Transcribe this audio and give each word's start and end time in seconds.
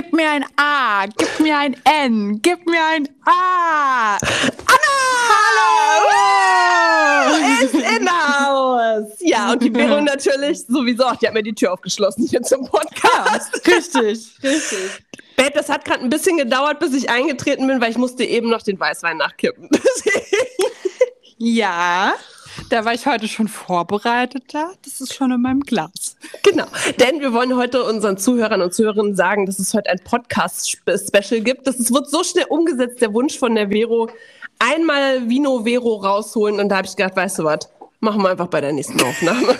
Gib 0.00 0.14
mir 0.14 0.30
ein 0.30 0.46
A, 0.56 1.04
gib 1.04 1.40
mir 1.40 1.58
ein 1.58 1.76
N, 1.84 2.40
gib 2.40 2.66
mir 2.66 2.82
ein 2.94 3.06
A. 3.26 4.16
Anna! 4.16 4.96
Hallo! 6.08 7.36
Ist 7.62 7.74
in 7.74 8.08
Haus! 8.10 9.18
Ja, 9.20 9.52
und 9.52 9.62
die 9.62 9.70
Vero 9.70 10.00
natürlich 10.04 10.62
sowieso 10.66 11.04
auch. 11.04 11.16
Die 11.16 11.26
hat 11.26 11.34
mir 11.34 11.42
die 11.42 11.52
Tür 11.52 11.74
aufgeschlossen 11.74 12.26
hier 12.26 12.40
zum 12.40 12.66
Podcast. 12.66 13.60
Ja, 13.66 13.74
richtig, 13.74 14.42
richtig. 14.42 14.78
Bett, 15.36 15.54
das 15.54 15.68
hat 15.68 15.84
gerade 15.84 16.02
ein 16.02 16.08
bisschen 16.08 16.38
gedauert, 16.38 16.80
bis 16.80 16.94
ich 16.94 17.10
eingetreten 17.10 17.66
bin, 17.66 17.82
weil 17.82 17.90
ich 17.90 17.98
musste 17.98 18.24
eben 18.24 18.48
noch 18.48 18.62
den 18.62 18.80
Weißwein 18.80 19.18
nachkippen. 19.18 19.68
ja, 21.36 22.14
da 22.70 22.84
war 22.84 22.94
ich 22.94 23.06
heute 23.06 23.28
schon 23.28 23.48
vorbereiteter. 23.48 24.72
Das 24.84 25.00
ist 25.00 25.14
schon 25.14 25.32
in 25.32 25.42
meinem 25.42 25.60
Glas. 25.60 26.16
Genau, 26.42 26.66
denn 26.98 27.20
wir 27.20 27.32
wollen 27.32 27.56
heute 27.56 27.82
unseren 27.82 28.16
Zuhörern 28.16 28.62
und 28.62 28.72
Zuhörerinnen 28.72 29.16
sagen, 29.16 29.46
dass 29.46 29.58
es 29.58 29.74
heute 29.74 29.90
ein 29.90 29.98
Podcast-Special 30.02 31.40
gibt. 31.42 31.66
Das 31.66 31.92
wird 31.92 32.08
so 32.08 32.24
schnell 32.24 32.46
umgesetzt, 32.48 33.02
der 33.02 33.12
Wunsch 33.12 33.38
von 33.38 33.54
der 33.54 33.68
Vero. 33.68 34.08
Einmal 34.58 35.28
Vino 35.28 35.64
Vero 35.64 35.96
rausholen 35.96 36.60
und 36.60 36.68
da 36.68 36.76
habe 36.76 36.86
ich 36.86 36.96
gedacht, 36.96 37.16
weißt 37.16 37.40
du 37.40 37.44
was, 37.44 37.68
machen 37.98 38.22
wir 38.22 38.30
einfach 38.30 38.48
bei 38.48 38.60
der 38.60 38.72
nächsten 38.72 39.00
Aufnahme. 39.02 39.40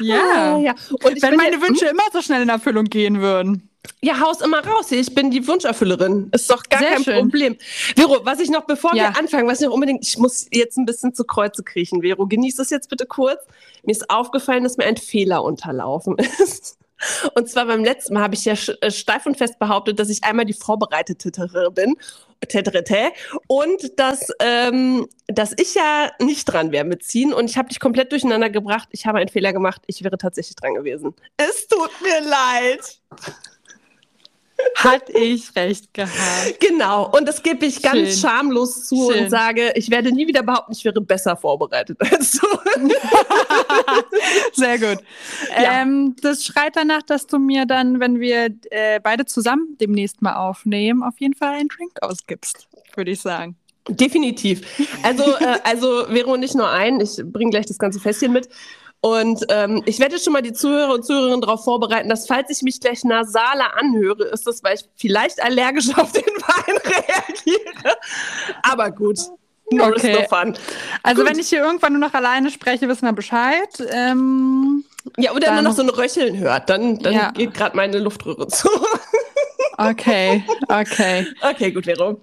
ja. 0.00 0.16
Ah, 0.16 0.58
ja. 0.58 0.74
Und 1.02 1.22
Wenn 1.22 1.36
meine 1.36 1.56
ja, 1.56 1.62
Wünsche 1.62 1.86
immer 1.86 2.02
so 2.12 2.20
schnell 2.20 2.42
in 2.42 2.48
Erfüllung 2.48 2.84
gehen 2.84 3.20
würden. 3.20 3.69
Ja, 4.02 4.20
haus 4.20 4.40
immer 4.40 4.64
raus. 4.64 4.90
Ich 4.92 5.14
bin 5.14 5.30
die 5.30 5.46
Wunscherfüllerin. 5.46 6.30
Ist 6.32 6.50
doch 6.50 6.62
gar 6.64 6.80
Sehr 6.80 6.90
kein 6.92 7.04
schön. 7.04 7.20
Problem. 7.20 7.56
Vero, 7.96 8.20
was 8.24 8.40
ich 8.40 8.50
noch, 8.50 8.66
bevor 8.66 8.94
ja. 8.94 9.10
wir 9.10 9.18
anfangen, 9.18 9.48
was 9.48 9.60
ich 9.60 9.66
noch 9.66 9.74
unbedingt, 9.74 10.06
ich 10.06 10.18
muss 10.18 10.46
jetzt 10.52 10.78
ein 10.78 10.86
bisschen 10.86 11.14
zu 11.14 11.24
Kreuze 11.24 11.62
kriechen, 11.62 12.02
Vero. 12.02 12.26
Genieß 12.26 12.56
das 12.56 12.70
jetzt 12.70 12.88
bitte 12.88 13.06
kurz. 13.06 13.40
Mir 13.84 13.92
ist 13.92 14.08
aufgefallen, 14.10 14.64
dass 14.64 14.76
mir 14.76 14.84
ein 14.84 14.96
Fehler 14.96 15.42
unterlaufen 15.44 16.16
ist. 16.42 16.78
Und 17.34 17.48
zwar 17.48 17.66
beim 17.66 17.84
letzten 17.84 18.14
Mal 18.14 18.22
habe 18.22 18.34
ich 18.34 18.44
ja 18.44 18.54
äh, 18.80 18.90
steif 18.90 19.24
und 19.26 19.36
fest 19.38 19.58
behauptet, 19.58 19.98
dass 19.98 20.10
ich 20.10 20.22
einmal 20.22 20.44
die 20.44 20.52
vorbereitete 20.52 21.30
bin. 21.72 21.96
Und 23.46 23.98
dass, 23.98 24.28
ähm, 24.40 25.06
dass 25.26 25.54
ich 25.58 25.74
ja 25.74 26.10
nicht 26.20 26.44
dran 26.44 26.72
wäre 26.72 26.84
mit 26.84 27.02
Ziehen. 27.02 27.32
Und 27.32 27.50
ich 27.50 27.56
habe 27.56 27.68
dich 27.68 27.80
komplett 27.80 28.12
durcheinander 28.12 28.50
gebracht. 28.50 28.88
Ich 28.92 29.06
habe 29.06 29.18
einen 29.18 29.28
Fehler 29.28 29.52
gemacht. 29.52 29.82
Ich 29.86 30.02
wäre 30.04 30.18
tatsächlich 30.18 30.56
dran 30.56 30.74
gewesen. 30.74 31.14
Es 31.36 31.68
tut 31.68 31.90
mir 32.02 32.20
leid. 32.20 33.00
Hat 34.76 35.10
ich 35.10 35.54
recht 35.56 35.92
gehabt. 35.92 36.60
Genau. 36.60 37.10
Und 37.10 37.26
das 37.26 37.42
gebe 37.42 37.66
ich 37.66 37.82
ganz 37.82 37.98
Schön. 37.98 38.12
schamlos 38.12 38.86
zu 38.86 39.10
Schön. 39.10 39.24
und 39.24 39.30
sage, 39.30 39.72
ich 39.74 39.90
werde 39.90 40.12
nie 40.12 40.26
wieder 40.26 40.42
behaupten, 40.42 40.72
ich 40.72 40.84
wäre 40.84 41.00
besser 41.00 41.36
vorbereitet 41.36 41.98
als 42.12 42.32
du. 42.32 42.46
Sehr 44.52 44.78
gut. 44.78 45.04
Ja. 45.50 45.82
Ähm, 45.82 46.16
das 46.22 46.44
schreit 46.44 46.76
danach, 46.76 47.02
dass 47.02 47.26
du 47.26 47.38
mir 47.38 47.66
dann, 47.66 48.00
wenn 48.00 48.20
wir 48.20 48.50
äh, 48.70 49.00
beide 49.00 49.26
zusammen 49.26 49.76
demnächst 49.80 50.22
mal 50.22 50.34
aufnehmen, 50.34 51.02
auf 51.02 51.20
jeden 51.20 51.34
Fall 51.34 51.54
einen 51.54 51.68
Drink 51.68 51.92
ausgibst, 52.00 52.68
würde 52.94 53.10
ich 53.10 53.20
sagen. 53.20 53.56
Definitiv. 53.88 54.62
Also, 55.02 55.24
äh, 55.38 55.58
also 55.64 56.06
Vero 56.06 56.36
nicht 56.36 56.54
nur 56.54 56.70
ein, 56.70 57.00
ich 57.00 57.20
bringe 57.24 57.50
gleich 57.50 57.66
das 57.66 57.78
ganze 57.78 58.00
Fässchen 58.00 58.32
mit. 58.32 58.48
Und 59.02 59.46
ähm, 59.48 59.82
ich 59.86 59.98
werde 59.98 60.18
schon 60.18 60.34
mal 60.34 60.42
die 60.42 60.52
Zuhörer 60.52 60.94
und 60.94 61.06
Zuhörerinnen 61.06 61.40
darauf 61.40 61.64
vorbereiten, 61.64 62.10
dass 62.10 62.26
falls 62.26 62.50
ich 62.50 62.62
mich 62.62 62.80
gleich 62.80 63.02
nasaler 63.02 63.76
anhöre, 63.78 64.24
ist 64.24 64.46
das, 64.46 64.62
weil 64.62 64.74
ich 64.74 64.84
vielleicht 64.96 65.42
allergisch 65.42 65.88
auf 65.96 66.12
den 66.12 66.22
Wein 66.22 66.76
reagiere. 66.84 67.96
Aber 68.62 68.90
gut. 68.90 69.18
No 69.72 69.86
okay. 69.86 70.12
no 70.12 70.28
fun. 70.28 70.58
Also 71.02 71.22
gut. 71.22 71.30
wenn 71.30 71.38
ich 71.38 71.48
hier 71.48 71.62
irgendwann 71.62 71.92
nur 71.92 72.00
noch 72.00 72.12
alleine 72.12 72.50
spreche, 72.50 72.88
wissen 72.88 73.06
wir 73.06 73.12
Bescheid. 73.12 73.68
Ähm, 73.90 74.84
ja, 75.16 75.32
oder 75.32 75.46
dann, 75.46 75.54
nur 75.54 75.62
noch 75.62 75.74
so 75.74 75.82
ein 75.82 75.88
Röcheln 75.88 76.36
hört, 76.38 76.68
dann, 76.68 76.98
dann 76.98 77.14
ja. 77.14 77.30
geht 77.30 77.54
gerade 77.54 77.76
meine 77.76 78.00
Luftröhre 78.00 78.48
zu. 78.48 78.68
okay, 79.78 80.44
okay. 80.68 81.26
Okay, 81.40 81.70
gut, 81.70 81.86
Vero. 81.86 82.20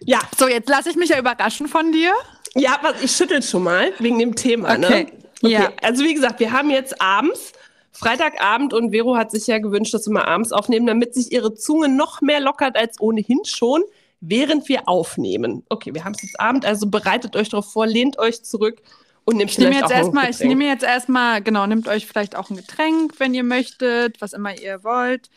Ja. 0.00 0.18
So, 0.36 0.48
jetzt 0.48 0.68
lasse 0.68 0.90
ich 0.90 0.96
mich 0.96 1.10
ja 1.10 1.18
überraschen 1.18 1.68
von 1.68 1.92
dir. 1.92 2.12
Ja, 2.54 2.78
ich 3.00 3.12
schüttel 3.12 3.42
schon 3.42 3.62
mal 3.62 3.92
wegen 3.98 4.18
dem 4.18 4.34
Thema. 4.34 4.76
Ne? 4.76 4.86
Okay. 4.86 5.04
Ne? 5.04 5.21
Okay. 5.42 5.52
Ja. 5.52 5.72
Also 5.82 6.04
wie 6.04 6.14
gesagt, 6.14 6.40
wir 6.40 6.52
haben 6.52 6.70
jetzt 6.70 7.00
abends, 7.00 7.52
Freitagabend 7.92 8.72
und 8.72 8.90
Vero 8.90 9.16
hat 9.16 9.30
sich 9.30 9.46
ja 9.46 9.58
gewünscht, 9.58 9.92
dass 9.92 10.06
wir 10.06 10.14
mal 10.14 10.24
abends 10.24 10.52
aufnehmen, 10.52 10.86
damit 10.86 11.14
sich 11.14 11.30
ihre 11.30 11.54
Zunge 11.54 11.88
noch 11.88 12.20
mehr 12.22 12.40
lockert 12.40 12.76
als 12.76 13.00
ohnehin 13.00 13.40
schon, 13.44 13.82
während 14.20 14.68
wir 14.68 14.88
aufnehmen. 14.88 15.64
Okay, 15.68 15.94
wir 15.94 16.04
haben 16.04 16.14
es 16.14 16.22
jetzt 16.22 16.40
Abend, 16.40 16.64
also 16.64 16.86
bereitet 16.86 17.36
euch 17.36 17.50
darauf 17.50 17.70
vor, 17.70 17.86
lehnt 17.86 18.18
euch 18.18 18.42
zurück 18.42 18.80
und 19.24 19.36
nehmt 19.36 19.50
ich 19.50 19.58
nehme 19.58 19.74
jetzt 19.74 19.90
erstmal, 19.90 20.30
ich 20.30 20.40
nehme 20.40 20.64
jetzt 20.64 20.84
erstmal, 20.84 21.42
genau, 21.42 21.66
nehmt 21.66 21.86
euch 21.86 22.06
vielleicht 22.06 22.34
auch 22.34 22.50
ein 22.50 22.56
Getränk, 22.56 23.18
wenn 23.18 23.34
ihr 23.34 23.44
möchtet, 23.44 24.20
was 24.20 24.32
immer 24.32 24.58
ihr 24.58 24.82
wollt. 24.84 25.28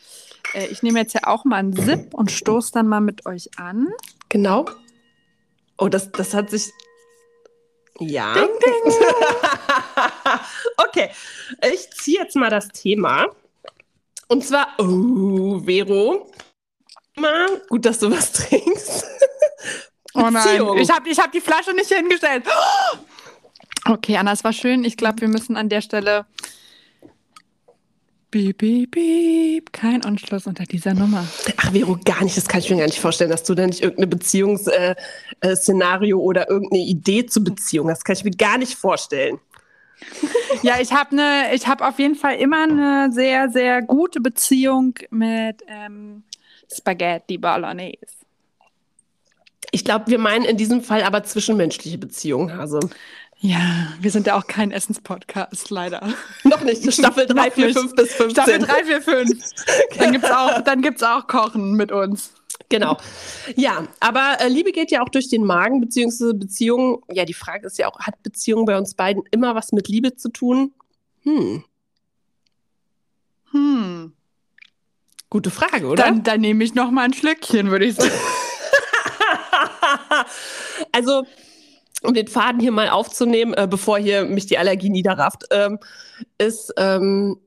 Äh, 0.54 0.66
ich 0.66 0.82
nehme 0.82 0.98
jetzt 0.98 1.14
ja 1.14 1.26
auch 1.26 1.44
mal 1.44 1.56
einen 1.56 1.74
Sip 1.74 2.14
und 2.14 2.30
stoße 2.30 2.72
dann 2.72 2.88
mal 2.88 3.00
mit 3.00 3.26
euch 3.26 3.50
an. 3.58 3.88
Genau. 4.28 4.64
Oh, 5.78 5.88
das, 5.88 6.10
das 6.10 6.32
hat 6.32 6.50
sich 6.50 6.70
ja. 8.00 8.34
Ding, 8.34 8.48
ding. 8.64 8.94
okay, 10.76 11.10
ich 11.72 11.90
ziehe 11.90 12.20
jetzt 12.20 12.36
mal 12.36 12.50
das 12.50 12.68
Thema. 12.68 13.26
Und 14.28 14.44
zwar, 14.44 14.68
oh, 14.78 15.60
Vero. 15.64 16.30
Gut, 17.68 17.84
dass 17.84 17.98
du 17.98 18.10
was 18.10 18.32
trinkst. 18.32 19.04
oh 20.14 20.30
nein, 20.30 20.62
ich 20.78 20.90
habe 20.90 21.08
ich 21.08 21.18
hab 21.18 21.32
die 21.32 21.40
Flasche 21.40 21.72
nicht 21.72 21.92
hingestellt. 21.92 22.44
Okay, 23.88 24.16
Anna, 24.16 24.32
es 24.32 24.42
war 24.42 24.52
schön. 24.52 24.82
Ich 24.82 24.96
glaube, 24.96 25.20
wir 25.20 25.28
müssen 25.28 25.56
an 25.56 25.68
der 25.68 25.80
Stelle 25.80 26.26
Beep, 28.30 28.58
beep, 28.58 28.90
beep. 28.90 29.72
Kein 29.72 30.04
Anschluss 30.04 30.46
unter 30.46 30.64
dieser 30.64 30.92
Nummer. 30.94 31.26
Ach, 31.58 31.72
Vero, 31.72 31.96
gar 32.04 32.24
nicht. 32.24 32.36
Das 32.36 32.48
kann 32.48 32.60
ich 32.60 32.68
mir 32.68 32.78
gar 32.78 32.86
nicht 32.86 32.98
vorstellen, 32.98 33.30
dass 33.30 33.44
du 33.44 33.54
da 33.54 33.66
nicht 33.66 33.82
irgendeine 33.82 34.08
Beziehungsszenario 34.08 36.16
äh, 36.16 36.20
äh, 36.20 36.22
oder 36.22 36.50
irgendeine 36.50 36.82
Idee 36.82 37.26
zur 37.26 37.44
Beziehung 37.44 37.88
hast. 37.88 37.98
Das 37.98 38.04
kann 38.04 38.16
ich 38.16 38.24
mir 38.24 38.32
gar 38.32 38.58
nicht 38.58 38.74
vorstellen. 38.74 39.38
ja, 40.62 40.80
ich 40.80 40.92
habe 40.92 41.14
ne, 41.14 41.54
ich 41.54 41.68
auf 41.68 41.98
jeden 41.98 42.16
Fall 42.16 42.36
immer 42.36 42.64
eine 42.64 43.12
sehr, 43.12 43.48
sehr 43.48 43.82
gute 43.82 44.20
Beziehung 44.20 44.94
mit 45.10 45.62
ähm, 45.68 46.24
Spaghetti 46.70 47.38
Bolognese. 47.38 47.98
Ich 49.70 49.84
glaube, 49.84 50.08
wir 50.08 50.18
meinen 50.18 50.44
in 50.44 50.56
diesem 50.56 50.82
Fall 50.82 51.02
aber 51.02 51.22
zwischenmenschliche 51.22 51.98
Beziehungen, 51.98 52.56
Hase. 52.56 52.80
Ja, 53.38 53.92
wir 54.00 54.10
sind 54.10 54.26
ja 54.26 54.38
auch 54.38 54.46
kein 54.46 54.70
Essenspodcast, 54.70 55.70
leider. 55.70 56.08
Noch 56.44 56.62
nicht. 56.62 56.90
Staffel 56.92 57.26
3, 57.26 57.50
4, 57.50 57.74
5 57.74 57.94
bis 57.94 58.14
15. 58.14 58.30
Staffel 58.30 58.58
3, 58.58 58.84
4, 58.84 59.02
5. 59.02 59.30
Dann 59.98 60.12
gibt 60.82 60.96
es 60.96 61.02
auch, 61.02 61.18
auch 61.18 61.26
Kochen 61.26 61.74
mit 61.74 61.92
uns. 61.92 62.32
Genau. 62.68 62.96
Ja, 63.54 63.86
aber 64.00 64.40
äh, 64.40 64.48
Liebe 64.48 64.72
geht 64.72 64.90
ja 64.90 65.02
auch 65.02 65.08
durch 65.08 65.28
den 65.28 65.44
Magen, 65.44 65.80
beziehungsweise 65.80 66.34
Beziehungen. 66.34 66.98
Ja, 67.12 67.24
die 67.24 67.34
Frage 67.34 67.66
ist 67.66 67.78
ja 67.78 67.88
auch, 67.88 68.00
hat 68.00 68.22
Beziehung 68.22 68.64
bei 68.64 68.76
uns 68.76 68.94
beiden 68.94 69.22
immer 69.30 69.54
was 69.54 69.72
mit 69.72 69.88
Liebe 69.88 70.16
zu 70.16 70.30
tun? 70.30 70.72
Hm. 71.22 71.64
Hm. 73.52 74.12
Gute 75.30 75.50
Frage, 75.50 75.86
oder? 75.86 76.02
Dann, 76.02 76.22
dann 76.22 76.40
nehme 76.40 76.64
ich 76.64 76.74
noch 76.74 76.90
mal 76.90 77.02
ein 77.02 77.12
Schlückchen, 77.12 77.70
würde 77.70 77.84
ich 77.84 77.96
sagen. 77.96 78.10
also, 80.92 81.24
um 82.02 82.14
den 82.14 82.28
Faden 82.28 82.60
hier 82.60 82.72
mal 82.72 82.88
aufzunehmen, 82.88 83.54
äh, 83.54 83.66
bevor 83.68 83.98
hier 83.98 84.24
mich 84.24 84.46
die 84.46 84.58
Allergie 84.58 84.90
niederrafft, 84.90 85.44
ähm, 85.50 85.78
ist, 86.38 86.72
ähm, 86.76 87.38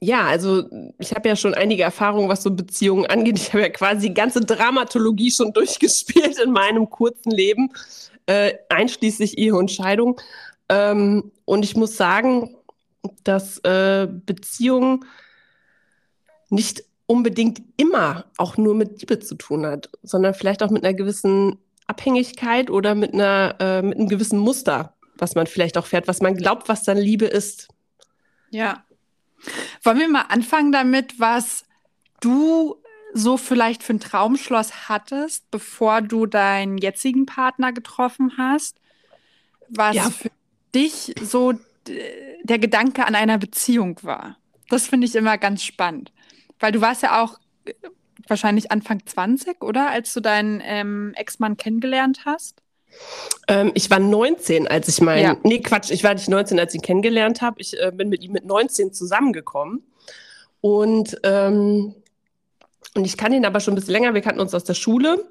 ja, 0.00 0.26
also 0.26 0.64
ich 0.98 1.14
habe 1.14 1.28
ja 1.28 1.36
schon 1.36 1.54
einige 1.54 1.82
Erfahrungen, 1.82 2.28
was 2.28 2.42
so 2.42 2.50
Beziehungen 2.50 3.06
angeht. 3.06 3.38
Ich 3.38 3.52
habe 3.52 3.62
ja 3.62 3.68
quasi 3.68 4.08
die 4.08 4.14
ganze 4.14 4.40
Dramatologie 4.40 5.30
schon 5.30 5.52
durchgespielt 5.54 6.38
in 6.38 6.52
meinem 6.52 6.88
kurzen 6.88 7.30
Leben, 7.30 7.70
äh, 8.26 8.54
einschließlich 8.68 9.38
Ehe 9.38 9.54
und 9.54 9.70
Scheidung. 9.70 10.20
Ähm, 10.68 11.32
und 11.44 11.64
ich 11.64 11.76
muss 11.76 11.96
sagen, 11.96 12.56
dass 13.24 13.58
äh, 13.58 14.06
Beziehungen 14.08 15.04
nicht 16.50 16.84
unbedingt 17.06 17.62
immer 17.76 18.26
auch 18.36 18.56
nur 18.56 18.74
mit 18.74 19.00
Liebe 19.00 19.18
zu 19.18 19.34
tun 19.34 19.66
hat, 19.66 19.90
sondern 20.02 20.34
vielleicht 20.34 20.62
auch 20.62 20.70
mit 20.70 20.84
einer 20.84 20.94
gewissen 20.94 21.58
Abhängigkeit 21.88 22.70
oder 22.70 22.94
mit, 22.94 23.14
einer, 23.14 23.56
äh, 23.58 23.82
mit 23.82 23.98
einem 23.98 24.08
gewissen 24.08 24.38
Muster, 24.38 24.94
was 25.16 25.34
man 25.34 25.46
vielleicht 25.46 25.76
auch 25.76 25.86
fährt, 25.86 26.06
was 26.06 26.20
man 26.20 26.36
glaubt, 26.36 26.68
was 26.68 26.84
dann 26.84 26.96
Liebe 26.96 27.26
ist. 27.26 27.68
Ja. 28.50 28.84
Wollen 29.82 29.98
wir 29.98 30.08
mal 30.08 30.26
anfangen 30.28 30.70
damit, 30.70 31.18
was 31.18 31.64
du 32.20 32.76
so 33.14 33.36
vielleicht 33.36 33.82
für 33.82 33.94
ein 33.94 34.00
Traumschloss 34.00 34.88
hattest, 34.88 35.50
bevor 35.50 36.02
du 36.02 36.26
deinen 36.26 36.78
jetzigen 36.78 37.26
Partner 37.26 37.72
getroffen 37.72 38.32
hast? 38.36 38.78
Was 39.68 39.96
ja. 39.96 40.10
für 40.10 40.30
dich 40.74 41.14
so 41.22 41.54
der 42.42 42.58
Gedanke 42.58 43.06
an 43.06 43.14
einer 43.14 43.38
Beziehung 43.38 43.98
war? 44.02 44.36
Das 44.68 44.88
finde 44.88 45.06
ich 45.06 45.14
immer 45.14 45.38
ganz 45.38 45.62
spannend. 45.62 46.12
Weil 46.60 46.72
du 46.72 46.80
warst 46.80 47.02
ja 47.02 47.22
auch 47.22 47.38
wahrscheinlich 48.28 48.70
Anfang 48.70 49.00
20, 49.04 49.62
oder? 49.62 49.90
Als 49.90 50.12
du 50.14 50.20
deinen 50.20 50.62
ähm, 50.64 51.12
Ex-Mann 51.16 51.56
kennengelernt 51.56 52.20
hast? 52.24 52.62
Ähm, 53.48 53.72
ich 53.74 53.90
war 53.90 53.98
19, 53.98 54.68
als 54.68 54.88
ich 54.88 55.00
meinen. 55.00 55.22
Ja. 55.22 55.36
Nee, 55.42 55.60
Quatsch, 55.60 55.90
ich 55.90 56.04
war 56.04 56.14
nicht 56.14 56.28
19, 56.28 56.58
als 56.58 56.74
ich 56.74 56.80
ihn 56.80 56.82
kennengelernt 56.82 57.42
habe. 57.42 57.60
Ich 57.60 57.78
äh, 57.80 57.92
bin 57.94 58.08
mit 58.08 58.22
ihm 58.22 58.32
mit 58.32 58.44
19 58.44 58.92
zusammengekommen. 58.92 59.82
Und, 60.60 61.18
ähm, 61.22 61.94
und 62.94 63.04
ich 63.04 63.16
kannte 63.16 63.36
ihn 63.36 63.44
aber 63.44 63.60
schon 63.60 63.74
ein 63.74 63.76
bisschen 63.76 63.92
länger. 63.92 64.14
Wir 64.14 64.22
kannten 64.22 64.40
uns 64.40 64.54
aus 64.54 64.64
der 64.64 64.74
Schule. 64.74 65.24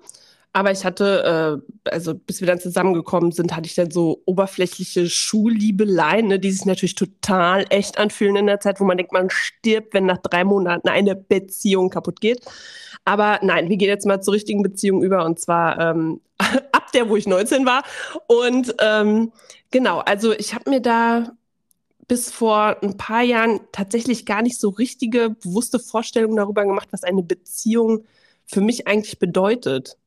Aber 0.53 0.71
ich 0.71 0.85
hatte, 0.85 1.61
äh, 1.85 1.89
also 1.89 2.15
bis 2.15 2.39
wir 2.39 2.47
dann 2.47 2.59
zusammengekommen 2.59 3.31
sind, 3.31 3.55
hatte 3.55 3.67
ich 3.67 3.75
dann 3.75 3.91
so 3.91 4.23
oberflächliche 4.25 5.09
Schulliebeleien, 5.09 6.27
ne, 6.27 6.39
die 6.39 6.51
sich 6.51 6.65
natürlich 6.65 6.95
total 6.95 7.65
echt 7.69 7.99
anfühlen 7.99 8.35
in 8.37 8.47
der 8.47 8.59
Zeit, 8.59 8.79
wo 8.79 8.85
man 8.85 8.97
denkt, 8.97 9.13
man 9.13 9.29
stirbt, 9.29 9.93
wenn 9.93 10.05
nach 10.05 10.17
drei 10.17 10.43
Monaten 10.43 10.89
eine 10.89 11.15
Beziehung 11.15 11.89
kaputt 11.89 12.21
geht. 12.21 12.43
Aber 13.05 13.39
nein, 13.43 13.69
wir 13.69 13.77
gehen 13.77 13.89
jetzt 13.89 14.05
mal 14.05 14.21
zur 14.21 14.33
richtigen 14.33 14.63
Beziehung 14.63 15.03
über 15.03 15.25
und 15.25 15.39
zwar 15.39 15.79
ähm, 15.79 16.21
ab 16.71 16.91
der, 16.91 17.09
wo 17.09 17.15
ich 17.15 17.27
19 17.27 17.65
war. 17.65 17.83
Und 18.27 18.75
ähm, 18.79 19.31
genau, 19.71 19.99
also 19.99 20.33
ich 20.33 20.53
habe 20.53 20.69
mir 20.69 20.81
da 20.81 21.31
bis 22.07 22.31
vor 22.31 22.77
ein 22.81 22.97
paar 22.97 23.21
Jahren 23.21 23.59
tatsächlich 23.71 24.25
gar 24.25 24.41
nicht 24.41 24.59
so 24.59 24.69
richtige, 24.69 25.31
bewusste 25.31 25.79
Vorstellungen 25.79 26.37
darüber 26.37 26.65
gemacht, 26.65 26.87
was 26.91 27.03
eine 27.03 27.21
Beziehung 27.21 28.05
für 28.45 28.61
mich 28.61 28.87
eigentlich 28.87 29.19
bedeutet 29.19 29.97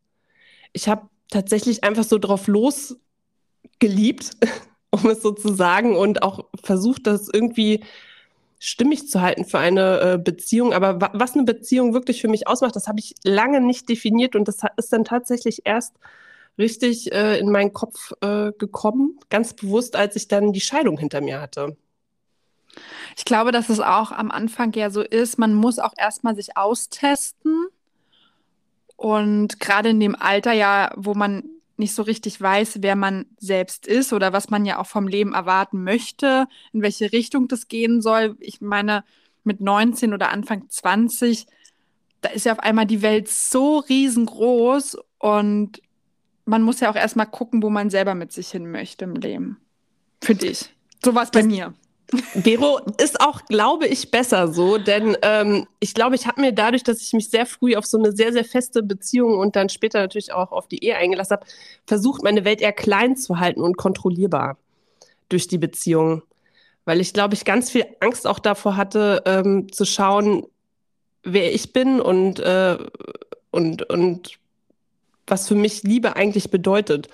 ich 0.73 0.89
habe 0.89 1.09
tatsächlich 1.29 1.85
einfach 1.85 2.05
so 2.05 2.19
drauf 2.19 2.47
losgeliebt, 2.47 4.31
um 4.91 5.09
es 5.09 5.23
so 5.23 5.33
zu 5.33 5.55
sagen, 5.55 5.97
und 5.97 6.23
auch 6.23 6.45
versucht, 6.63 7.07
das 7.07 7.29
irgendwie 7.33 7.85
stimmig 8.59 9.09
zu 9.09 9.21
halten 9.23 9.45
für 9.45 9.59
eine 9.59 10.01
äh, 10.01 10.19
Beziehung. 10.19 10.75
Aber 10.75 11.01
wa 11.01 11.11
was 11.15 11.35
eine 11.35 11.45
Beziehung 11.45 11.95
wirklich 11.95 12.21
für 12.21 12.29
mich 12.29 12.47
ausmacht, 12.47 12.77
das 12.77 12.89
habe 12.89 13.01
ich 13.01 13.15
lange 13.25 13.61
nicht 13.61 13.89
definiert 13.89 14.37
und 14.37 14.47
das 14.47 14.59
ist 14.77 14.93
dann 14.93 15.05
tatsächlich 15.05 15.63
erst 15.65 15.95
richtig 16.59 17.13
äh, 17.13 17.39
in 17.39 17.51
meinen 17.51 17.73
Kopf 17.73 18.13
äh, 18.21 18.53
gekommen, 18.53 19.19
ganz 19.31 19.55
bewusst, 19.55 19.97
als 19.97 20.15
ich 20.17 20.29
dann 20.29 20.53
die 20.53 20.61
Scheidung 20.61 20.99
hinter 20.99 21.23
mir 21.23 21.41
hatte. 21.41 21.77
Ich 23.17 23.25
glaube, 23.25 23.51
dass 23.51 23.69
es 23.69 23.81
auch 23.81 24.13
am 24.13 24.31
Anfang 24.31 24.73
ja 24.75 24.91
so 24.91 25.01
ist, 25.01 25.39
man 25.39 25.55
muss 25.55 25.79
auch 25.79 25.95
erstmal 25.97 26.37
sich 26.37 26.57
austesten 26.57 27.67
und 29.01 29.61
gerade 29.61 29.89
in 29.89 29.99
dem 29.99 30.15
Alter 30.15 30.53
ja, 30.53 30.93
wo 30.95 31.15
man 31.15 31.45
nicht 31.79 31.95
so 31.95 32.03
richtig 32.03 32.39
weiß, 32.39 32.83
wer 32.83 32.97
man 32.97 33.25
selbst 33.39 33.87
ist 33.87 34.13
oder 34.13 34.35
was 34.35 34.51
man 34.51 34.67
ja 34.67 34.79
auch 34.79 34.87
vom 34.87 35.09
Leben 35.09 35.33
erwarten 35.33 35.83
möchte, 35.83 36.47
in 36.75 36.83
welche 36.83 37.11
Richtung 37.11 37.49
das 37.49 37.69
gehen 37.69 38.03
soll. 38.03 38.37
Ich 38.41 38.61
meine, 38.61 39.03
mit 39.43 39.63
19 39.63 40.13
oder 40.13 40.29
Anfang 40.29 40.69
20, 40.69 41.47
da 42.21 42.29
ist 42.29 42.45
ja 42.45 42.53
auf 42.53 42.59
einmal 42.59 42.85
die 42.85 43.01
Welt 43.01 43.31
so 43.31 43.79
riesengroß 43.79 44.99
und 45.17 45.81
man 46.45 46.61
muss 46.61 46.81
ja 46.81 46.91
auch 46.91 46.97
erstmal 46.97 47.25
gucken, 47.25 47.63
wo 47.63 47.71
man 47.71 47.89
selber 47.89 48.15
mit 48.15 48.33
sich 48.33 48.51
hin 48.51 48.71
möchte 48.71 49.07
im 49.07 49.15
Leben. 49.15 49.57
Für 50.23 50.35
dich. 50.35 50.75
So 51.03 51.15
war 51.15 51.23
es 51.23 51.31
bei 51.31 51.43
mir. 51.43 51.73
Vero 52.35 52.81
ist 52.99 53.21
auch, 53.21 53.45
glaube 53.45 53.87
ich, 53.87 54.11
besser 54.11 54.53
so, 54.53 54.79
denn 54.79 55.17
ähm, 55.23 55.67
ich 55.79 55.95
glaube, 55.95 56.17
ich 56.17 56.27
habe 56.27 56.41
mir 56.41 56.53
dadurch, 56.53 56.83
dass 56.83 57.01
ich 57.01 57.13
mich 57.13 57.31
sehr 57.31 57.47
früh 57.47 57.77
auf 57.77 57.87
so 57.87 57.99
eine 57.99 58.13
sehr, 58.13 58.33
sehr 58.33 58.45
feste 58.45 58.83
Beziehung 58.83 59.39
und 59.39 59.55
dann 59.55 59.69
später 59.69 60.01
natürlich 60.01 60.33
auch 60.33 60.51
auf 60.51 60.67
die 60.67 60.85
Ehe 60.85 60.97
eingelassen 60.97 61.37
habe, 61.37 61.47
versucht, 61.87 62.23
meine 62.23 62.45
Welt 62.45 62.61
eher 62.61 62.73
klein 62.73 63.17
zu 63.17 63.39
halten 63.39 63.61
und 63.61 63.77
kontrollierbar 63.77 64.57
durch 65.29 65.47
die 65.47 65.59
Beziehung. 65.59 66.23
Weil 66.85 67.01
ich, 67.01 67.13
glaube 67.13 67.35
ich, 67.35 67.45
ganz 67.45 67.71
viel 67.71 67.87
Angst 68.01 68.27
auch 68.27 68.41
davor 68.41 68.77
hatte, 68.77 69.23
ähm, 69.27 69.71
zu 69.73 69.85
schauen, 69.85 70.47
wer 71.23 71.55
ich 71.55 71.73
bin 71.73 72.01
und, 72.01 72.41
äh, 72.41 72.77
und, 73.51 73.89
und 73.89 74.39
was 75.27 75.47
für 75.47 75.55
mich 75.55 75.85
Liebe 75.85 76.17
eigentlich 76.17 76.51
bedeutet. 76.51 77.09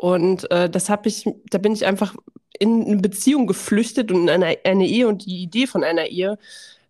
Und 0.00 0.50
äh, 0.50 0.70
das 0.70 0.88
habe 0.88 1.10
ich, 1.10 1.28
da 1.50 1.58
bin 1.58 1.72
ich 1.72 1.84
einfach 1.84 2.14
in 2.58 2.86
eine 2.86 3.02
Beziehung 3.02 3.46
geflüchtet 3.46 4.10
und 4.10 4.22
in 4.22 4.30
eine, 4.30 4.56
eine 4.64 4.86
Ehe 4.86 5.06
und 5.06 5.26
die 5.26 5.42
Idee 5.42 5.66
von 5.66 5.84
einer 5.84 6.06
Ehe, 6.06 6.38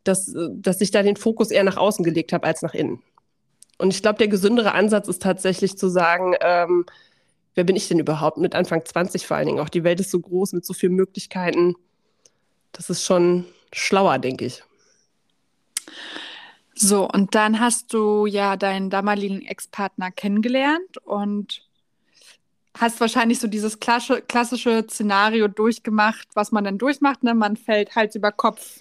dass, 0.04 0.32
dass 0.50 0.80
ich 0.80 0.92
da 0.92 1.02
den 1.02 1.16
Fokus 1.16 1.50
eher 1.50 1.64
nach 1.64 1.76
außen 1.76 2.04
gelegt 2.04 2.32
habe 2.32 2.46
als 2.46 2.62
nach 2.62 2.72
innen. 2.72 3.02
Und 3.78 3.92
ich 3.92 4.00
glaube, 4.00 4.18
der 4.18 4.28
gesündere 4.28 4.74
Ansatz 4.74 5.08
ist 5.08 5.22
tatsächlich 5.22 5.76
zu 5.76 5.88
sagen, 5.88 6.36
ähm, 6.40 6.86
wer 7.56 7.64
bin 7.64 7.74
ich 7.74 7.88
denn 7.88 7.98
überhaupt? 7.98 8.38
Mit 8.38 8.54
Anfang 8.54 8.84
20 8.84 9.26
vor 9.26 9.38
allen 9.38 9.48
Dingen. 9.48 9.58
Auch 9.58 9.70
die 9.70 9.82
Welt 9.82 9.98
ist 9.98 10.12
so 10.12 10.20
groß 10.20 10.52
mit 10.52 10.64
so 10.64 10.72
vielen 10.72 10.94
Möglichkeiten. 10.94 11.74
Das 12.70 12.90
ist 12.90 13.04
schon 13.04 13.44
schlauer, 13.72 14.20
denke 14.20 14.44
ich. 14.44 14.62
So, 16.76 17.08
und 17.08 17.34
dann 17.34 17.58
hast 17.58 17.92
du 17.92 18.26
ja 18.26 18.56
deinen 18.56 18.88
damaligen 18.88 19.42
Ex-Partner 19.42 20.12
kennengelernt 20.12 20.98
und 21.02 21.68
hast 22.78 23.00
wahrscheinlich 23.00 23.40
so 23.40 23.48
dieses 23.48 23.78
klassische, 23.80 24.86
Szenario 24.88 25.48
durchgemacht, 25.48 26.28
was 26.34 26.52
man 26.52 26.64
dann 26.64 26.78
durchmacht. 26.78 27.22
Ne? 27.22 27.34
Man 27.34 27.56
fällt 27.56 27.94
Hals 27.96 28.14
über 28.14 28.32
Kopf 28.32 28.80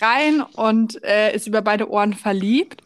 rein 0.00 0.42
und 0.42 1.02
äh, 1.04 1.34
ist 1.34 1.46
über 1.46 1.62
beide 1.62 1.90
Ohren 1.90 2.14
verliebt. 2.14 2.82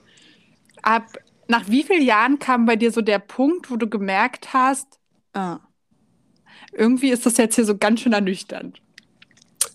Ab 0.82 1.18
nach 1.48 1.68
wie 1.68 1.82
vielen 1.82 2.02
Jahren 2.02 2.38
kam 2.38 2.66
bei 2.66 2.76
dir 2.76 2.92
so 2.92 3.00
der 3.00 3.18
Punkt, 3.18 3.70
wo 3.70 3.76
du 3.76 3.88
gemerkt 3.88 4.52
hast, 4.52 4.98
äh, 5.32 5.56
irgendwie 6.72 7.10
ist 7.10 7.26
das 7.26 7.36
jetzt 7.36 7.54
hier 7.54 7.64
so 7.64 7.76
ganz 7.76 8.00
schön 8.00 8.12
ernüchternd? 8.12 8.80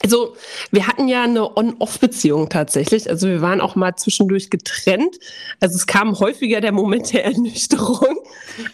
Also 0.04 0.36
wir 0.72 0.88
hatten 0.88 1.08
ja 1.08 1.24
eine 1.24 1.56
On-Off-Beziehung 1.56 2.50
tatsächlich. 2.50 3.10
Also 3.10 3.28
wir 3.28 3.42
waren 3.42 3.62
auch 3.62 3.76
mal 3.76 3.96
zwischendurch 3.96 4.50
getrennt. 4.50 5.20
Also 5.60 5.76
es 5.76 5.88
kam 5.88 6.20
häufiger 6.20 6.62
der 6.62 6.72
Moment 6.72 7.14
der 7.14 7.26
Ernüchterung. 7.32 8.18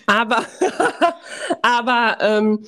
Aber, 0.06 0.45
aber 1.62 2.18
ähm, 2.21 2.65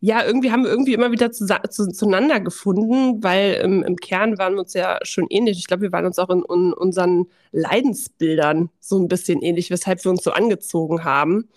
ja, 0.00 0.24
irgendwie 0.24 0.52
haben 0.52 0.62
wir 0.62 0.70
irgendwie 0.70 0.94
immer 0.94 1.10
wieder 1.10 1.32
zu, 1.32 1.46
zu, 1.70 1.88
zueinander 1.88 2.38
gefunden, 2.40 3.22
weil 3.22 3.60
ähm, 3.62 3.82
im 3.82 3.96
Kern 3.96 4.38
waren 4.38 4.54
wir 4.54 4.60
uns 4.60 4.74
ja 4.74 4.98
schon 5.02 5.26
ähnlich. 5.28 5.58
Ich 5.58 5.66
glaube, 5.66 5.82
wir 5.82 5.92
waren 5.92 6.06
uns 6.06 6.18
auch 6.18 6.30
in, 6.30 6.44
in 6.48 6.72
unseren 6.72 7.26
Leidensbildern 7.50 8.70
so 8.78 8.96
ein 8.98 9.08
bisschen 9.08 9.42
ähnlich, 9.42 9.70
weshalb 9.70 10.04
wir 10.04 10.10
uns 10.12 10.22
so 10.22 10.30
angezogen 10.30 11.02
haben 11.04 11.48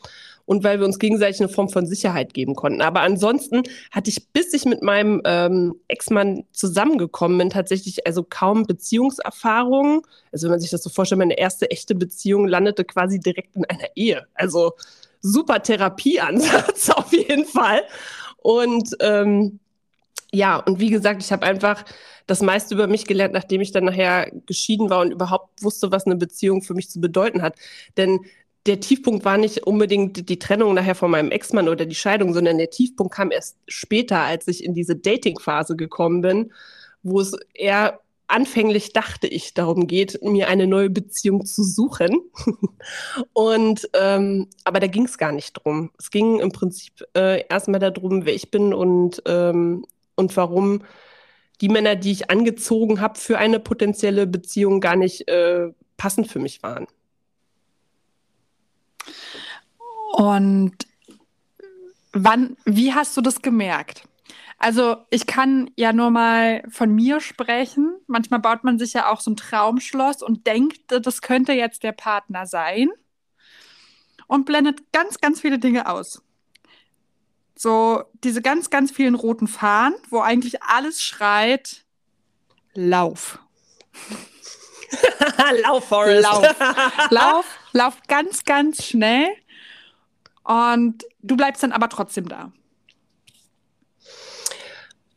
und 0.51 0.65
weil 0.65 0.79
wir 0.79 0.85
uns 0.85 0.99
gegenseitig 0.99 1.39
eine 1.39 1.47
Form 1.47 1.69
von 1.69 1.85
Sicherheit 1.85 2.33
geben 2.33 2.55
konnten. 2.55 2.81
Aber 2.81 2.99
ansonsten 2.99 3.63
hatte 3.89 4.09
ich, 4.09 4.27
bis 4.33 4.53
ich 4.53 4.65
mit 4.65 4.81
meinem 4.81 5.21
ähm, 5.23 5.75
Ex-Mann 5.87 6.43
zusammengekommen 6.51 7.37
bin, 7.37 7.49
tatsächlich 7.49 8.05
also 8.05 8.25
kaum 8.29 8.63
Beziehungserfahrungen. 8.63 10.01
Also 10.33 10.47
wenn 10.47 10.51
man 10.51 10.59
sich 10.59 10.69
das 10.69 10.83
so 10.83 10.89
vorstellt, 10.89 11.19
meine 11.19 11.39
erste 11.39 11.71
echte 11.71 11.95
Beziehung 11.95 12.49
landete 12.49 12.83
quasi 12.83 13.17
direkt 13.17 13.55
in 13.55 13.63
einer 13.63 13.87
Ehe. 13.95 14.27
Also 14.33 14.73
super 15.21 15.63
Therapieansatz 15.63 16.89
auf 16.97 17.13
jeden 17.13 17.45
Fall. 17.45 17.83
Und 18.35 18.89
ähm, 18.99 19.61
ja, 20.33 20.57
und 20.57 20.81
wie 20.81 20.89
gesagt, 20.89 21.23
ich 21.23 21.31
habe 21.31 21.45
einfach 21.45 21.85
das 22.27 22.41
meiste 22.41 22.73
über 22.73 22.87
mich 22.87 23.05
gelernt, 23.05 23.33
nachdem 23.33 23.61
ich 23.61 23.71
dann 23.71 23.85
nachher 23.85 24.29
geschieden 24.47 24.89
war 24.89 24.99
und 24.99 25.11
überhaupt 25.11 25.63
wusste, 25.63 25.91
was 25.91 26.05
eine 26.05 26.17
Beziehung 26.17 26.61
für 26.61 26.73
mich 26.73 26.89
zu 26.89 26.99
bedeuten 26.99 27.41
hat. 27.41 27.55
Denn 27.95 28.19
der 28.67 28.79
Tiefpunkt 28.79 29.25
war 29.25 29.37
nicht 29.37 29.65
unbedingt 29.65 30.29
die 30.29 30.39
Trennung 30.39 30.73
nachher 30.73 30.95
von 30.95 31.11
meinem 31.11 31.31
Ex-Mann 31.31 31.67
oder 31.67 31.85
die 31.85 31.95
Scheidung, 31.95 32.33
sondern 32.33 32.57
der 32.57 32.69
Tiefpunkt 32.69 33.13
kam 33.13 33.31
erst 33.31 33.57
später, 33.67 34.19
als 34.19 34.47
ich 34.47 34.63
in 34.63 34.73
diese 34.75 34.95
Dating-Phase 34.95 35.75
gekommen 35.75 36.21
bin, 36.21 36.53
wo 37.01 37.19
es 37.19 37.35
eher 37.53 37.99
anfänglich 38.27 38.93
dachte 38.93 39.27
ich 39.27 39.53
darum 39.53 39.87
geht, 39.87 40.21
mir 40.23 40.47
eine 40.47 40.65
neue 40.67 40.89
Beziehung 40.89 41.45
zu 41.45 41.63
suchen. 41.63 42.21
und 43.33 43.89
ähm, 43.93 44.47
aber 44.63 44.79
da 44.79 44.87
ging 44.87 45.05
es 45.05 45.17
gar 45.17 45.31
nicht 45.31 45.53
drum. 45.53 45.91
Es 45.99 46.11
ging 46.11 46.39
im 46.39 46.51
Prinzip 46.51 47.05
äh, 47.15 47.45
erstmal 47.49 47.79
darum, 47.79 48.25
wer 48.25 48.33
ich 48.33 48.51
bin 48.51 48.73
und 48.73 49.21
ähm, 49.25 49.85
und 50.15 50.37
warum 50.37 50.83
die 51.61 51.69
Männer, 51.69 51.95
die 51.95 52.11
ich 52.11 52.29
angezogen 52.29 53.01
habe 53.01 53.19
für 53.19 53.37
eine 53.37 53.59
potenzielle 53.59 54.27
Beziehung, 54.27 54.81
gar 54.81 54.95
nicht 54.95 55.27
äh, 55.27 55.69
passend 55.97 56.27
für 56.27 56.39
mich 56.39 56.63
waren. 56.63 56.87
Und 60.13 60.75
wann, 62.13 62.57
wie 62.65 62.93
hast 62.93 63.15
du 63.17 63.21
das 63.21 63.41
gemerkt? 63.41 64.03
Also 64.57 64.97
ich 65.09 65.25
kann 65.25 65.71
ja 65.75 65.91
nur 65.91 66.11
mal 66.11 66.63
von 66.69 66.93
mir 66.93 67.19
sprechen. 67.19 67.95
Manchmal 68.07 68.39
baut 68.39 68.63
man 68.63 68.77
sich 68.77 68.93
ja 68.93 69.09
auch 69.09 69.19
so 69.19 69.31
ein 69.31 69.35
Traumschloss 69.35 70.21
und 70.21 70.45
denkt, 70.45 70.79
das 70.87 71.21
könnte 71.21 71.53
jetzt 71.53 71.83
der 71.83 71.93
Partner 71.93 72.45
sein 72.45 72.89
und 74.27 74.45
blendet 74.45 74.91
ganz, 74.91 75.19
ganz 75.19 75.41
viele 75.41 75.57
Dinge 75.57 75.89
aus. 75.89 76.21
So 77.55 78.03
diese 78.23 78.41
ganz, 78.41 78.69
ganz 78.69 78.91
vielen 78.91 79.15
roten 79.15 79.47
Fahnen, 79.47 79.95
wo 80.09 80.19
eigentlich 80.19 80.61
alles 80.61 81.01
schreit, 81.01 81.85
Lauf. 82.73 83.39
lauf, 85.63 85.87
Forrest. 85.87 86.23
Lauf. 86.23 86.55
lauf, 87.09 87.45
lauf 87.73 87.97
ganz, 88.07 88.45
ganz 88.45 88.85
schnell. 88.85 89.27
Und 90.43 91.03
du 91.21 91.37
bleibst 91.37 91.63
dann 91.63 91.71
aber 91.71 91.89
trotzdem 91.89 92.27
da. 92.27 92.51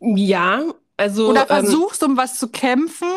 Ja, 0.00 0.62
also. 0.96 1.30
Oder 1.30 1.42
ähm, 1.42 1.46
versuchst, 1.46 2.02
ähm, 2.02 2.10
um 2.10 2.16
was 2.16 2.38
zu 2.38 2.48
kämpfen, 2.48 3.08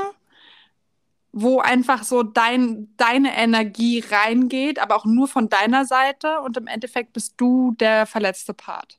wo 1.32 1.60
einfach 1.60 2.04
so 2.04 2.24
dein, 2.24 2.88
deine 2.98 3.36
Energie 3.38 4.04
reingeht, 4.10 4.80
aber 4.80 4.96
auch 4.96 5.06
nur 5.06 5.28
von 5.28 5.50
deiner 5.50 5.86
Seite 5.86 6.40
und 6.42 6.58
im 6.58 6.68
Endeffekt 6.68 7.14
bist 7.14 7.36
du 7.38 7.76
der 7.80 8.06
verletzte 8.06 8.54
Part. 8.54 8.98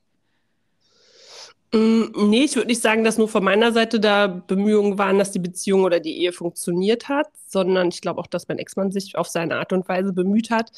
Mm, 1.73 2.29
nee, 2.29 2.45
ich 2.45 2.55
würde 2.55 2.67
nicht 2.67 2.81
sagen, 2.81 3.03
dass 3.03 3.17
nur 3.17 3.27
von 3.27 3.43
meiner 3.43 3.71
Seite 3.71 3.99
da 3.99 4.27
Bemühungen 4.27 4.97
waren, 4.97 5.19
dass 5.19 5.31
die 5.31 5.39
Beziehung 5.39 5.83
oder 5.83 5.99
die 5.99 6.17
Ehe 6.17 6.31
funktioniert 6.31 7.09
hat, 7.09 7.27
sondern 7.47 7.89
ich 7.89 8.01
glaube 8.01 8.19
auch, 8.19 8.27
dass 8.27 8.47
mein 8.47 8.57
Ex-Mann 8.57 8.91
sich 8.91 9.17
auf 9.17 9.27
seine 9.27 9.57
Art 9.57 9.73
und 9.73 9.87
Weise 9.87 10.13
bemüht 10.13 10.49
hat. 10.49 10.71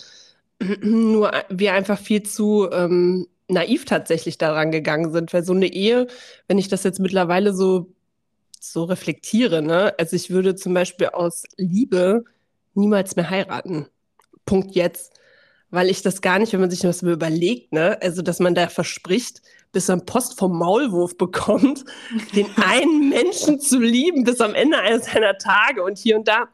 nur 0.81 1.31
wir 1.49 1.73
einfach 1.73 1.99
viel 1.99 2.23
zu 2.23 2.69
ähm, 2.71 3.27
naiv 3.47 3.85
tatsächlich 3.85 4.37
daran 4.37 4.71
gegangen 4.71 5.11
sind, 5.11 5.33
weil 5.33 5.43
so 5.43 5.53
eine 5.53 5.67
Ehe, 5.67 6.07
wenn 6.47 6.57
ich 6.57 6.67
das 6.67 6.83
jetzt 6.83 6.99
mittlerweile 6.99 7.53
so, 7.53 7.93
so 8.59 8.83
reflektiere, 8.83 9.61
ne, 9.61 9.93
also 9.97 10.15
ich 10.15 10.29
würde 10.29 10.55
zum 10.55 10.73
Beispiel 10.73 11.07
aus 11.07 11.43
Liebe 11.57 12.23
niemals 12.73 13.15
mehr 13.15 13.29
heiraten. 13.29 13.87
Punkt 14.45 14.75
jetzt. 14.75 15.13
Weil 15.73 15.89
ich 15.89 16.01
das 16.01 16.21
gar 16.21 16.37
nicht, 16.37 16.51
wenn 16.51 16.59
man 16.59 16.69
sich 16.69 16.81
das 16.81 17.01
mal 17.01 17.13
überlegt, 17.13 17.71
ne, 17.71 17.97
also 18.01 18.21
dass 18.21 18.39
man 18.39 18.55
da 18.55 18.67
verspricht, 18.67 19.41
bis 19.71 19.87
er 19.87 19.97
Post 19.97 20.37
vom 20.37 20.57
Maulwurf 20.57 21.17
bekommt, 21.17 21.85
den 22.35 22.47
einen 22.57 23.09
Menschen 23.09 23.59
zu 23.59 23.79
lieben 23.79 24.25
bis 24.25 24.41
am 24.41 24.53
Ende 24.53 24.77
eines 24.79 25.05
seiner 25.05 25.37
Tage 25.37 25.81
und 25.83 25.97
hier 25.97 26.17
und 26.17 26.27
da. 26.27 26.49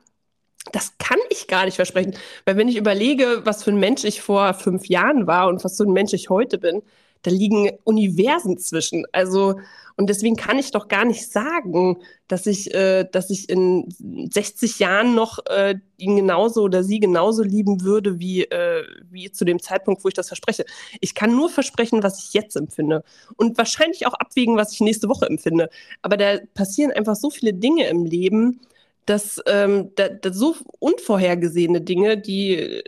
Das 0.72 0.98
kann 0.98 1.20
ich 1.30 1.48
gar 1.48 1.66
nicht 1.66 1.76
versprechen. 1.76 2.16
Weil 2.46 2.58
wenn 2.58 2.68
ich 2.68 2.78
überlege, 2.78 3.42
was 3.46 3.64
für 3.64 3.72
ein 3.72 3.80
Mensch 3.80 4.04
ich 4.04 4.22
vor 4.22 4.54
fünf 4.54 4.88
Jahren 4.88 5.28
war 5.28 5.48
und 5.48 5.64
was 5.64 5.78
für 5.78 5.84
ein 5.84 5.94
Mensch 5.94 6.14
ich 6.14 6.30
heute 6.30 6.58
bin, 6.58 6.82
da 7.24 7.32
liegen 7.32 7.72
Universen 7.84 8.58
zwischen. 8.58 9.06
Also, 9.12 9.60
und 9.96 10.10
deswegen 10.10 10.36
kann 10.36 10.60
ich 10.60 10.72
doch 10.72 10.88
gar 10.88 11.06
nicht 11.06 11.32
sagen, 11.32 11.98
dass 12.28 12.46
ich, 12.46 12.74
äh, 12.74 13.06
dass 13.12 13.30
ich 13.30 13.50
in 13.50 13.90
60 14.32 14.80
Jahren 14.80 15.16
noch 15.16 15.40
äh, 15.48 15.76
ihn 15.98 16.16
genauso 16.16 16.62
oder 16.62 16.84
sie 16.84 17.00
genauso 17.00 17.44
lieben 17.44 17.82
würde, 17.82 18.20
wie, 18.20 18.44
äh, 18.44 18.84
wie 19.10 19.32
zu 19.32 19.46
dem 19.46 19.62
Zeitpunkt, 19.62 20.04
wo 20.04 20.08
ich 20.08 20.14
das 20.14 20.28
verspreche. 20.28 20.66
Ich 21.02 21.16
kann 21.16 21.36
nur 21.36 21.50
versprechen, 21.50 22.04
was 22.04 22.24
ich 22.24 22.34
jetzt 22.34 22.56
empfinde. 22.56 23.04
Und 23.36 23.58
wahrscheinlich 23.58 24.06
auch 24.06 24.14
abwägen, 24.14 24.56
was 24.56 24.74
ich 24.74 24.82
nächste 24.82 25.10
Woche 25.10 25.26
empfinde. 25.26 25.70
Aber 26.02 26.18
da 26.18 26.38
passieren 26.54 26.92
einfach 26.92 27.16
so 27.16 27.30
viele 27.30 27.54
Dinge 27.54 27.88
im 27.88 28.06
Leben, 28.06 28.62
dass, 29.08 29.42
ähm, 29.48 29.92
da, 29.96 30.10
da 30.10 30.32
so 30.32 30.56
unvorhergesehene 30.80 31.82
Dinge, 31.82 32.18
die, 32.18 32.84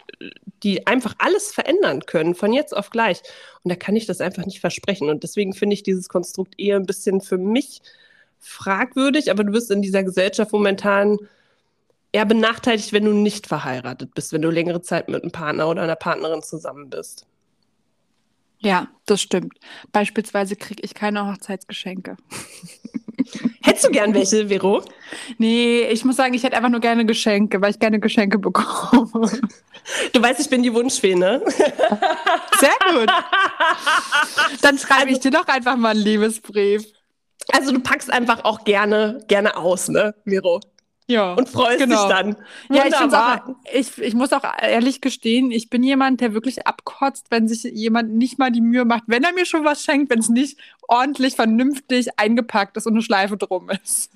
die 0.64 0.86
einfach 0.86 1.16
alles 1.18 1.52
verändern 1.52 2.06
können, 2.06 2.36
von 2.36 2.54
jetzt 2.54 2.76
auf 2.76 2.90
gleich. 2.90 3.22
Und 3.64 3.70
da 3.70 3.76
kann 3.76 3.96
ich 3.96 4.06
das 4.06 4.22
einfach 4.22 4.46
nicht 4.46 4.60
versprechen. 4.60 5.10
Und 5.10 5.24
deswegen 5.24 5.54
finde 5.54 5.74
ich 5.74 5.84
dieses 5.84 6.10
Konstrukt 6.10 6.60
eher 6.60 6.76
ein 6.76 6.86
bisschen 6.86 7.22
für 7.22 7.38
mich 7.38 7.82
fragwürdig, 8.40 9.32
aber 9.32 9.44
du 9.44 9.52
bist 9.52 9.72
in 9.72 9.82
dieser 9.82 10.04
Gesellschaft 10.04 10.52
momentan 10.52 11.18
eher 12.12 12.26
benachteiligt, 12.26 12.92
wenn 12.92 13.06
du 13.06 13.14
nicht 13.14 13.48
verheiratet 13.48 14.14
bist, 14.14 14.34
wenn 14.34 14.42
du 14.42 14.50
längere 14.50 14.82
Zeit 14.82 15.08
mit 15.08 15.24
einem 15.24 15.32
Partner 15.32 15.70
oder 15.70 15.84
einer 15.84 15.96
Partnerin 15.96 16.42
zusammen 16.42 16.90
bist. 16.90 17.26
Ja, 18.62 18.88
das 19.06 19.22
stimmt. 19.22 19.54
Beispielsweise 19.92 20.56
kriege 20.56 20.84
ich 20.84 20.94
keine 20.94 21.26
Hochzeitsgeschenke. 21.28 22.18
Hättest 23.62 23.86
du 23.86 23.92
gern 23.92 24.14
welche, 24.14 24.48
Vero? 24.48 24.84
Nee, 25.38 25.84
ich 25.84 26.04
muss 26.04 26.16
sagen, 26.16 26.34
ich 26.34 26.44
hätte 26.44 26.58
einfach 26.58 26.70
nur 26.70 26.80
gerne 26.80 27.06
Geschenke, 27.06 27.62
weil 27.62 27.72
ich 27.72 27.80
gerne 27.80 28.00
Geschenke 28.00 28.40
bekomme. 28.40 29.32
Du 30.14 30.22
weißt, 30.22 30.40
ich 30.40 30.50
bin 30.50 30.62
die 30.62 30.72
Wunschfee, 30.72 31.16
ne? 31.16 31.42
Sehr 31.48 32.76
gut. 32.92 33.10
Dann 34.62 34.78
schreibe 34.78 35.02
also, 35.02 35.14
ich 35.14 35.20
dir 35.20 35.32
doch 35.32 35.48
einfach 35.48 35.78
mal 35.78 35.92
einen 35.92 36.02
Liebesbrief. 36.02 36.84
Also 37.52 37.72
du 37.72 37.80
packst 37.80 38.12
einfach 38.12 38.44
auch 38.44 38.66
gerne, 38.66 39.24
gerne 39.28 39.58
aus, 39.58 39.88
ne, 39.88 40.14
Vero? 40.26 40.60
Ja. 41.10 41.34
Und 41.34 41.50
freust 41.50 41.80
genau. 41.80 42.08
dich 42.08 42.16
dann. 42.16 42.36
Ja, 42.72 42.86
ich, 42.86 42.96
auch, 42.96 43.56
ich, 43.74 43.98
ich 43.98 44.14
muss 44.14 44.32
auch 44.32 44.44
ehrlich 44.62 45.02
gestehen, 45.02 45.50
ich 45.50 45.70
bin 45.72 45.82
jemand, 45.82 46.22
der 46.22 46.36
wirklich 46.36 46.68
abkotzt, 46.68 47.28
wenn 47.32 47.48
sich 47.48 47.64
jemand 47.64 48.14
nicht 48.14 48.38
mal 48.38 48.52
die 48.52 48.62
Mühe 48.62 48.86
macht, 48.86 49.04
wenn 49.08 49.24
er 49.24 49.34
mir 49.34 49.48
schon 49.48 49.66
was 49.66 49.84
schenkt, 49.84 50.12
wenn 50.12 50.20
es 50.20 50.30
nicht 50.30 50.60
ordentlich, 50.88 51.36
vernünftig 51.36 52.10
eingepackt 52.18 52.78
ist 52.78 52.86
und 52.86 52.94
eine 52.94 53.02
Schleife 53.02 53.38
drum 53.38 53.72
ist. 53.84 54.12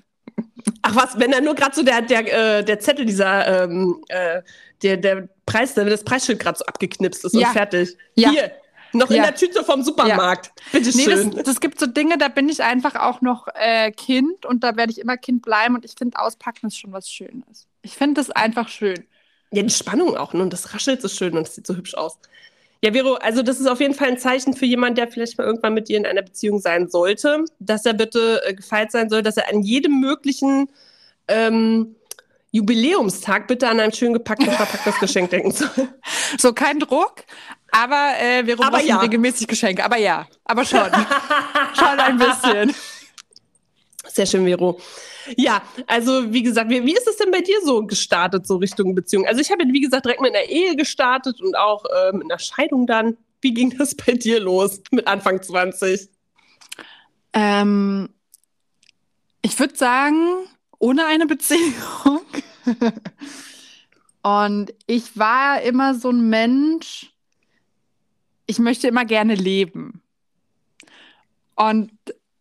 Ach 0.83 0.95
was, 0.95 1.19
wenn 1.19 1.31
da 1.31 1.41
nur 1.41 1.55
gerade 1.55 1.75
so 1.75 1.81
der, 1.81 2.03
der, 2.03 2.59
äh, 2.59 2.63
der 2.63 2.79
Zettel 2.79 3.05
dieser, 3.05 3.63
ähm, 3.63 4.03
äh, 4.09 4.43
der, 4.83 4.97
der 4.97 5.29
Preis, 5.47 5.73
das 5.73 6.03
Preisschild 6.03 6.39
gerade 6.39 6.59
so 6.59 6.65
abgeknipst 6.65 7.25
ist 7.25 7.33
ja. 7.33 7.47
und 7.47 7.53
fertig. 7.53 7.97
Ja. 8.15 8.29
Hier, 8.29 8.51
noch 8.93 9.09
ja. 9.09 9.17
in 9.17 9.23
der 9.23 9.35
Tüte 9.35 9.63
vom 9.63 9.83
Supermarkt. 9.83 10.47
Ja. 10.47 10.79
Bitte 10.79 10.91
schön. 10.91 11.29
Nee, 11.29 11.35
das, 11.35 11.43
das, 11.45 11.59
gibt 11.59 11.79
so 11.79 11.85
Dinge, 11.85 12.17
da 12.17 12.27
bin 12.27 12.49
ich 12.49 12.63
einfach 12.63 12.95
auch 12.95 13.21
noch 13.21 13.47
äh, 13.55 13.91
Kind 13.91 14.45
und 14.45 14.63
da 14.63 14.75
werde 14.75 14.91
ich 14.91 14.99
immer 14.99 15.17
Kind 15.17 15.41
bleiben 15.41 15.75
und 15.75 15.85
ich 15.85 15.95
finde, 15.97 16.19
auspacken 16.19 16.67
ist 16.67 16.77
schon 16.77 16.93
was 16.93 17.09
Schönes. 17.09 17.67
Ich 17.81 17.95
finde 17.95 18.21
das 18.21 18.29
einfach 18.29 18.69
schön. 18.69 19.05
Ja, 19.51 19.61
die 19.61 19.69
Spannung 19.69 20.17
auch, 20.17 20.33
ne? 20.33 20.43
Und 20.43 20.53
das 20.53 20.73
raschelt 20.73 21.01
so 21.01 21.07
schön 21.07 21.37
und 21.37 21.47
es 21.47 21.55
sieht 21.55 21.67
so 21.67 21.75
hübsch 21.75 21.93
aus. 21.95 22.17
Ja, 22.83 22.91
Vero, 22.91 23.13
also 23.13 23.43
das 23.43 23.59
ist 23.59 23.67
auf 23.67 23.79
jeden 23.79 23.93
Fall 23.93 24.09
ein 24.09 24.17
Zeichen 24.17 24.53
für 24.53 24.65
jemanden, 24.65 24.95
der 24.95 25.07
vielleicht 25.07 25.37
mal 25.37 25.45
irgendwann 25.45 25.73
mit 25.73 25.87
dir 25.87 25.97
in 25.97 26.05
einer 26.05 26.21
Beziehung 26.21 26.59
sein 26.59 26.89
sollte, 26.89 27.45
dass 27.59 27.85
er 27.85 27.93
bitte 27.93 28.41
äh, 28.45 28.53
gefeilt 28.53 28.91
sein 28.91 29.09
soll, 29.09 29.21
dass 29.21 29.37
er 29.37 29.49
an 29.49 29.61
jedem 29.61 30.01
möglichen 30.01 30.69
ähm, 31.29 31.95
Jubiläumstag 32.53 33.47
bitte 33.47 33.67
an 33.67 33.79
ein 33.79 33.91
schön 33.91 34.13
gepacktes, 34.13 34.55
verpacktes 34.55 34.95
Geschenk 34.99 35.31
denken 35.31 35.51
soll. 35.51 35.89
So, 36.37 36.53
kein 36.53 36.79
Druck, 36.79 37.23
aber 37.71 38.13
äh, 38.19 38.45
wir 38.45 38.63
aber 38.63 38.79
ja. 38.79 38.99
regelmäßig 38.99 39.47
Geschenke. 39.47 39.83
Aber 39.83 39.97
ja, 39.97 40.27
aber 40.45 40.63
schon. 40.63 40.79
schon 41.73 41.99
ein 41.99 42.19
bisschen. 42.19 42.75
Sehr 44.07 44.27
schön, 44.27 44.45
Vero. 44.45 44.79
Ja, 45.35 45.63
also 45.87 46.31
wie 46.31 46.43
gesagt, 46.43 46.69
wie, 46.69 46.85
wie 46.85 46.93
ist 46.93 47.07
es 47.07 47.17
denn 47.17 47.31
bei 47.31 47.41
dir 47.41 47.59
so 47.63 47.83
gestartet, 47.87 48.45
so 48.45 48.57
Richtung 48.57 48.93
Beziehung? 48.93 49.25
Also 49.25 49.41
ich 49.41 49.49
habe, 49.49 49.63
wie 49.71 49.81
gesagt, 49.81 50.05
direkt 50.05 50.21
mit 50.21 50.35
einer 50.35 50.47
Ehe 50.47 50.75
gestartet 50.75 51.41
und 51.41 51.57
auch 51.57 51.85
äh, 51.85 52.11
mit 52.11 52.29
einer 52.29 52.37
Scheidung 52.37 52.85
dann. 52.85 53.17
Wie 53.41 53.53
ging 53.53 53.75
das 53.75 53.95
bei 53.95 54.13
dir 54.13 54.39
los 54.39 54.79
mit 54.91 55.07
Anfang 55.07 55.41
20? 55.41 56.07
Ähm, 57.33 58.09
ich 59.41 59.59
würde 59.59 59.75
sagen, 59.75 60.45
ohne 60.83 61.05
eine 61.05 61.25
Beziehung. 61.25 62.25
und 64.21 64.73
ich 64.85 65.17
war 65.17 65.61
immer 65.61 65.95
so 65.95 66.09
ein 66.09 66.29
Mensch, 66.29 67.13
ich 68.47 68.59
möchte 68.59 68.89
immer 68.89 69.05
gerne 69.05 69.35
leben. 69.35 70.01
Und 71.55 71.93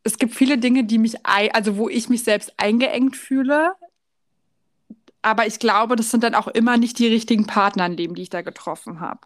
es 0.03 0.19
gibt 0.19 0.35
viele 0.35 0.59
Dinge, 0.59 0.83
die 0.83 0.99
mich, 0.99 1.25
also 1.25 1.77
wo 1.77 1.89
ich 1.89 2.09
mich 2.09 2.25
selbst 2.25 2.53
eingeengt 2.57 3.17
fühle. 3.17 3.75
Aber 5.23 5.47
ich 5.47 5.61
glaube, 5.61 5.95
das 5.95 6.11
sind 6.11 6.25
dann 6.25 6.35
auch 6.35 6.49
immer 6.49 6.77
nicht 6.79 6.99
die 6.99 7.07
richtigen 7.07 7.47
Partner 7.47 7.87
im 7.87 7.93
Leben, 7.93 8.17
die 8.17 8.23
ich 8.23 8.31
da 8.31 8.43
getroffen 8.43 8.99
habe. 8.99 9.21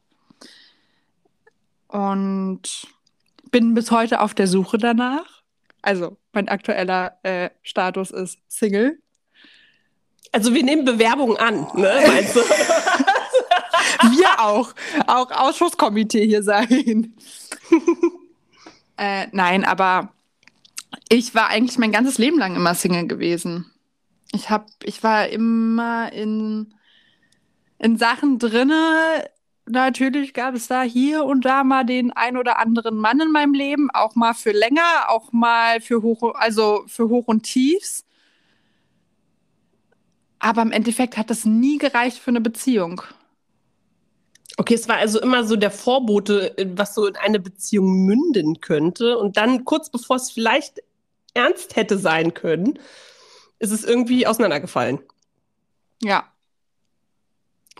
Und 1.88 2.86
bin 3.50 3.72
bis 3.72 3.90
heute 3.90 4.20
auf 4.20 4.34
der 4.34 4.46
Suche 4.46 4.76
danach. 4.76 5.42
Also 5.80 6.18
mein 6.34 6.48
aktueller 6.48 7.18
äh, 7.22 7.48
Status 7.62 8.10
ist 8.10 8.40
Single. 8.48 9.00
Also 10.36 10.52
wir 10.52 10.62
nehmen 10.62 10.84
Bewerbungen 10.84 11.38
an, 11.38 11.66
ne? 11.76 11.98
Meinst 12.06 12.36
du? 12.36 12.40
Wir 14.10 14.38
auch. 14.38 14.74
Auch 15.06 15.30
Ausschusskomitee 15.30 16.26
hier 16.26 16.42
sein. 16.42 17.16
äh, 18.98 19.28
nein, 19.32 19.64
aber 19.64 20.12
ich 21.08 21.34
war 21.34 21.48
eigentlich 21.48 21.78
mein 21.78 21.90
ganzes 21.90 22.18
Leben 22.18 22.38
lang 22.38 22.54
immer 22.54 22.74
Single 22.74 23.06
gewesen. 23.06 23.72
Ich, 24.34 24.50
hab, 24.50 24.66
ich 24.82 25.02
war 25.02 25.26
immer 25.28 26.12
in, 26.12 26.74
in 27.78 27.96
Sachen 27.96 28.38
drinne. 28.38 29.30
Natürlich 29.64 30.34
gab 30.34 30.54
es 30.54 30.68
da 30.68 30.82
hier 30.82 31.24
und 31.24 31.46
da 31.46 31.64
mal 31.64 31.84
den 31.84 32.12
ein 32.12 32.36
oder 32.36 32.58
anderen 32.58 32.98
Mann 32.98 33.20
in 33.20 33.32
meinem 33.32 33.54
Leben, 33.54 33.88
auch 33.90 34.14
mal 34.14 34.34
für 34.34 34.52
länger, 34.52 35.08
auch 35.08 35.32
mal 35.32 35.80
für 35.80 36.02
hoch, 36.02 36.34
also 36.34 36.84
für 36.88 37.08
Hoch 37.08 37.26
und 37.26 37.44
Tiefs. 37.44 38.05
Aber 40.46 40.62
im 40.62 40.70
Endeffekt 40.70 41.16
hat 41.16 41.28
das 41.28 41.44
nie 41.44 41.76
gereicht 41.76 42.18
für 42.18 42.30
eine 42.30 42.40
Beziehung. 42.40 43.02
Okay, 44.56 44.74
es 44.74 44.88
war 44.88 44.98
also 44.98 45.20
immer 45.20 45.42
so 45.44 45.56
der 45.56 45.72
Vorbote, 45.72 46.54
was 46.76 46.94
so 46.94 47.08
in 47.08 47.16
eine 47.16 47.40
Beziehung 47.40 48.04
münden 48.06 48.60
könnte. 48.60 49.18
Und 49.18 49.36
dann 49.36 49.64
kurz 49.64 49.90
bevor 49.90 50.14
es 50.14 50.30
vielleicht 50.30 50.84
ernst 51.34 51.74
hätte 51.74 51.98
sein 51.98 52.32
können, 52.32 52.78
ist 53.58 53.72
es 53.72 53.82
irgendwie 53.82 54.24
auseinandergefallen. 54.24 55.00
Ja. 56.00 56.32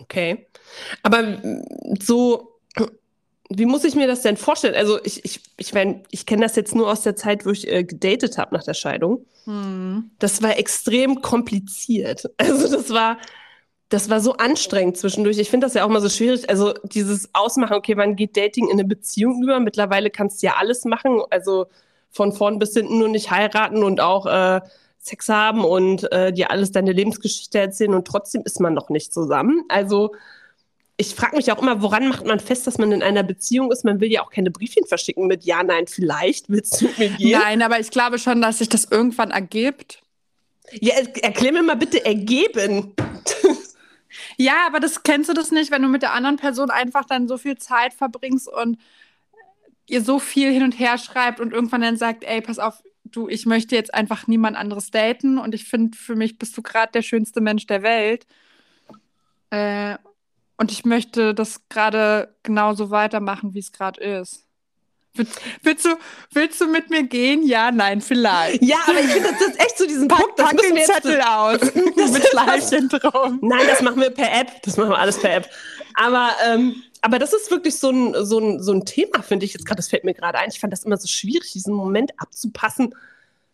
Okay. 0.01 0.45
Aber 1.03 1.41
so, 2.01 2.56
wie 3.49 3.65
muss 3.65 3.83
ich 3.83 3.95
mir 3.95 4.07
das 4.07 4.21
denn 4.21 4.37
vorstellen? 4.37 4.75
Also 4.75 4.99
ich, 5.03 5.23
ich, 5.23 5.41
ich 5.57 5.73
meine, 5.73 6.03
ich 6.11 6.25
kenne 6.25 6.41
das 6.41 6.55
jetzt 6.55 6.75
nur 6.75 6.91
aus 6.91 7.01
der 7.01 7.15
Zeit, 7.15 7.45
wo 7.45 7.51
ich 7.51 7.67
äh, 7.67 7.83
gedatet 7.83 8.37
habe 8.37 8.55
nach 8.55 8.63
der 8.63 8.73
Scheidung. 8.73 9.25
Hm. 9.45 10.11
Das 10.19 10.41
war 10.41 10.57
extrem 10.57 11.21
kompliziert. 11.21 12.29
Also 12.37 12.69
das 12.69 12.89
war 12.89 13.17
das 13.89 14.09
war 14.09 14.19
so 14.19 14.33
anstrengend 14.33 14.97
zwischendurch. 14.97 15.37
Ich 15.37 15.49
finde 15.49 15.65
das 15.65 15.73
ja 15.73 15.85
auch 15.85 15.89
mal 15.89 16.01
so 16.01 16.09
schwierig. 16.09 16.49
Also 16.49 16.73
dieses 16.83 17.29
Ausmachen, 17.33 17.75
okay, 17.75 17.95
wann 17.95 18.17
geht 18.17 18.35
Dating 18.35 18.65
in 18.65 18.73
eine 18.73 18.83
Beziehung 18.83 19.41
über? 19.41 19.59
Mittlerweile 19.61 20.09
kannst 20.09 20.41
du 20.41 20.47
ja 20.47 20.55
alles 20.57 20.83
machen. 20.83 21.21
Also 21.29 21.67
von 22.09 22.33
vorn 22.33 22.59
bis 22.59 22.73
hinten 22.73 22.99
nur 22.99 23.07
nicht 23.07 23.31
heiraten 23.31 23.83
und 23.83 24.01
auch 24.01 24.25
äh, 24.25 24.61
Sex 24.99 25.29
haben 25.29 25.63
und 25.63 26.11
äh, 26.11 26.33
dir 26.33 26.51
alles 26.51 26.71
deine 26.71 26.91
Lebensgeschichte 26.91 27.59
erzählen 27.59 27.93
und 27.93 28.05
trotzdem 28.05 28.41
ist 28.43 28.59
man 28.59 28.73
noch 28.73 28.89
nicht 28.89 29.13
zusammen. 29.13 29.63
Also 29.69 30.13
ich 30.99 31.13
frage 31.13 31.35
mich 31.35 31.51
auch 31.51 31.61
immer, 31.61 31.81
woran 31.83 32.07
macht 32.07 32.25
man 32.25 32.39
fest, 32.39 32.65
dass 32.65 32.79
man 32.79 32.91
in 32.91 33.03
einer 33.03 33.21
Beziehung 33.21 33.71
ist? 33.71 33.85
Man 33.85 34.01
will 34.01 34.11
ja 34.11 34.23
auch 34.23 34.31
keine 34.31 34.49
Briefchen 34.49 34.85
verschicken 34.87 35.27
mit 35.27 35.45
Ja, 35.45 35.63
nein, 35.63 35.85
vielleicht. 35.85 36.49
Willst 36.49 36.81
du 36.81 36.85
mit 36.85 36.97
mir 36.97 37.09
gehen? 37.09 37.31
Nein, 37.39 37.61
aber 37.61 37.79
ich 37.79 37.91
glaube 37.91 38.17
schon, 38.17 38.41
dass 38.41 38.57
sich 38.57 38.69
das 38.69 38.85
irgendwann 38.85 39.29
ergibt. 39.29 40.01
Ja, 40.71 40.95
erklär 41.21 41.53
mir 41.53 41.61
mal 41.61 41.75
bitte 41.75 42.03
ergeben. 42.03 42.95
ja, 44.37 44.65
aber 44.65 44.79
das 44.79 45.03
kennst 45.03 45.29
du 45.29 45.33
das 45.33 45.51
nicht, 45.51 45.69
wenn 45.69 45.83
du 45.83 45.87
mit 45.87 46.01
der 46.01 46.13
anderen 46.13 46.37
Person 46.37 46.71
einfach 46.71 47.05
dann 47.05 47.27
so 47.27 47.37
viel 47.37 47.57
Zeit 47.57 47.93
verbringst 47.93 48.47
und 48.49 48.79
ihr 49.85 50.01
so 50.01 50.17
viel 50.17 50.51
hin 50.51 50.63
und 50.63 50.73
her 50.79 50.97
schreibt 50.97 51.39
und 51.39 51.53
irgendwann 51.53 51.81
dann 51.81 51.97
sagt, 51.97 52.23
ey, 52.23 52.41
pass 52.41 52.57
auf, 52.57 52.83
du, 53.05 53.29
ich 53.29 53.45
möchte 53.45 53.75
jetzt 53.75 53.93
einfach 53.93 54.27
niemand 54.27 54.57
anderes 54.57 54.89
daten 54.89 55.37
und 55.37 55.53
ich 55.53 55.65
finde, 55.65 55.95
für 55.95 56.15
mich 56.15 56.39
bist 56.39 56.57
du 56.57 56.63
gerade 56.63 56.91
der 56.91 57.03
schönste 57.03 57.39
Mensch 57.39 57.67
der 57.67 57.83
Welt. 57.83 58.25
Äh, 59.51 59.97
und 60.57 60.71
ich 60.71 60.85
möchte 60.85 61.33
das 61.33 61.61
gerade 61.69 62.35
genauso 62.43 62.89
weitermachen, 62.89 63.53
wie 63.53 63.59
es 63.59 63.71
gerade 63.71 64.01
ist. 64.01 64.47
Willst, 65.13 65.41
willst, 65.63 65.85
du, 65.85 65.89
willst 66.31 66.61
du 66.61 66.67
mit 66.67 66.89
mir 66.89 67.03
gehen? 67.03 67.45
Ja, 67.45 67.71
nein, 67.71 68.01
vielleicht. 68.01 68.61
Ja, 68.63 68.77
aber 68.85 68.99
ich 68.99 69.07
finde, 69.07 69.29
das 69.31 69.41
ist 69.41 69.59
echt 69.59 69.77
zu 69.77 69.87
diesem 69.87 70.07
Punkt. 70.07 70.37
Das 70.37 70.49
pack 70.49 70.57
den 70.57 70.77
Zettel 70.77 71.21
aus. 71.27 71.59
mit 71.73 72.27
Schleifchen 72.27 72.89
drum. 72.89 73.39
Nein, 73.41 73.65
das 73.67 73.81
machen 73.81 74.01
wir 74.01 74.11
per 74.11 74.31
App. 74.31 74.61
Das 74.63 74.77
machen 74.77 74.89
wir 74.89 74.97
alles 74.97 75.19
per 75.19 75.35
App. 75.37 75.49
Aber, 75.95 76.31
ähm, 76.45 76.83
aber 77.01 77.19
das 77.19 77.33
ist 77.33 77.49
wirklich 77.49 77.77
so 77.77 77.89
ein, 77.89 78.25
so 78.25 78.39
ein, 78.39 78.61
so 78.61 78.71
ein 78.73 78.85
Thema, 78.85 79.23
finde 79.23 79.45
ich 79.45 79.53
jetzt 79.53 79.65
gerade. 79.65 79.77
Das 79.77 79.89
fällt 79.89 80.03
mir 80.03 80.13
gerade 80.13 80.37
ein. 80.37 80.49
Ich 80.49 80.59
fand 80.59 80.71
das 80.71 80.83
immer 80.83 80.97
so 80.97 81.07
schwierig, 81.07 81.51
diesen 81.51 81.73
Moment 81.73 82.11
abzupassen. 82.17 82.93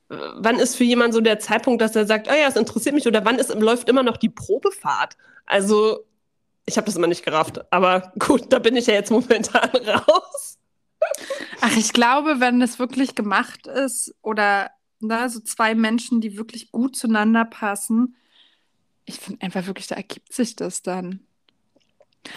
Wann 0.10 0.60
ist 0.60 0.76
für 0.76 0.84
jemanden 0.84 1.14
so 1.14 1.22
der 1.22 1.40
Zeitpunkt, 1.40 1.82
dass 1.82 1.96
er 1.96 2.06
sagt, 2.06 2.28
oh 2.30 2.36
ja, 2.36 2.48
es 2.48 2.56
interessiert 2.56 2.94
mich, 2.94 3.08
oder 3.08 3.24
wann 3.26 3.40
ist, 3.40 3.54
läuft 3.54 3.88
immer 3.88 4.04
noch 4.04 4.18
die 4.18 4.30
Probefahrt? 4.30 5.16
Also, 5.46 6.06
ich 6.66 6.78
habe 6.78 6.86
das 6.86 6.96
immer 6.96 7.08
nicht 7.08 7.26
gerafft. 7.26 7.62
Aber 7.72 8.14
gut, 8.20 8.52
da 8.52 8.60
bin 8.60 8.76
ich 8.76 8.88
ja 8.88 8.94
jetzt 8.94 9.12
momentan 9.12 9.70
raus. 9.88 10.58
Ach, 11.62 11.76
ich 11.78 11.94
glaube, 11.94 12.40
wenn 12.40 12.62
es 12.62 12.80
wirklich 12.80 13.16
gemacht 13.16 13.68
ist 13.68 14.16
oder 14.22 14.72
ne, 15.00 15.30
so 15.30 15.40
zwei 15.40 15.76
Menschen, 15.76 16.22
die 16.22 16.38
wirklich 16.38 16.72
gut 16.72 16.96
zueinander 16.96 17.46
passen, 17.46 18.16
ich 19.06 19.20
finde 19.20 19.42
einfach 19.42 19.66
wirklich, 19.68 19.88
da 19.88 19.96
ergibt 19.96 20.34
sich 20.34 20.56
das 20.56 20.82
dann. 20.82 21.20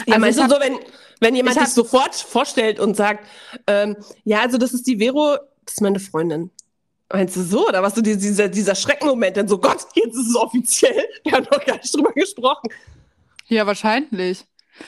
Ja, 0.07 0.15
also 0.15 0.21
meinst 0.21 0.39
du 0.41 0.49
so, 0.49 0.61
wenn, 0.61 0.79
wenn 1.21 1.37
jemand 1.37 1.61
sich 1.61 1.69
sofort 1.69 2.15
vorstellt 2.17 2.81
und 2.81 2.97
sagt, 2.97 3.25
ähm, 3.69 3.97
ja, 4.25 4.41
also 4.41 4.59
das 4.59 4.75
ist 4.75 4.87
die 4.87 4.99
Vero, 4.99 5.37
das 5.65 5.75
ist 5.75 5.81
meine 5.81 6.01
Freundin. 6.01 6.51
Meinst 7.13 7.37
du 7.37 7.43
so? 7.43 7.69
Oder 7.69 7.85
was 7.85 7.95
du 7.95 8.03
dieser, 8.03 8.49
dieser 8.49 8.75
Schreckmoment, 8.75 9.37
denn 9.37 9.47
so 9.47 9.59
Gott, 9.59 9.87
jetzt 9.95 10.17
ist 10.17 10.31
es 10.31 10.35
offiziell. 10.35 11.07
Wir 11.23 11.33
haben 11.33 11.47
noch 11.51 11.65
gar 11.65 11.77
nicht 11.77 11.95
drüber 11.95 12.13
gesprochen. 12.13 12.69
Ja, 13.47 13.67
wahrscheinlich. 13.67 14.45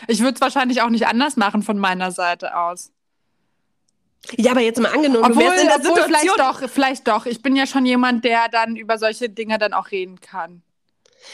Ich 0.06 0.20
würde 0.20 0.34
es 0.34 0.40
wahrscheinlich 0.40 0.82
auch 0.82 0.90
nicht 0.90 1.06
anders 1.06 1.36
machen 1.36 1.62
von 1.62 1.78
meiner 1.78 2.10
Seite 2.10 2.56
aus. 2.56 2.90
Ja, 4.36 4.50
aber 4.50 4.60
jetzt 4.60 4.80
mal 4.80 4.92
angenommen, 4.92 5.24
obwohl, 5.24 5.44
du 5.44 5.50
wärst 5.50 5.62
in 5.62 5.68
der 5.68 5.80
Situation. 5.80 6.06
Vielleicht 6.06 6.38
doch, 6.38 6.68
vielleicht 6.68 7.08
doch. 7.08 7.26
Ich 7.26 7.40
bin 7.40 7.56
ja 7.56 7.66
schon 7.66 7.86
jemand, 7.86 8.24
der 8.24 8.48
dann 8.48 8.76
über 8.76 8.98
solche 8.98 9.30
Dinge 9.30 9.58
dann 9.58 9.72
auch 9.72 9.90
reden 9.90 10.20
kann. 10.20 10.62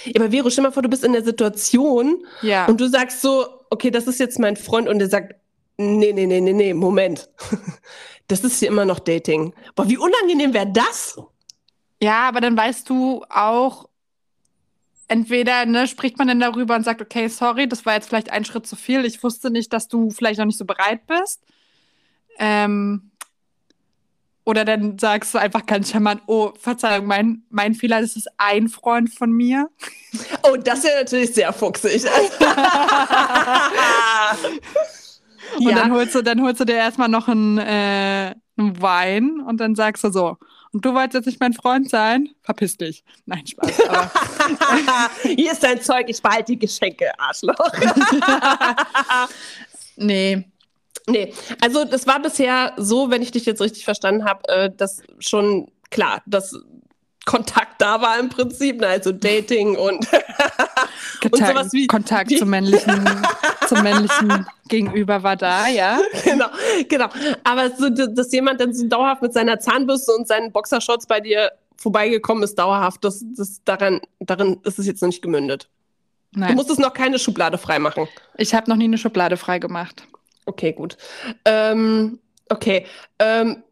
Ja, 0.05 0.21
aber 0.21 0.31
Vero, 0.31 0.51
stell 0.51 0.63
mal 0.63 0.73
vor, 0.73 0.83
du 0.83 0.89
bist 0.89 1.05
in 1.05 1.13
der 1.13 1.25
Situation 1.25 2.27
ja. 2.43 2.67
und 2.67 2.81
du 2.81 2.89
sagst 2.89 3.21
so, 3.21 3.47
okay, 3.71 3.91
das 3.91 4.07
ist 4.07 4.21
jetzt 4.21 4.39
mein 4.39 4.57
Freund 4.57 4.89
und 4.89 4.99
der 4.99 5.09
sagt, 5.09 5.35
nee, 5.77 6.13
nee, 6.13 6.27
nee, 6.27 6.41
nee, 6.41 6.53
nee, 6.53 6.75
Moment. 6.75 7.29
Das 8.27 8.43
ist 8.43 8.59
hier 8.59 8.69
immer 8.69 8.87
noch 8.87 9.01
Dating. 9.01 9.53
Boah, 9.75 9.87
wie 9.87 9.99
unangenehm 9.99 10.55
wäre 10.55 10.73
das? 10.73 11.21
Ja, 12.03 12.27
aber 12.27 12.41
dann 12.41 12.57
weißt 12.57 12.89
du 12.89 13.23
auch, 13.29 13.87
entweder 15.09 15.67
ne, 15.67 15.87
spricht 15.87 16.19
man 16.19 16.29
dann 16.29 16.41
darüber 16.41 16.77
und 16.77 16.85
sagt, 16.85 17.03
okay, 17.03 17.29
sorry, 17.29 17.69
das 17.69 17.85
war 17.87 17.95
jetzt 17.95 18.09
vielleicht 18.09 18.31
ein 18.31 18.45
Schritt 18.45 18.67
zu 18.67 18.77
viel. 18.77 19.05
Ich 19.05 19.23
wusste 19.23 19.51
nicht, 19.51 19.73
dass 19.73 19.89
du 19.89 20.11
vielleicht 20.11 20.39
noch 20.39 20.47
nicht 20.47 20.59
so 20.59 20.65
bereit 20.65 21.07
bist. 21.07 21.43
Ähm, 22.39 23.11
oder 24.45 24.65
dann 24.65 24.99
sagst 24.99 25.35
du 25.35 25.39
einfach 25.39 25.65
ganz 25.65 25.91
charmant, 25.91 26.23
oh, 26.27 26.53
Verzeihung, 26.59 27.07
mein, 27.07 27.45
mein 27.49 27.75
Fehler, 27.75 28.03
das 28.03 28.17
ist 28.17 28.29
ein 28.37 28.69
Freund 28.69 29.13
von 29.13 29.33
mir. 29.33 29.71
Oh, 30.43 30.57
das 30.57 30.85
wäre 30.85 30.99
natürlich 30.99 31.33
sehr 31.33 31.53
fuchsig. 31.53 32.05
und 35.57 35.63
ja. 35.63 35.75
dann 35.75 35.93
holst 35.93 36.15
du, 36.15 36.23
dann 36.23 36.43
holst 36.43 36.61
du 36.61 36.67
dir 36.67 36.77
erstmal 36.77 37.09
noch 37.09 37.29
einen, 37.29 37.59
äh, 37.59 38.35
einen 38.57 38.83
Wein 38.83 39.41
und 39.41 39.59
dann 39.59 39.75
sagst 39.75 40.05
du 40.05 40.11
so, 40.11 40.37
und 40.75 40.85
du 40.85 40.93
wolltest 40.93 41.15
jetzt 41.15 41.27
nicht 41.27 41.41
mein 41.41 41.53
Freund 41.53 41.89
sein? 41.89 42.29
Verpiss 42.43 42.77
dich. 42.77 43.05
Nein, 43.27 43.47
Spaß. 43.47 43.71
Hier 45.23 45.53
ist 45.53 45.63
dein 45.63 45.81
Zeug, 45.81 46.07
ich 46.09 46.21
behalte 46.21 46.53
die 46.53 46.59
Geschenke, 46.59 47.11
Arschloch. 47.19 47.55
nee. 49.97 50.45
Nee, 51.07 51.35
also 51.61 51.85
das 51.85 52.07
war 52.07 52.21
bisher 52.21 52.73
so, 52.77 53.11
wenn 53.11 53.23
ich 53.23 53.31
dich 53.31 53.45
jetzt 53.45 53.61
richtig 53.61 53.85
verstanden 53.85 54.25
habe, 54.25 54.49
äh, 54.49 54.71
dass 54.75 55.03
schon 55.19 55.71
klar, 55.91 56.23
dass 56.25 56.57
Kontakt 57.27 57.81
da 57.81 58.01
war 58.01 58.19
im 58.19 58.29
Prinzip, 58.29 58.81
ne? 58.81 58.89
also 58.89 59.11
Dating 59.11 59.77
und, 59.77 60.07
und 61.25 61.37
sowas 61.37 61.73
wie 61.73 61.87
Kontakt 61.87 62.37
zum 62.37 62.51
männlichen, 62.51 63.05
zum 63.67 63.83
männlichen 63.83 64.47
Gegenüber 64.69 65.23
war 65.23 65.37
da, 65.37 65.67
ja. 65.69 65.99
Genau, 66.25 66.47
genau. 66.89 67.09
Aber 67.43 67.71
so, 67.71 67.89
dass 67.89 68.31
jemand 68.33 68.61
dann 68.61 68.75
so 68.75 68.87
dauerhaft 68.87 69.23
mit 69.23 69.33
seiner 69.33 69.59
Zahnbürste 69.59 70.13
und 70.13 70.29
seinen 70.29 70.53
Boxershorts 70.53 71.07
bei 71.07 71.21
dir 71.21 71.53
vorbeigekommen 71.77 72.43
ist, 72.43 72.59
dauerhaft, 72.59 73.05
das, 73.05 73.25
das 73.37 73.63
daran, 73.65 74.01
darin 74.21 74.61
ist 74.65 74.79
es 74.79 74.87
jetzt 74.87 75.01
noch 75.03 75.09
nicht 75.09 75.23
gemündet. 75.23 75.69
Nein. 76.33 76.51
Du 76.51 76.55
musstest 76.57 76.81
noch 76.81 76.93
keine 76.93 77.19
Schublade 77.19 77.59
freimachen. 77.59 78.09
Ich 78.37 78.55
habe 78.55 78.69
noch 78.69 78.77
nie 78.77 78.85
eine 78.85 78.99
Schublade 78.99 79.37
frei 79.37 79.59
gemacht. 79.59 80.07
Okay, 80.47 80.73
gut. 80.73 80.97
Ähm, 81.45 82.19
okay. 82.49 82.87
Ähm, 83.19 83.64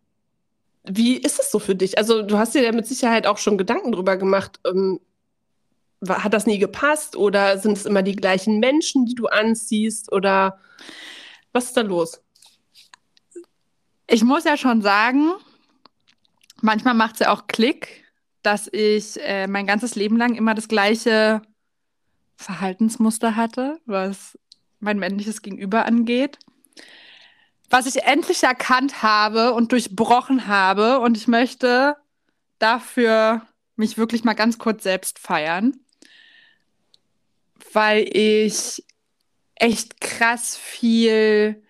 wie 0.85 1.17
ist 1.17 1.39
es 1.39 1.51
so 1.51 1.59
für 1.59 1.75
dich? 1.75 1.99
Also, 1.99 2.23
du 2.23 2.39
hast 2.39 2.55
dir 2.55 2.63
ja 2.63 2.73
mit 2.73 2.87
Sicherheit 2.87 3.27
auch 3.27 3.39
schon 3.39 3.59
Gedanken 3.59 3.93
drüber 3.93 4.17
gemacht. 4.17 4.61
Ähm, 4.67 5.01
hat 6.09 6.35
das 6.35 6.47
nie 6.47 6.59
gepasst 6.59 7.15
oder 7.15 7.59
sind 7.59 7.77
es 7.77 7.87
immer 7.87 8.03
die 8.03 8.17
gleichen 8.17 8.59
Menschen, 8.59 9.07
die 9.07 9.15
du 9.15 9.27
anziehst 9.27 10.11
oder 10.11 10.59
was 11.53 11.67
ist 11.67 11.77
da 11.77 11.83
los? 11.83 12.21
Ich 14.09 14.25
muss 14.25 14.43
ja 14.43 14.57
schon 14.57 14.83
sagen, 14.83 15.31
manchmal 16.61 16.95
macht 16.95 17.15
es 17.15 17.21
ja 17.21 17.33
auch 17.33 17.47
Klick, 17.47 18.05
dass 18.43 18.69
ich 18.73 19.17
äh, 19.21 19.47
mein 19.47 19.69
ganzes 19.69 19.95
Leben 19.95 20.17
lang 20.17 20.35
immer 20.35 20.55
das 20.55 20.67
gleiche 20.67 21.43
Verhaltensmuster 22.35 23.37
hatte, 23.37 23.79
was 23.87 24.37
mein 24.81 24.99
männliches 24.99 25.43
Gegenüber 25.43 25.87
angeht 25.87 26.39
was 27.73 27.87
ich 27.87 28.03
endlich 28.03 28.43
erkannt 28.43 29.03
habe 29.03 29.55
und 29.55 29.73
durchbrochen 29.73 30.47
habe. 30.47 31.01
Und 31.01 31.17
ich 31.17 31.27
möchte 31.27 31.97
dafür 32.59 33.47
mich 33.77 33.97
wirklich 33.97 34.25
mal 34.25 34.35
ganz 34.35 34.59
kurz 34.59 34.83
selbst 34.83 35.19
feiern, 35.19 35.75
weil 37.73 38.07
ich 38.13 38.85
echt 39.55 40.03
krass 40.03 40.55
viel 40.57 41.63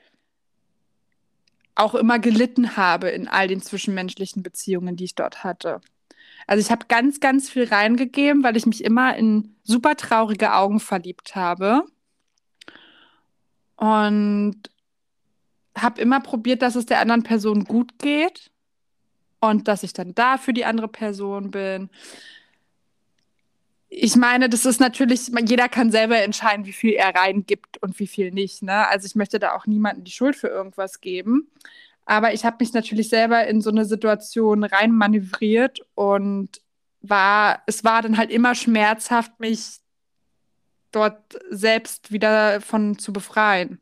auch 1.76 1.94
immer 1.94 2.18
gelitten 2.18 2.76
habe 2.76 3.08
in 3.10 3.28
all 3.28 3.46
den 3.46 3.62
zwischenmenschlichen 3.62 4.42
Beziehungen, 4.42 4.96
die 4.96 5.04
ich 5.04 5.14
dort 5.14 5.44
hatte. 5.44 5.80
Also 6.48 6.60
ich 6.60 6.72
habe 6.72 6.86
ganz, 6.88 7.20
ganz 7.20 7.48
viel 7.48 7.68
reingegeben, 7.68 8.42
weil 8.42 8.56
ich 8.56 8.66
mich 8.66 8.82
immer 8.82 9.16
in 9.16 9.54
super 9.62 9.96
traurige 9.96 10.52
Augen 10.54 10.80
verliebt 10.80 11.36
habe. 11.36 11.84
Und 13.76 14.71
habe 15.76 16.00
immer 16.00 16.20
probiert, 16.20 16.62
dass 16.62 16.76
es 16.76 16.86
der 16.86 17.00
anderen 17.00 17.22
Person 17.22 17.64
gut 17.64 17.98
geht 17.98 18.50
und 19.40 19.68
dass 19.68 19.82
ich 19.82 19.92
dann 19.92 20.14
da 20.14 20.38
für 20.38 20.52
die 20.52 20.64
andere 20.64 20.88
Person 20.88 21.50
bin. 21.50 21.90
Ich 23.88 24.16
meine, 24.16 24.48
das 24.48 24.64
ist 24.64 24.80
natürlich, 24.80 25.30
jeder 25.46 25.68
kann 25.68 25.90
selber 25.90 26.18
entscheiden, 26.18 26.64
wie 26.64 26.72
viel 26.72 26.92
er 26.92 27.14
reingibt 27.14 27.76
und 27.82 27.98
wie 27.98 28.06
viel 28.06 28.30
nicht. 28.30 28.62
Ne? 28.62 28.88
Also 28.88 29.06
ich 29.06 29.14
möchte 29.14 29.38
da 29.38 29.54
auch 29.54 29.66
niemandem 29.66 30.04
die 30.04 30.12
Schuld 30.12 30.36
für 30.36 30.48
irgendwas 30.48 31.00
geben. 31.00 31.50
Aber 32.06 32.32
ich 32.32 32.44
habe 32.44 32.56
mich 32.60 32.72
natürlich 32.72 33.08
selber 33.08 33.46
in 33.46 33.60
so 33.60 33.70
eine 33.70 33.84
Situation 33.84 34.64
reinmanövriert 34.64 35.80
und 35.94 36.60
war, 37.00 37.62
es 37.66 37.84
war 37.84 38.02
dann 38.02 38.16
halt 38.16 38.30
immer 38.30 38.54
schmerzhaft, 38.54 39.38
mich 39.40 39.80
dort 40.90 41.38
selbst 41.50 42.12
wieder 42.12 42.60
von 42.60 42.98
zu 42.98 43.12
befreien 43.12 43.78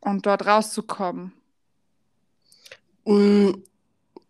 und 0.00 0.26
dort 0.26 0.46
rauszukommen. 0.46 1.32
Mm, 3.04 3.50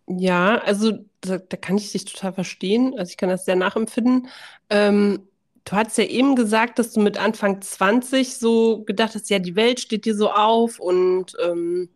ja, 0.07 0.59
also 0.59 0.93
da, 1.21 1.39
da, 1.39 1.57
kann 1.57 1.77
ich 1.77 1.93
dich 1.93 2.05
total 2.05 2.33
verstehen. 2.33 2.95
Also 2.99 3.11
ich 3.11 3.17
kann 3.17 3.29
das 3.29 3.45
sehr 3.45 3.57
nachempfinden. 3.57 4.29
Ähm, 4.71 5.29
du 5.65 5.73
hast 5.73 5.99
ja 5.99 6.05
eben 6.05 6.37
gesagt, 6.37 6.79
dass 6.79 6.93
du 6.93 7.01
mit 7.01 7.19
Anfang 7.19 7.61
20 7.61 8.37
so 8.37 8.85
gedacht 8.85 9.15
hast, 9.15 9.29
ja, 9.31 9.39
die 9.39 9.57
Welt 9.57 9.81
steht 9.81 10.05
dir 10.05 10.15
so 10.15 10.31
auf 10.31 10.79
und, 10.79 11.35
ähm, 11.45 11.91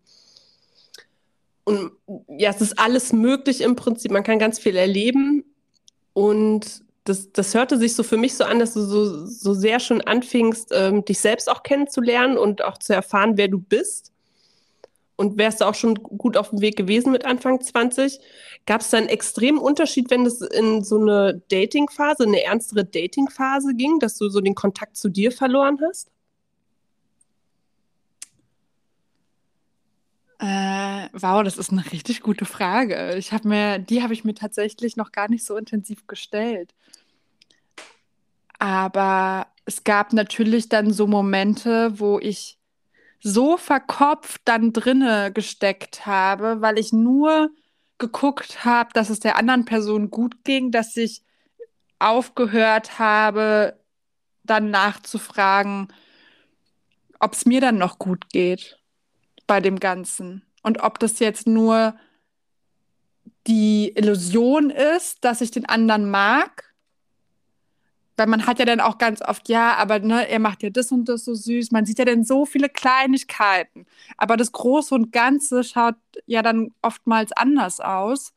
und 1.64 1.92
ja, 2.28 2.50
es 2.50 2.60
ist 2.60 2.78
alles 2.78 3.12
möglich 3.12 3.60
im 3.60 3.76
Prinzip. 3.76 4.10
Man 4.10 4.24
kann 4.24 4.38
ganz 4.38 4.58
viel 4.58 4.76
erleben. 4.76 5.44
Und 6.12 6.84
das, 7.04 7.32
das 7.32 7.54
hörte 7.54 7.78
sich 7.78 7.94
so 7.94 8.02
für 8.02 8.16
mich 8.16 8.34
so 8.34 8.44
an, 8.44 8.58
dass 8.58 8.74
du 8.74 8.82
so, 8.82 9.26
so 9.26 9.54
sehr 9.54 9.80
schon 9.80 10.00
anfingst, 10.02 10.68
ähm, 10.72 11.04
dich 11.04 11.18
selbst 11.18 11.50
auch 11.50 11.62
kennenzulernen 11.62 12.38
und 12.38 12.62
auch 12.62 12.78
zu 12.78 12.94
erfahren, 12.94 13.36
wer 13.36 13.48
du 13.48 13.58
bist. 13.58 14.12
Und 15.16 15.36
wärst 15.38 15.60
du 15.60 15.66
auch 15.66 15.74
schon 15.74 15.94
gut 15.94 16.36
auf 16.36 16.50
dem 16.50 16.62
Weg 16.62 16.76
gewesen 16.76 17.12
mit 17.12 17.24
Anfang 17.24 17.60
20. 17.60 18.18
Gab 18.66 18.80
es 18.80 18.90
da 18.90 18.96
einen 18.96 19.08
extremen 19.08 19.58
Unterschied, 19.58 20.10
wenn 20.10 20.26
es 20.26 20.40
in 20.40 20.82
so 20.82 20.98
eine 21.00 21.42
Dating-Phase, 21.48 22.24
eine 22.24 22.42
ernstere 22.42 22.84
Dating-Phase 22.84 23.74
ging, 23.74 23.98
dass 23.98 24.16
du 24.16 24.28
so 24.28 24.40
den 24.40 24.54
Kontakt 24.54 24.96
zu 24.96 25.08
dir 25.08 25.30
verloren 25.30 25.78
hast? 25.86 26.08
Äh, 30.42 31.08
wow, 31.12 31.44
das 31.44 31.56
ist 31.56 31.70
eine 31.70 31.84
richtig 31.92 32.20
gute 32.20 32.44
Frage. 32.44 33.14
Ich 33.14 33.32
habe 33.32 33.46
mir, 33.46 33.78
die 33.78 34.02
habe 34.02 34.12
ich 34.12 34.24
mir 34.24 34.34
tatsächlich 34.34 34.96
noch 34.96 35.12
gar 35.12 35.30
nicht 35.30 35.44
so 35.44 35.56
intensiv 35.56 36.08
gestellt. 36.08 36.74
Aber 38.58 39.46
es 39.66 39.84
gab 39.84 40.12
natürlich 40.12 40.68
dann 40.68 40.92
so 40.92 41.06
Momente, 41.06 42.00
wo 42.00 42.18
ich 42.18 42.58
so 43.20 43.56
verkopft 43.56 44.40
dann 44.44 44.72
drinne 44.72 45.30
gesteckt 45.32 46.06
habe, 46.06 46.60
weil 46.60 46.76
ich 46.76 46.92
nur 46.92 47.50
geguckt 47.98 48.64
habe, 48.64 48.90
dass 48.94 49.10
es 49.10 49.20
der 49.20 49.36
anderen 49.36 49.64
Person 49.64 50.10
gut 50.10 50.42
ging, 50.42 50.72
dass 50.72 50.96
ich 50.96 51.22
aufgehört 52.00 52.98
habe, 52.98 53.78
dann 54.42 54.70
nachzufragen, 54.70 55.86
ob 57.20 57.34
es 57.34 57.46
mir 57.46 57.60
dann 57.60 57.78
noch 57.78 58.00
gut 58.00 58.28
geht 58.30 58.81
bei 59.46 59.60
dem 59.60 59.78
Ganzen. 59.78 60.42
Und 60.62 60.82
ob 60.82 60.98
das 60.98 61.18
jetzt 61.18 61.46
nur 61.46 61.94
die 63.46 63.92
Illusion 63.96 64.70
ist, 64.70 65.24
dass 65.24 65.40
ich 65.40 65.50
den 65.50 65.66
anderen 65.66 66.10
mag. 66.10 66.72
Weil 68.16 68.26
man 68.26 68.46
hat 68.46 68.58
ja 68.58 68.64
dann 68.64 68.80
auch 68.80 68.98
ganz 68.98 69.22
oft, 69.22 69.48
ja, 69.48 69.74
aber 69.76 69.98
ne, 69.98 70.28
er 70.28 70.38
macht 70.38 70.62
ja 70.62 70.70
das 70.70 70.92
und 70.92 71.08
das 71.08 71.24
so 71.24 71.34
süß. 71.34 71.72
Man 71.72 71.86
sieht 71.86 71.98
ja 71.98 72.04
dann 72.04 72.24
so 72.24 72.44
viele 72.44 72.68
Kleinigkeiten. 72.68 73.86
Aber 74.16 74.36
das 74.36 74.52
Große 74.52 74.94
und 74.94 75.12
Ganze 75.12 75.64
schaut 75.64 75.96
ja 76.26 76.42
dann 76.42 76.72
oftmals 76.82 77.32
anders 77.32 77.80
aus. 77.80 78.32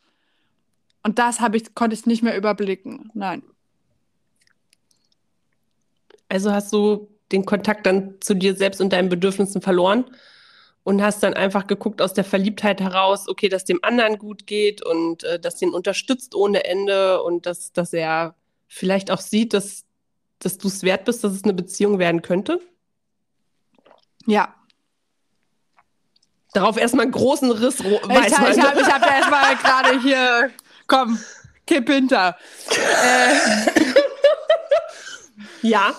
Und 1.04 1.20
das 1.20 1.39
ich, 1.54 1.76
konnte 1.76 1.94
ich 1.94 2.06
nicht 2.06 2.24
mehr 2.24 2.36
überblicken. 2.36 3.12
Nein. 3.13 3.44
Also 6.30 6.52
hast 6.52 6.74
du 6.74 7.08
den 7.32 7.46
Kontakt 7.46 7.86
dann 7.86 8.15
zu 8.22 8.34
dir 8.34 8.56
selbst 8.56 8.82
und 8.82 8.91
deinen 8.91 9.10
Bedürfnissen 9.10 9.62
verloren? 9.62 10.06
Und 10.86 11.02
hast 11.02 11.24
dann 11.24 11.34
einfach 11.34 11.65
geguckt 11.65 12.00
aus 12.00 12.13
der 12.13 12.24
Verliebtheit 12.24 12.80
heraus, 12.80 13.28
okay, 13.28 13.50
dass 13.50 13.65
dem 13.65 13.80
anderen 13.82 14.19
gut 14.19 14.45
geht 14.45 14.86
und 14.86 15.24
äh, 15.24 15.39
dass 15.39 15.56
den 15.56 15.71
unterstützt 15.71 16.36
ohne 16.36 16.63
Ende 16.63 17.24
und 17.24 17.48
dass, 17.48 17.74
dass 17.74 17.91
er 17.91 18.36
vielleicht 18.67 19.10
auch 19.10 19.19
sieht, 19.19 19.56
dass, 19.56 19.84
dass 20.38 20.60
du 20.60 20.67
es 20.67 20.84
wert 20.84 21.06
bist, 21.06 21.24
dass 21.24 21.34
es 21.34 21.43
eine 21.43 21.56
Beziehung 21.56 21.98
werden 21.98 22.21
könnte? 22.21 22.62
Ja. 24.28 24.54
Darauf 26.54 26.78
erstmal 26.78 27.06
einen 27.06 27.13
großen 27.13 27.50
Riss. 27.50 27.80
Ich, 27.80 27.88
ich 27.88 28.38
habe 28.38 28.80
ich 28.80 28.88
hab 28.88 29.12
erstmal 29.12 29.56
gerade 29.63 30.00
hier, 30.02 30.52
komm, 30.86 31.19
kipp 31.65 31.89
hinter. 31.89 32.38
äh. 32.69 33.34
ja. 35.63 35.95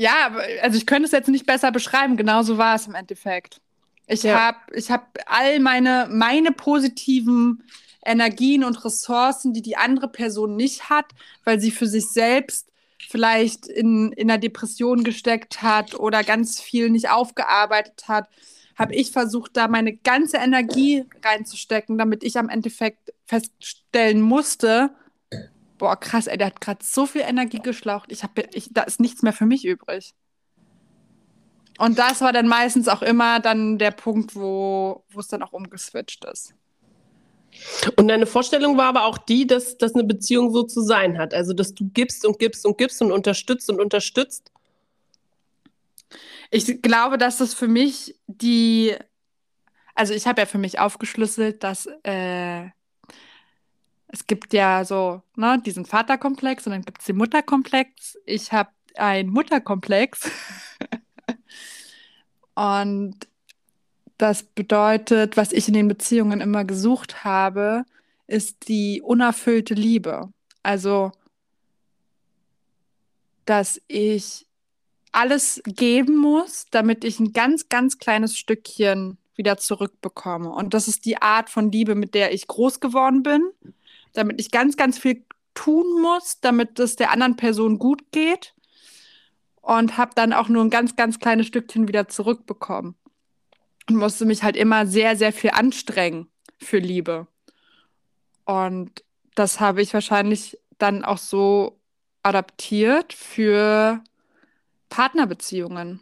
Ja, 0.00 0.32
also 0.62 0.78
ich 0.78 0.86
könnte 0.86 1.04
es 1.04 1.12
jetzt 1.12 1.28
nicht 1.28 1.44
besser 1.44 1.70
beschreiben. 1.72 2.16
Genauso 2.16 2.56
war 2.56 2.74
es 2.74 2.86
im 2.86 2.94
Endeffekt. 2.94 3.60
Ich 4.06 4.22
ja. 4.22 4.40
habe 4.40 4.56
ich 4.72 4.90
hab 4.90 5.18
all 5.26 5.60
meine, 5.60 6.08
meine 6.10 6.52
positiven 6.52 7.62
Energien 8.02 8.64
und 8.64 8.82
Ressourcen, 8.82 9.52
die 9.52 9.60
die 9.60 9.76
andere 9.76 10.08
Person 10.08 10.56
nicht 10.56 10.88
hat, 10.88 11.04
weil 11.44 11.60
sie 11.60 11.70
für 11.70 11.86
sich 11.86 12.08
selbst 12.08 12.68
vielleicht 13.10 13.66
in, 13.66 14.12
in 14.12 14.30
einer 14.30 14.38
Depression 14.38 15.04
gesteckt 15.04 15.60
hat 15.60 15.94
oder 15.94 16.24
ganz 16.24 16.62
viel 16.62 16.88
nicht 16.88 17.10
aufgearbeitet 17.10 18.08
hat, 18.08 18.26
habe 18.76 18.94
ich 18.94 19.10
versucht, 19.10 19.54
da 19.58 19.68
meine 19.68 19.94
ganze 19.98 20.38
Energie 20.38 21.04
reinzustecken, 21.22 21.98
damit 21.98 22.24
ich 22.24 22.38
am 22.38 22.48
Endeffekt 22.48 23.12
feststellen 23.26 24.22
musste, 24.22 24.94
boah, 25.80 25.96
krass, 25.96 26.26
ey, 26.26 26.36
der 26.36 26.48
hat 26.48 26.60
gerade 26.60 26.84
so 26.84 27.06
viel 27.06 27.22
Energie 27.22 27.58
geschlaucht. 27.58 28.12
Ich 28.12 28.22
habe, 28.22 28.44
ich, 28.52 28.68
da 28.70 28.82
ist 28.82 29.00
nichts 29.00 29.22
mehr 29.22 29.32
für 29.32 29.46
mich 29.46 29.64
übrig. 29.64 30.14
Und 31.78 31.98
das 31.98 32.20
war 32.20 32.34
dann 32.34 32.46
meistens 32.46 32.86
auch 32.86 33.00
immer 33.00 33.40
dann 33.40 33.78
der 33.78 33.90
Punkt, 33.90 34.36
wo 34.36 35.02
es 35.18 35.28
dann 35.28 35.42
auch 35.42 35.52
umgeswitcht 35.52 36.26
ist. 36.26 36.54
Und 37.96 38.08
deine 38.08 38.26
Vorstellung 38.26 38.76
war 38.76 38.88
aber 38.88 39.06
auch 39.06 39.16
die, 39.16 39.46
dass, 39.46 39.78
dass 39.78 39.94
eine 39.94 40.04
Beziehung 40.04 40.52
so 40.52 40.64
zu 40.64 40.82
sein 40.82 41.18
hat. 41.18 41.32
Also, 41.32 41.54
dass 41.54 41.74
du 41.74 41.88
gibst 41.88 42.26
und 42.26 42.38
gibst 42.38 42.66
und 42.66 42.76
gibst 42.76 43.00
und 43.00 43.10
unterstützt 43.10 43.70
und 43.70 43.80
unterstützt. 43.80 44.52
Ich 46.50 46.82
glaube, 46.82 47.16
dass 47.16 47.38
das 47.38 47.54
für 47.54 47.68
mich 47.68 48.20
die, 48.26 48.94
also 49.94 50.12
ich 50.12 50.26
habe 50.26 50.42
ja 50.42 50.46
für 50.46 50.58
mich 50.58 50.78
aufgeschlüsselt, 50.78 51.64
dass 51.64 51.88
äh, 52.02 52.68
es 54.12 54.26
gibt 54.26 54.52
ja 54.52 54.84
so 54.84 55.22
ne, 55.36 55.60
diesen 55.64 55.84
Vaterkomplex 55.84 56.66
und 56.66 56.72
dann 56.72 56.82
gibt 56.82 57.00
es 57.00 57.06
den 57.06 57.16
Mutterkomplex. 57.16 58.18
Ich 58.26 58.52
habe 58.52 58.70
einen 58.96 59.30
Mutterkomplex. 59.30 60.30
und 62.54 63.16
das 64.18 64.42
bedeutet, 64.42 65.36
was 65.36 65.52
ich 65.52 65.68
in 65.68 65.74
den 65.74 65.88
Beziehungen 65.88 66.40
immer 66.40 66.64
gesucht 66.64 67.24
habe, 67.24 67.84
ist 68.26 68.68
die 68.68 69.00
unerfüllte 69.00 69.74
Liebe. 69.74 70.28
Also, 70.62 71.12
dass 73.46 73.80
ich 73.86 74.46
alles 75.12 75.62
geben 75.64 76.16
muss, 76.16 76.66
damit 76.70 77.04
ich 77.04 77.18
ein 77.20 77.32
ganz, 77.32 77.68
ganz 77.68 77.98
kleines 77.98 78.36
Stückchen 78.36 79.18
wieder 79.36 79.56
zurückbekomme. 79.56 80.50
Und 80.50 80.74
das 80.74 80.86
ist 80.86 81.04
die 81.04 81.22
Art 81.22 81.48
von 81.48 81.72
Liebe, 81.72 81.94
mit 81.94 82.14
der 82.14 82.34
ich 82.34 82.46
groß 82.46 82.80
geworden 82.80 83.22
bin 83.22 83.50
damit 84.12 84.40
ich 84.40 84.50
ganz, 84.50 84.76
ganz 84.76 84.98
viel 84.98 85.24
tun 85.54 86.00
muss, 86.00 86.40
damit 86.40 86.78
es 86.78 86.96
der 86.96 87.10
anderen 87.10 87.36
Person 87.36 87.78
gut 87.78 88.12
geht. 88.12 88.54
Und 89.62 89.98
habe 89.98 90.12
dann 90.14 90.32
auch 90.32 90.48
nur 90.48 90.64
ein 90.64 90.70
ganz, 90.70 90.96
ganz 90.96 91.18
kleines 91.18 91.46
Stückchen 91.46 91.86
wieder 91.86 92.08
zurückbekommen. 92.08 92.94
Und 93.88 93.96
musste 93.96 94.24
mich 94.24 94.42
halt 94.42 94.56
immer 94.56 94.86
sehr, 94.86 95.16
sehr 95.16 95.32
viel 95.32 95.50
anstrengen 95.50 96.28
für 96.58 96.78
Liebe. 96.78 97.26
Und 98.44 99.04
das 99.34 99.60
habe 99.60 99.82
ich 99.82 99.92
wahrscheinlich 99.94 100.58
dann 100.78 101.04
auch 101.04 101.18
so 101.18 101.78
adaptiert 102.22 103.12
für 103.12 104.02
Partnerbeziehungen. 104.88 106.00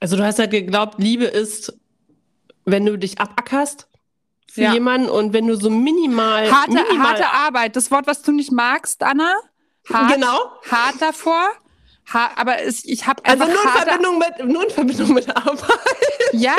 Also 0.00 0.16
du 0.16 0.24
hast 0.24 0.38
halt 0.38 0.50
geglaubt, 0.50 0.98
Liebe 0.98 1.24
ist, 1.24 1.78
wenn 2.64 2.86
du 2.86 2.98
dich 2.98 3.20
abackerst 3.20 3.88
für 4.50 4.62
ja. 4.62 4.72
jemanden 4.72 5.08
und 5.08 5.32
wenn 5.32 5.46
du 5.46 5.56
so 5.56 5.70
minimal 5.70 6.50
harte, 6.50 6.72
minimal 6.72 7.08
harte 7.08 7.30
Arbeit, 7.30 7.76
das 7.76 7.90
Wort, 7.90 8.06
was 8.06 8.22
du 8.22 8.32
nicht 8.32 8.50
magst, 8.50 9.02
Anna. 9.02 9.34
Hart, 9.92 10.14
genau. 10.14 10.38
Hart 10.70 11.00
davor. 11.00 11.50
Ha 12.12 12.30
aber 12.36 12.62
es, 12.62 12.84
ich 12.86 13.06
habe 13.06 13.22
also 13.26 13.44
nur 13.44 13.62
in 13.62 13.68
Verbindung 13.68 14.18
mit 14.18 14.46
nur 14.46 14.64
in 14.64 14.70
Verbindung 14.70 15.12
mit 15.12 15.36
Arbeit. 15.36 15.78
Ja, 16.32 16.56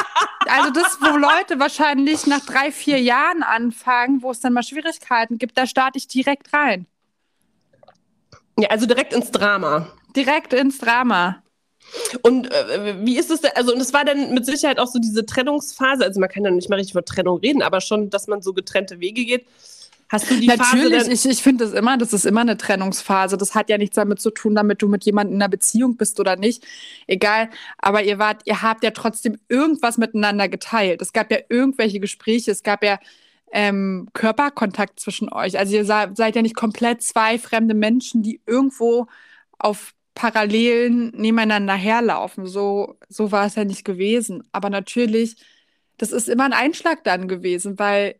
also 0.46 0.70
das, 0.70 0.98
wo 1.00 1.16
Leute 1.16 1.58
wahrscheinlich 1.58 2.26
nach 2.26 2.40
drei 2.40 2.72
vier 2.72 3.00
Jahren 3.00 3.42
anfangen, 3.42 4.22
wo 4.22 4.30
es 4.30 4.40
dann 4.40 4.54
mal 4.54 4.62
Schwierigkeiten 4.62 5.36
gibt, 5.36 5.58
da 5.58 5.66
starte 5.66 5.98
ich 5.98 6.08
direkt 6.08 6.52
rein. 6.54 6.86
Ja, 8.58 8.70
also 8.70 8.86
direkt 8.86 9.12
ins 9.12 9.30
Drama. 9.30 9.88
Direkt 10.14 10.54
ins 10.54 10.78
Drama. 10.78 11.42
Und 12.22 12.50
äh, 12.52 12.96
wie 13.04 13.18
ist 13.18 13.30
es 13.30 13.40
denn? 13.40 13.52
Also, 13.54 13.72
und 13.72 13.80
es 13.80 13.92
war 13.92 14.04
dann 14.04 14.34
mit 14.34 14.46
Sicherheit 14.46 14.78
auch 14.78 14.88
so 14.88 14.98
diese 14.98 15.24
Trennungsphase. 15.24 16.04
Also, 16.04 16.20
man 16.20 16.28
kann 16.28 16.44
ja 16.44 16.50
nicht 16.50 16.68
mal 16.68 16.76
richtig 16.76 16.94
über 16.94 17.04
Trennung 17.04 17.38
reden, 17.38 17.62
aber 17.62 17.80
schon, 17.80 18.10
dass 18.10 18.26
man 18.26 18.42
so 18.42 18.52
getrennte 18.52 19.00
Wege 19.00 19.24
geht. 19.24 19.46
Hast 20.08 20.30
du 20.30 20.36
die 20.38 20.46
Natürlich, 20.46 20.98
Phase 20.98 21.12
ich, 21.12 21.26
ich 21.26 21.42
finde 21.42 21.64
das 21.64 21.74
immer, 21.74 21.98
das 21.98 22.12
ist 22.12 22.26
immer 22.26 22.42
eine 22.42 22.56
Trennungsphase. 22.56 23.36
Das 23.36 23.54
hat 23.56 23.68
ja 23.68 23.76
nichts 23.76 23.96
damit 23.96 24.20
zu 24.20 24.30
tun, 24.30 24.54
damit 24.54 24.80
du 24.80 24.88
mit 24.88 25.04
jemandem 25.04 25.34
in 25.34 25.42
einer 25.42 25.48
Beziehung 25.48 25.96
bist 25.96 26.20
oder 26.20 26.36
nicht. 26.36 26.64
Egal. 27.08 27.50
Aber 27.78 28.04
ihr 28.04 28.18
wart, 28.18 28.42
ihr 28.44 28.62
habt 28.62 28.84
ja 28.84 28.92
trotzdem 28.92 29.36
irgendwas 29.48 29.98
miteinander 29.98 30.48
geteilt. 30.48 31.02
Es 31.02 31.12
gab 31.12 31.30
ja 31.32 31.38
irgendwelche 31.48 31.98
Gespräche, 31.98 32.52
es 32.52 32.62
gab 32.62 32.84
ja 32.84 33.00
ähm, 33.50 34.08
Körperkontakt 34.12 35.00
zwischen 35.00 35.32
euch. 35.32 35.58
Also 35.58 35.74
ihr 35.74 35.84
seid 35.84 36.36
ja 36.36 36.42
nicht 36.42 36.56
komplett 36.56 37.02
zwei 37.02 37.38
fremde 37.38 37.74
Menschen, 37.74 38.22
die 38.22 38.40
irgendwo 38.46 39.08
auf 39.58 39.92
Parallelen 40.16 41.10
nebeneinander 41.10 41.74
herlaufen. 41.74 42.46
So, 42.46 42.98
so 43.08 43.30
war 43.32 43.44
es 43.46 43.54
ja 43.54 43.64
nicht 43.64 43.84
gewesen. 43.84 44.42
Aber 44.50 44.70
natürlich, 44.70 45.36
das 45.98 46.10
ist 46.10 46.28
immer 46.28 46.44
ein 46.44 46.54
Einschlag 46.54 47.04
dann 47.04 47.28
gewesen, 47.28 47.78
weil 47.78 48.16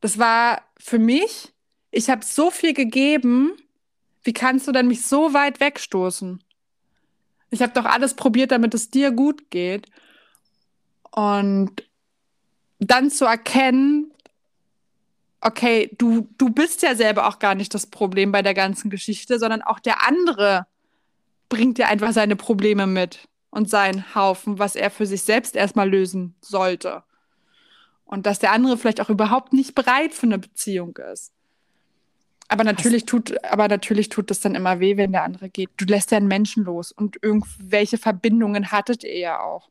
das 0.00 0.18
war 0.18 0.62
für 0.76 0.98
mich, 0.98 1.52
ich 1.92 2.10
habe 2.10 2.24
so 2.24 2.50
viel 2.50 2.74
gegeben, 2.74 3.52
wie 4.24 4.32
kannst 4.32 4.66
du 4.66 4.72
denn 4.72 4.88
mich 4.88 5.06
so 5.06 5.32
weit 5.32 5.60
wegstoßen? 5.60 6.42
Ich 7.50 7.62
habe 7.62 7.72
doch 7.74 7.84
alles 7.84 8.14
probiert, 8.14 8.50
damit 8.50 8.74
es 8.74 8.90
dir 8.90 9.12
gut 9.12 9.50
geht. 9.50 9.86
Und 11.12 11.84
dann 12.80 13.08
zu 13.08 13.24
erkennen, 13.24 14.12
okay, 15.40 15.94
du, 15.96 16.28
du 16.38 16.50
bist 16.50 16.82
ja 16.82 16.96
selber 16.96 17.28
auch 17.28 17.38
gar 17.38 17.54
nicht 17.54 17.72
das 17.72 17.86
Problem 17.86 18.32
bei 18.32 18.42
der 18.42 18.54
ganzen 18.54 18.90
Geschichte, 18.90 19.38
sondern 19.38 19.62
auch 19.62 19.78
der 19.78 20.06
andere 20.08 20.66
bringt 21.50 21.78
ja 21.78 21.88
einfach 21.88 22.12
seine 22.12 22.36
Probleme 22.36 22.86
mit 22.86 23.28
und 23.50 23.68
seinen 23.68 24.14
Haufen, 24.14 24.58
was 24.58 24.74
er 24.74 24.90
für 24.90 25.04
sich 25.04 25.22
selbst 25.22 25.54
erstmal 25.54 25.90
lösen 25.90 26.34
sollte. 26.40 27.02
Und 28.06 28.24
dass 28.24 28.38
der 28.38 28.52
andere 28.52 28.78
vielleicht 28.78 29.02
auch 29.02 29.10
überhaupt 29.10 29.52
nicht 29.52 29.74
bereit 29.74 30.14
für 30.14 30.26
eine 30.26 30.38
Beziehung 30.38 30.96
ist. 31.12 31.32
Aber 32.48 32.64
natürlich 32.64 33.04
tut, 33.04 33.44
aber 33.44 33.68
natürlich 33.68 34.08
tut 34.08 34.30
es 34.30 34.40
dann 34.40 34.56
immer 34.56 34.80
weh, 34.80 34.96
wenn 34.96 35.12
der 35.12 35.22
andere 35.22 35.48
geht. 35.50 35.70
Du 35.76 35.84
lässt 35.84 36.10
ja 36.10 36.16
einen 36.16 36.26
Menschen 36.26 36.64
los 36.64 36.90
und 36.90 37.16
irgendwelche 37.22 37.98
Verbindungen 37.98 38.72
hattet 38.72 39.04
ihr 39.04 39.18
ja 39.18 39.40
auch. 39.40 39.70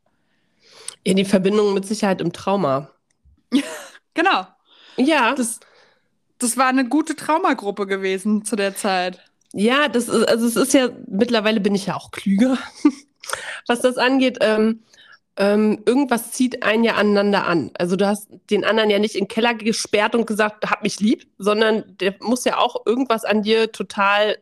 Ja, 1.06 1.12
die 1.12 1.26
Verbindung 1.26 1.74
mit 1.74 1.84
Sicherheit 1.84 2.22
im 2.22 2.32
Trauma. 2.32 2.90
genau. 4.14 4.46
Ja. 4.96 5.34
Das, 5.34 5.60
das 6.38 6.56
war 6.56 6.68
eine 6.68 6.88
gute 6.88 7.16
Traumagruppe 7.16 7.86
gewesen 7.86 8.44
zu 8.46 8.56
der 8.56 8.74
Zeit. 8.74 9.29
Ja, 9.52 9.88
das 9.88 10.08
ist, 10.08 10.28
also 10.28 10.46
es 10.46 10.56
ist 10.56 10.74
ja, 10.74 10.90
mittlerweile 11.08 11.60
bin 11.60 11.74
ich 11.74 11.86
ja 11.86 11.96
auch 11.96 12.10
klüger, 12.12 12.56
was 13.66 13.80
das 13.80 13.96
angeht. 13.96 14.38
Ähm, 14.40 14.82
ähm, 15.36 15.82
irgendwas 15.86 16.32
zieht 16.32 16.62
einen 16.62 16.84
ja 16.84 16.94
aneinander 16.94 17.46
an. 17.46 17.70
Also 17.78 17.96
du 17.96 18.06
hast 18.06 18.28
den 18.50 18.64
anderen 18.64 18.90
ja 18.90 18.98
nicht 18.98 19.14
in 19.14 19.24
den 19.24 19.28
Keller 19.28 19.54
gesperrt 19.54 20.14
und 20.14 20.26
gesagt, 20.26 20.70
hab 20.70 20.82
mich 20.82 21.00
lieb, 21.00 21.26
sondern 21.38 21.96
der 22.00 22.14
muss 22.20 22.44
ja 22.44 22.58
auch 22.58 22.84
irgendwas 22.86 23.24
an 23.24 23.42
dir 23.42 23.72
total 23.72 24.38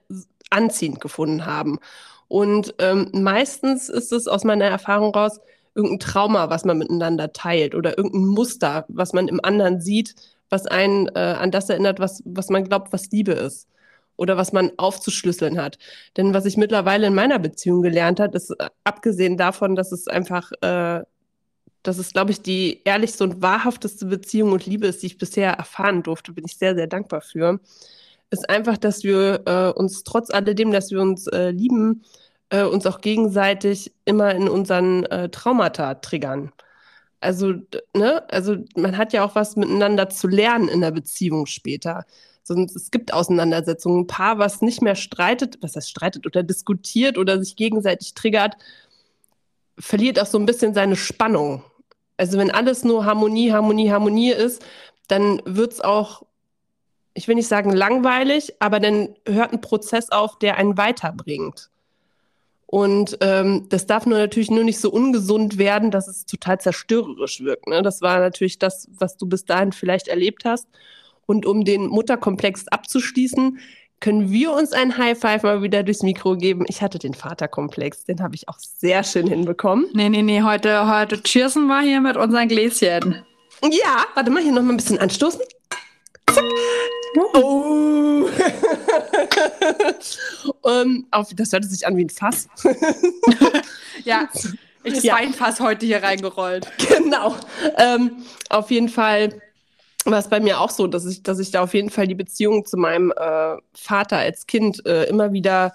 anziehend 0.50 1.00
gefunden 1.00 1.46
haben. 1.46 1.78
Und 2.26 2.74
ähm, 2.78 3.10
meistens 3.12 3.88
ist 3.88 4.12
es 4.12 4.28
aus 4.28 4.44
meiner 4.44 4.66
Erfahrung 4.66 5.14
raus 5.14 5.40
irgendein 5.74 6.00
Trauma, 6.00 6.50
was 6.50 6.64
man 6.64 6.78
miteinander 6.78 7.32
teilt 7.32 7.74
oder 7.74 7.96
irgendein 7.96 8.26
Muster, 8.26 8.84
was 8.88 9.12
man 9.12 9.28
im 9.28 9.42
anderen 9.42 9.80
sieht, 9.80 10.14
was 10.50 10.66
einen 10.66 11.08
äh, 11.14 11.36
an 11.38 11.50
das 11.50 11.70
erinnert, 11.70 12.00
was, 12.00 12.22
was 12.26 12.48
man 12.50 12.64
glaubt, 12.64 12.92
was 12.92 13.10
Liebe 13.10 13.32
ist 13.32 13.68
oder 14.18 14.36
was 14.36 14.52
man 14.52 14.72
aufzuschlüsseln 14.76 15.58
hat. 15.60 15.78
Denn 16.18 16.34
was 16.34 16.44
ich 16.44 16.58
mittlerweile 16.58 17.06
in 17.06 17.14
meiner 17.14 17.38
Beziehung 17.38 17.80
gelernt 17.82 18.20
habe, 18.20 18.36
ist 18.36 18.50
äh, 18.50 18.68
abgesehen 18.84 19.38
davon, 19.38 19.76
dass 19.76 19.92
es 19.92 20.08
einfach, 20.08 20.52
äh, 20.60 21.02
dass 21.82 21.98
es, 21.98 22.12
glaube 22.12 22.32
ich, 22.32 22.42
die 22.42 22.82
ehrlichste 22.84 23.24
und 23.24 23.40
wahrhafteste 23.40 24.06
Beziehung 24.06 24.52
und 24.52 24.66
Liebe 24.66 24.86
ist, 24.86 25.02
die 25.02 25.06
ich 25.06 25.18
bisher 25.18 25.52
erfahren 25.52 26.02
durfte, 26.02 26.32
bin 26.32 26.44
ich 26.44 26.58
sehr, 26.58 26.74
sehr 26.74 26.88
dankbar 26.88 27.22
für, 27.22 27.60
ist 28.30 28.50
einfach, 28.50 28.76
dass 28.76 29.04
wir 29.04 29.42
äh, 29.46 29.78
uns 29.78 30.04
trotz 30.04 30.30
alledem, 30.30 30.72
dass 30.72 30.90
wir 30.90 31.00
uns 31.00 31.26
äh, 31.28 31.50
lieben, 31.50 32.02
äh, 32.50 32.64
uns 32.64 32.86
auch 32.86 33.00
gegenseitig 33.00 33.92
immer 34.04 34.34
in 34.34 34.48
unseren 34.48 35.04
äh, 35.06 35.28
Traumata 35.30 35.94
triggern. 35.94 36.52
Also, 37.20 37.54
ne, 37.94 38.28
also 38.30 38.56
man 38.76 38.96
hat 38.96 39.12
ja 39.12 39.24
auch 39.24 39.34
was 39.34 39.56
miteinander 39.56 40.08
zu 40.10 40.28
lernen 40.28 40.68
in 40.68 40.80
der 40.80 40.92
Beziehung 40.92 41.46
später. 41.46 42.04
Sonst, 42.48 42.74
es 42.74 42.90
gibt 42.90 43.12
Auseinandersetzungen. 43.12 44.00
Ein 44.00 44.06
Paar, 44.06 44.38
was 44.38 44.62
nicht 44.62 44.80
mehr 44.80 44.94
streitet, 44.94 45.58
was 45.60 45.76
heißt 45.76 45.90
streitet 45.90 46.26
oder 46.26 46.42
diskutiert 46.42 47.18
oder 47.18 47.38
sich 47.38 47.56
gegenseitig 47.56 48.14
triggert, 48.14 48.56
verliert 49.78 50.18
auch 50.18 50.26
so 50.26 50.38
ein 50.38 50.46
bisschen 50.46 50.72
seine 50.72 50.96
Spannung. 50.96 51.62
Also 52.16 52.38
wenn 52.38 52.50
alles 52.50 52.84
nur 52.84 53.04
Harmonie, 53.04 53.52
Harmonie, 53.52 53.90
Harmonie 53.90 54.32
ist, 54.32 54.64
dann 55.08 55.42
wird 55.44 55.74
es 55.74 55.80
auch, 55.82 56.22
ich 57.12 57.28
will 57.28 57.34
nicht 57.34 57.48
sagen 57.48 57.70
langweilig, 57.70 58.54
aber 58.60 58.80
dann 58.80 59.14
hört 59.26 59.52
ein 59.52 59.60
Prozess 59.60 60.10
auf, 60.10 60.38
der 60.38 60.56
einen 60.56 60.78
weiterbringt. 60.78 61.68
Und 62.64 63.18
ähm, 63.20 63.66
das 63.68 63.86
darf 63.86 64.06
nur 64.06 64.18
natürlich 64.18 64.50
nur 64.50 64.64
nicht 64.64 64.80
so 64.80 64.90
ungesund 64.90 65.58
werden, 65.58 65.90
dass 65.90 66.08
es 66.08 66.24
total 66.24 66.60
zerstörerisch 66.60 67.40
wirkt. 67.42 67.66
Ne? 67.66 67.82
Das 67.82 68.00
war 68.00 68.20
natürlich 68.20 68.58
das, 68.58 68.88
was 68.98 69.18
du 69.18 69.26
bis 69.26 69.44
dahin 69.44 69.72
vielleicht 69.72 70.08
erlebt 70.08 70.46
hast. 70.46 70.66
Und 71.30 71.44
um 71.44 71.62
den 71.62 71.88
Mutterkomplex 71.88 72.68
abzuschließen, 72.68 73.58
können 74.00 74.30
wir 74.30 74.50
uns 74.50 74.72
ein 74.72 74.96
High 74.96 75.18
Five 75.18 75.42
mal 75.42 75.60
wieder 75.60 75.82
durchs 75.82 76.02
Mikro 76.02 76.38
geben. 76.38 76.64
Ich 76.68 76.80
hatte 76.80 76.98
den 76.98 77.12
Vaterkomplex, 77.12 78.04
den 78.04 78.22
habe 78.22 78.34
ich 78.34 78.48
auch 78.48 78.58
sehr 78.58 79.04
schön 79.04 79.26
hinbekommen. 79.26 79.84
Nee, 79.92 80.08
nee, 80.08 80.22
nee, 80.22 80.40
heute, 80.40 80.88
heute 80.88 81.22
cheersen 81.22 81.66
wir 81.66 81.82
hier 81.82 82.00
mit 82.00 82.16
unseren 82.16 82.48
Gläschen. 82.48 83.22
Ja, 83.62 84.06
warte 84.14 84.30
mal, 84.30 84.42
hier 84.42 84.52
noch 84.52 84.62
mal 84.62 84.72
ein 84.72 84.78
bisschen 84.78 84.98
anstoßen. 84.98 85.40
Zack. 86.32 86.44
Oh. 87.34 88.26
um, 90.62 91.06
auf, 91.10 91.28
das 91.34 91.52
hörte 91.52 91.66
sich 91.66 91.86
an 91.86 91.94
wie 91.98 92.06
ein 92.06 92.10
Fass. 92.10 92.48
ja, 94.04 94.30
ich 94.82 95.02
ja. 95.02 95.18
Fass 95.36 95.60
heute 95.60 95.84
hier 95.84 96.02
reingerollt. 96.02 96.66
Genau. 96.88 97.36
Ähm, 97.76 98.24
auf 98.48 98.70
jeden 98.70 98.88
Fall 98.88 99.42
war 100.10 100.18
es 100.18 100.28
bei 100.28 100.40
mir 100.40 100.60
auch 100.60 100.70
so, 100.70 100.86
dass 100.86 101.06
ich, 101.06 101.22
dass 101.22 101.38
ich 101.38 101.50
da 101.50 101.62
auf 101.62 101.74
jeden 101.74 101.90
Fall 101.90 102.06
die 102.06 102.14
Beziehung 102.14 102.64
zu 102.64 102.76
meinem 102.76 103.12
äh, 103.16 103.56
Vater 103.72 104.18
als 104.18 104.46
Kind 104.46 104.84
äh, 104.86 105.04
immer 105.04 105.32
wieder 105.32 105.72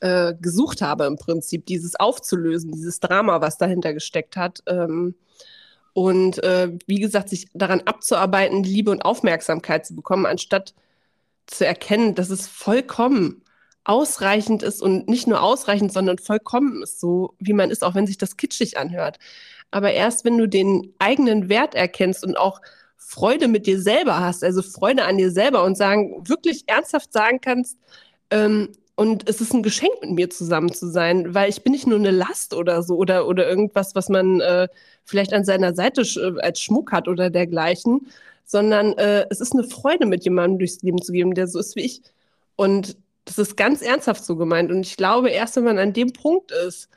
äh, 0.00 0.34
gesucht 0.34 0.82
habe, 0.82 1.04
im 1.04 1.16
Prinzip, 1.16 1.66
dieses 1.66 1.98
aufzulösen, 1.98 2.72
dieses 2.72 3.00
Drama, 3.00 3.40
was 3.40 3.58
dahinter 3.58 3.94
gesteckt 3.94 4.36
hat. 4.36 4.62
Ähm, 4.66 5.14
und 5.94 6.42
äh, 6.42 6.72
wie 6.86 7.00
gesagt, 7.00 7.28
sich 7.28 7.48
daran 7.54 7.82
abzuarbeiten, 7.82 8.64
Liebe 8.64 8.90
und 8.90 9.04
Aufmerksamkeit 9.04 9.86
zu 9.86 9.94
bekommen, 9.94 10.26
anstatt 10.26 10.74
zu 11.46 11.66
erkennen, 11.66 12.14
dass 12.14 12.30
es 12.30 12.48
vollkommen 12.48 13.42
ausreichend 13.84 14.62
ist 14.62 14.80
und 14.80 15.08
nicht 15.08 15.26
nur 15.26 15.42
ausreichend, 15.42 15.92
sondern 15.92 16.18
vollkommen 16.18 16.82
ist, 16.82 17.00
so 17.00 17.34
wie 17.38 17.52
man 17.52 17.70
ist, 17.70 17.84
auch 17.84 17.94
wenn 17.94 18.06
sich 18.06 18.18
das 18.18 18.36
kitschig 18.36 18.78
anhört. 18.78 19.18
Aber 19.70 19.92
erst 19.92 20.24
wenn 20.24 20.38
du 20.38 20.46
den 20.46 20.94
eigenen 20.98 21.48
Wert 21.48 21.74
erkennst 21.74 22.24
und 22.24 22.36
auch 22.36 22.60
Freude 23.06 23.48
mit 23.48 23.66
dir 23.66 23.80
selber 23.80 24.20
hast, 24.20 24.42
also 24.44 24.62
Freude 24.62 25.04
an 25.04 25.18
dir 25.18 25.30
selber 25.30 25.64
und 25.64 25.76
sagen, 25.76 26.28
wirklich 26.28 26.64
ernsthaft 26.66 27.12
sagen 27.12 27.40
kannst, 27.40 27.78
ähm, 28.30 28.70
und 28.94 29.28
es 29.28 29.40
ist 29.40 29.54
ein 29.54 29.62
Geschenk, 29.62 29.92
mit 30.02 30.10
mir 30.12 30.30
zusammen 30.30 30.72
zu 30.72 30.88
sein, 30.90 31.34
weil 31.34 31.48
ich 31.48 31.62
bin 31.62 31.72
nicht 31.72 31.86
nur 31.86 31.98
eine 31.98 32.10
Last 32.10 32.54
oder 32.54 32.82
so 32.82 32.96
oder, 32.96 33.26
oder 33.26 33.48
irgendwas, 33.48 33.94
was 33.94 34.08
man 34.08 34.40
äh, 34.40 34.68
vielleicht 35.04 35.32
an 35.32 35.44
seiner 35.44 35.74
Seite 35.74 36.04
sch 36.04 36.18
äh, 36.18 36.40
als 36.40 36.60
Schmuck 36.60 36.92
hat 36.92 37.08
oder 37.08 37.30
dergleichen, 37.30 38.06
sondern 38.44 38.92
äh, 38.98 39.26
es 39.30 39.40
ist 39.40 39.54
eine 39.54 39.64
Freude, 39.64 40.06
mit 40.06 40.24
jemandem 40.24 40.58
durchs 40.58 40.82
Leben 40.82 41.00
zu 41.00 41.12
gehen, 41.12 41.34
der 41.34 41.48
so 41.48 41.58
ist 41.58 41.74
wie 41.74 41.86
ich. 41.86 42.02
Und 42.56 42.96
das 43.24 43.38
ist 43.38 43.56
ganz 43.56 43.82
ernsthaft 43.82 44.24
so 44.24 44.36
gemeint. 44.36 44.70
Und 44.70 44.86
ich 44.86 44.96
glaube, 44.96 45.30
erst 45.30 45.56
wenn 45.56 45.64
man 45.64 45.78
an 45.78 45.92
dem 45.92 46.12
Punkt 46.12 46.52
ist, 46.52 46.88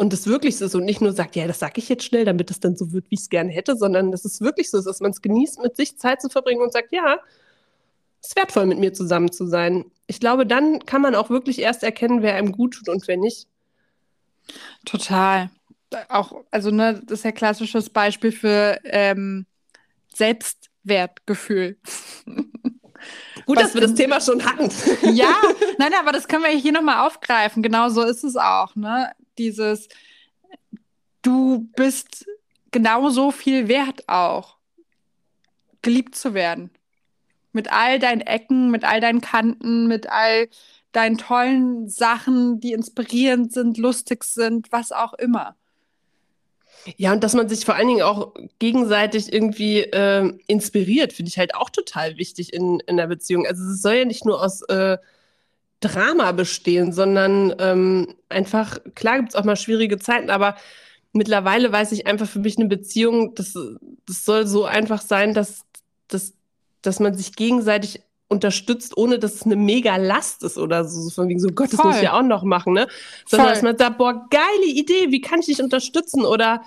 und 0.00 0.14
das 0.14 0.26
wirklich 0.26 0.56
so 0.56 0.64
ist 0.64 0.74
und 0.74 0.86
nicht 0.86 1.02
nur 1.02 1.12
sagt, 1.12 1.36
ja, 1.36 1.46
das 1.46 1.58
sage 1.58 1.74
ich 1.76 1.90
jetzt 1.90 2.04
schnell, 2.04 2.24
damit 2.24 2.50
es 2.50 2.58
dann 2.58 2.74
so 2.74 2.90
wird, 2.92 3.10
wie 3.10 3.16
ich 3.16 3.20
es 3.20 3.28
gerne 3.28 3.52
hätte, 3.52 3.76
sondern 3.76 4.10
dass 4.10 4.24
es 4.24 4.40
wirklich 4.40 4.70
so 4.70 4.78
ist, 4.78 4.86
dass 4.86 5.00
man 5.00 5.10
es 5.10 5.20
genießt, 5.20 5.60
mit 5.60 5.76
sich 5.76 5.98
Zeit 5.98 6.22
zu 6.22 6.30
verbringen 6.30 6.62
und 6.62 6.72
sagt, 6.72 6.90
ja, 6.90 7.18
es 8.22 8.28
ist 8.28 8.36
wertvoll, 8.36 8.64
mit 8.64 8.78
mir 8.78 8.94
zusammen 8.94 9.30
zu 9.30 9.46
sein. 9.46 9.84
Ich 10.06 10.18
glaube, 10.18 10.46
dann 10.46 10.86
kann 10.86 11.02
man 11.02 11.14
auch 11.14 11.28
wirklich 11.28 11.58
erst 11.58 11.82
erkennen, 11.82 12.22
wer 12.22 12.34
einem 12.34 12.52
gut 12.52 12.74
tut 12.74 12.88
und 12.88 13.06
wer 13.08 13.18
nicht. 13.18 13.46
Total. 14.86 15.50
Auch, 16.08 16.44
also, 16.50 16.70
ne, 16.70 17.02
das 17.04 17.18
ist 17.18 17.24
ja 17.24 17.32
klassisches 17.32 17.90
Beispiel 17.90 18.32
für 18.32 18.80
ähm, 18.84 19.44
Selbstwertgefühl. 20.14 21.76
Gut, 23.46 23.56
Was, 23.56 23.64
dass 23.64 23.74
wir 23.74 23.80
das 23.80 23.94
Thema 23.94 24.20
schon 24.20 24.44
hatten. 24.44 24.70
ja, 25.14 25.34
nein, 25.78 25.92
aber 25.98 26.12
das 26.12 26.28
können 26.28 26.44
wir 26.44 26.50
hier 26.50 26.72
nochmal 26.72 27.06
aufgreifen. 27.06 27.62
Genau 27.62 27.88
so 27.88 28.02
ist 28.02 28.22
es 28.24 28.36
auch. 28.36 28.76
Ne? 28.76 29.10
Dieses, 29.38 29.88
du 31.22 31.68
bist 31.76 32.26
genauso 32.70 33.30
viel 33.30 33.68
wert 33.68 34.08
auch, 34.08 34.56
geliebt 35.82 36.14
zu 36.14 36.34
werden. 36.34 36.70
Mit 37.52 37.72
all 37.72 37.98
deinen 37.98 38.20
Ecken, 38.20 38.70
mit 38.70 38.84
all 38.84 39.00
deinen 39.00 39.20
Kanten, 39.20 39.88
mit 39.88 40.08
all 40.08 40.48
deinen 40.92 41.18
tollen 41.18 41.88
Sachen, 41.88 42.60
die 42.60 42.72
inspirierend 42.72 43.52
sind, 43.52 43.78
lustig 43.78 44.24
sind, 44.24 44.70
was 44.72 44.92
auch 44.92 45.14
immer. 45.14 45.56
Ja, 46.96 47.12
und 47.12 47.22
dass 47.22 47.34
man 47.34 47.48
sich 47.48 47.64
vor 47.64 47.74
allen 47.74 47.88
Dingen 47.88 48.02
auch 48.02 48.32
gegenseitig 48.58 49.32
irgendwie 49.32 49.80
äh, 49.80 50.32
inspiriert, 50.46 51.12
finde 51.12 51.28
ich 51.28 51.38
halt 51.38 51.54
auch 51.54 51.70
total 51.70 52.16
wichtig 52.16 52.52
in, 52.52 52.80
in 52.86 52.96
der 52.96 53.06
Beziehung. 53.06 53.46
Also 53.46 53.64
es 53.64 53.82
soll 53.82 53.94
ja 53.94 54.04
nicht 54.04 54.24
nur 54.24 54.42
aus 54.42 54.62
äh, 54.62 54.96
Drama 55.80 56.32
bestehen, 56.32 56.92
sondern 56.92 57.54
ähm, 57.58 58.14
einfach, 58.28 58.78
klar 58.94 59.16
gibt 59.18 59.30
es 59.30 59.34
auch 59.34 59.44
mal 59.44 59.56
schwierige 59.56 59.98
Zeiten, 59.98 60.30
aber 60.30 60.56
mittlerweile 61.12 61.72
weiß 61.72 61.92
ich 61.92 62.06
einfach 62.06 62.28
für 62.28 62.38
mich 62.38 62.58
eine 62.58 62.68
Beziehung, 62.68 63.34
das, 63.34 63.54
das 64.06 64.24
soll 64.24 64.46
so 64.46 64.64
einfach 64.64 65.00
sein, 65.00 65.34
dass, 65.34 65.62
dass, 66.08 66.34
dass 66.82 67.00
man 67.00 67.14
sich 67.14 67.34
gegenseitig 67.34 68.02
unterstützt, 68.28 68.96
ohne 68.96 69.18
dass 69.18 69.34
es 69.34 69.42
eine 69.42 69.56
mega 69.56 69.96
Last 69.96 70.44
ist 70.44 70.56
oder 70.56 70.84
so, 70.84 71.10
von 71.10 71.28
wegen 71.28 71.40
so, 71.40 71.48
Gott, 71.48 71.72
das 71.72 71.82
muss 71.82 71.96
ich 71.96 72.02
ja 72.02 72.16
auch 72.16 72.22
noch 72.22 72.44
machen, 72.44 72.74
ne? 72.74 72.86
Sondern 73.26 73.48
Voll. 73.48 73.54
dass 73.54 73.62
man 73.62 73.76
sagt, 73.76 73.98
boah, 73.98 74.26
geile 74.30 74.66
Idee, 74.66 75.10
wie 75.10 75.20
kann 75.20 75.40
ich 75.40 75.46
dich 75.46 75.62
unterstützen? 75.62 76.24
Oder, 76.24 76.62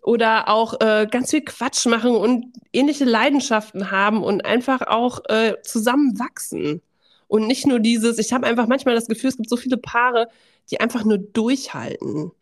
oder 0.00 0.48
auch 0.48 0.80
äh, 0.80 1.06
ganz 1.10 1.30
viel 1.30 1.42
Quatsch 1.42 1.84
machen 1.86 2.12
und 2.12 2.46
ähnliche 2.72 3.04
Leidenschaften 3.04 3.90
haben 3.90 4.24
und 4.24 4.46
einfach 4.46 4.80
auch 4.80 5.20
äh, 5.28 5.56
zusammen 5.62 6.18
wachsen. 6.18 6.80
Und 7.28 7.46
nicht 7.46 7.66
nur 7.66 7.80
dieses, 7.80 8.18
ich 8.18 8.32
habe 8.32 8.46
einfach 8.46 8.66
manchmal 8.66 8.94
das 8.94 9.06
Gefühl, 9.06 9.30
es 9.30 9.36
gibt 9.36 9.48
so 9.48 9.56
viele 9.56 9.76
Paare, 9.76 10.28
die 10.70 10.80
einfach 10.80 11.04
nur 11.04 11.18
durchhalten. 11.18 12.32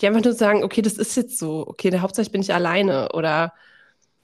Die 0.00 0.06
einfach 0.06 0.24
nur 0.24 0.32
sagen, 0.32 0.64
okay, 0.64 0.82
das 0.82 0.94
ist 0.94 1.16
jetzt 1.16 1.38
so, 1.38 1.66
okay, 1.66 1.90
der 1.90 2.02
Hauptsache 2.02 2.30
bin 2.30 2.40
ich 2.42 2.54
alleine 2.54 3.10
oder 3.12 3.52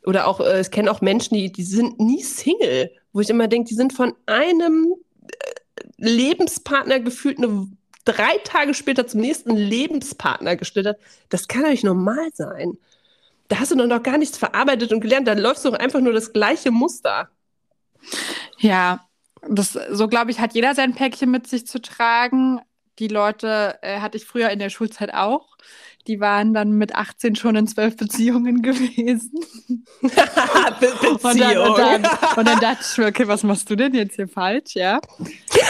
oder 0.07 0.29
auch, 0.29 0.41
äh, 0.41 0.61
ich 0.61 0.71
kenne 0.71 0.91
auch 0.91 1.01
Menschen, 1.01 1.35
die, 1.37 1.53
die 1.53 1.65
sind 1.65 1.99
nie 1.99 2.23
Single, 2.23 2.91
wo 3.13 3.21
ich 3.21 3.29
immer 3.29 3.49
denke, 3.49 3.69
die 3.69 3.75
sind 3.75 3.93
von 3.93 4.15
einem 4.27 4.95
äh, 5.27 5.83
Lebenspartner 5.99 7.01
gefühlt 7.01 7.39
eine, 7.39 7.69
drei 8.05 8.39
Tage 8.45 8.73
später 8.73 9.07
zum 9.07 9.21
nächsten 9.21 9.57
Lebenspartner 9.57 10.57
geschlittert. 10.57 10.99
Das 11.29 11.49
kann 11.49 11.63
doch 11.63 11.71
nicht 11.71 11.85
normal 11.85 12.31
sein. 12.33 12.79
Da 13.49 13.59
hast 13.59 13.73
du 13.73 13.77
noch 13.77 14.03
gar 14.03 14.17
nichts 14.17 14.39
verarbeitet 14.39 14.93
und 14.93 15.01
gelernt, 15.01 15.29
da 15.29 15.35
läufst 15.35 15.65
du 15.65 15.71
doch 15.71 15.79
einfach 15.79 16.01
nur 16.01 16.13
das 16.13 16.33
gleiche 16.33 16.71
Muster. 16.71 17.29
Ja, 18.59 19.07
das, 19.49 19.79
so 19.91 20.09
glaube 20.09 20.31
ich, 20.31 20.41
hat 20.41 20.55
jeder 20.55 20.75
sein 20.75 20.95
Päckchen 20.95 21.31
mit 21.31 21.47
sich 21.47 21.67
zu 21.67 21.81
tragen. 21.81 22.61
Die 22.99 23.09
Leute 23.09 23.79
äh, 23.83 24.01
hatte 24.01 24.17
ich 24.17 24.25
früher 24.25 24.51
in 24.51 24.59
der 24.59 24.71
Schulzeit 24.71 25.13
auch. 25.13 25.57
Die 26.07 26.21
waren 26.21 26.55
dann 26.55 26.73
mit 26.73 26.95
18 26.95 27.35
schon 27.35 27.57
in 27.57 27.67
zwölf 27.67 27.97
Beziehungen 27.97 28.63
gewesen. 28.63 29.45
Beziehung. 30.81 31.19
Und 31.23 31.41
dann, 31.41 31.59
und, 31.59 31.79
dann, 31.79 32.07
und 32.37 32.49
dann 32.49 32.61
dachte 32.61 32.85
ich 32.91 32.99
mir, 32.99 33.07
okay, 33.07 33.29
was 33.29 33.43
machst 33.43 33.69
du 33.69 33.77
denn 33.77 33.93
jetzt 33.95 34.17
hier 34.17 34.29
falsch, 34.29 34.75
ja? 34.75 35.01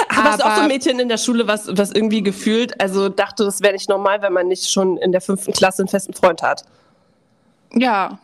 Aber 0.08 0.36
du 0.36 0.44
auch 0.44 0.56
so 0.56 0.62
ein 0.62 0.68
Mädchen 0.68 1.00
in 1.00 1.08
der 1.08 1.18
Schule, 1.18 1.48
was, 1.48 1.68
was 1.76 1.90
irgendwie 1.90 2.22
gefühlt, 2.22 2.80
also 2.80 3.08
dachte, 3.08 3.44
das 3.44 3.60
wäre 3.62 3.72
nicht 3.72 3.88
normal, 3.88 4.22
wenn 4.22 4.32
man 4.32 4.46
nicht 4.48 4.70
schon 4.70 4.98
in 4.98 5.10
der 5.10 5.20
fünften 5.20 5.52
Klasse 5.52 5.82
einen 5.82 5.88
festen 5.88 6.12
Freund 6.12 6.42
hat? 6.42 6.64
Ja. 7.72 8.18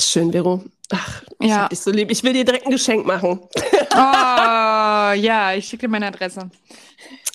Schön, 0.00 0.32
Vero. 0.32 0.64
Ach, 0.92 1.22
ich 1.40 1.48
Ja. 1.50 1.62
hab 1.62 1.70
dich 1.70 1.80
so 1.80 1.90
lieb. 1.90 2.10
Ich 2.10 2.22
will 2.22 2.32
dir 2.32 2.44
direkt 2.44 2.66
ein 2.66 2.72
Geschenk 2.72 3.06
machen. 3.06 3.40
Oh, 3.90 5.12
ja, 5.14 5.54
ich 5.54 5.66
schicke 5.66 5.86
dir 5.86 5.88
meine 5.88 6.06
Adresse. 6.06 6.50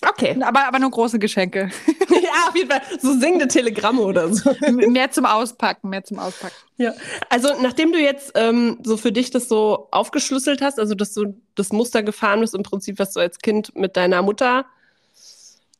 Okay. 0.08 0.36
Aber, 0.42 0.66
aber 0.66 0.78
nur 0.78 0.90
große 0.90 1.18
Geschenke. 1.18 1.70
ja, 2.10 2.48
auf 2.48 2.54
jeden 2.56 2.70
Fall. 2.70 2.80
So 3.00 3.18
singende 3.18 3.48
Telegramme 3.48 4.00
oder 4.00 4.32
so. 4.32 4.50
mehr 4.70 5.10
zum 5.10 5.26
Auspacken, 5.26 5.90
mehr 5.90 6.04
zum 6.04 6.18
Auspacken. 6.20 6.54
Ja. 6.78 6.92
Also, 7.28 7.48
nachdem 7.60 7.92
du 7.92 7.98
jetzt 7.98 8.32
ähm, 8.34 8.78
so 8.82 8.96
für 8.96 9.12
dich 9.12 9.30
das 9.30 9.48
so 9.48 9.88
aufgeschlüsselt 9.90 10.62
hast, 10.62 10.78
also 10.78 10.94
dass 10.94 11.12
du 11.12 11.34
das 11.54 11.70
Muster 11.72 12.02
gefahren 12.02 12.40
bist, 12.40 12.54
im 12.54 12.62
Prinzip, 12.62 12.98
was 12.98 13.12
du 13.12 13.20
als 13.20 13.38
Kind 13.40 13.74
mit 13.76 13.96
deiner 13.96 14.22
Mutter 14.22 14.64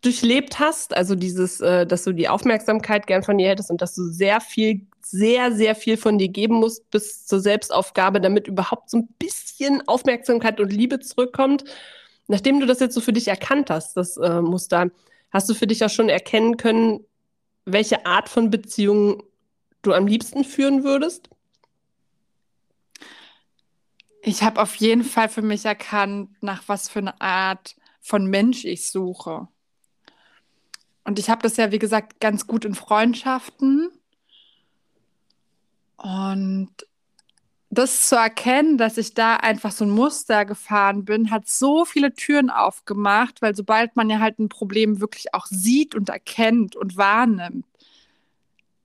durchlebt 0.04 0.58
hast, 0.58 0.96
also 0.96 1.14
dieses, 1.14 1.60
äh, 1.60 1.86
dass 1.86 2.04
du 2.04 2.12
die 2.12 2.28
Aufmerksamkeit 2.28 3.06
gern 3.06 3.22
von 3.22 3.38
ihr 3.38 3.48
hättest 3.48 3.70
und 3.70 3.80
dass 3.80 3.94
du 3.94 4.04
sehr 4.04 4.40
viel, 4.40 4.86
sehr, 5.00 5.52
sehr 5.52 5.74
viel 5.74 5.96
von 5.96 6.18
dir 6.18 6.28
geben 6.28 6.56
musst 6.56 6.90
bis 6.90 7.26
zur 7.26 7.40
Selbstaufgabe, 7.40 8.20
damit 8.20 8.46
überhaupt 8.46 8.90
so 8.90 8.98
ein 8.98 9.08
bisschen 9.18 9.86
Aufmerksamkeit 9.88 10.60
und 10.60 10.72
Liebe 10.72 11.00
zurückkommt. 11.00 11.64
Nachdem 12.26 12.60
du 12.60 12.66
das 12.66 12.80
jetzt 12.80 12.94
so 12.94 13.00
für 13.00 13.12
dich 13.12 13.28
erkannt 13.28 13.70
hast, 13.70 13.96
das 13.96 14.16
äh, 14.16 14.40
Muster, 14.40 14.90
hast 15.30 15.48
du 15.48 15.54
für 15.54 15.66
dich 15.66 15.84
auch 15.84 15.90
schon 15.90 16.08
erkennen 16.08 16.56
können, 16.56 17.04
welche 17.64 18.06
Art 18.06 18.28
von 18.28 18.50
Beziehung 18.50 19.22
du 19.82 19.92
am 19.92 20.06
liebsten 20.06 20.44
führen 20.44 20.84
würdest? 20.84 21.30
Ich 24.22 24.42
habe 24.42 24.60
auf 24.60 24.74
jeden 24.76 25.04
Fall 25.04 25.28
für 25.28 25.42
mich 25.42 25.64
erkannt, 25.64 26.30
nach 26.40 26.62
was 26.66 26.88
für 26.88 27.00
eine 27.00 27.20
Art 27.20 27.76
von 28.00 28.26
Mensch 28.26 28.64
ich 28.64 28.90
suche. 28.90 29.48
Und 31.04 31.18
ich 31.18 31.30
habe 31.30 31.42
das 31.42 31.56
ja, 31.56 31.70
wie 31.70 31.78
gesagt, 31.78 32.20
ganz 32.20 32.46
gut 32.46 32.64
in 32.64 32.74
Freundschaften. 32.74 33.90
Und 35.96 36.70
das 37.70 38.08
zu 38.08 38.16
erkennen, 38.16 38.78
dass 38.78 38.98
ich 38.98 39.14
da 39.14 39.36
einfach 39.36 39.72
so 39.72 39.84
ein 39.84 39.90
Muster 39.90 40.44
gefahren 40.44 41.04
bin, 41.04 41.30
hat 41.30 41.48
so 41.48 41.84
viele 41.84 42.14
Türen 42.14 42.50
aufgemacht, 42.50 43.42
weil 43.42 43.54
sobald 43.54 43.96
man 43.96 44.08
ja 44.08 44.20
halt 44.20 44.38
ein 44.38 44.48
Problem 44.48 45.00
wirklich 45.00 45.34
auch 45.34 45.46
sieht 45.46 45.94
und 45.94 46.08
erkennt 46.08 46.76
und 46.76 46.96
wahrnimmt, 46.96 47.66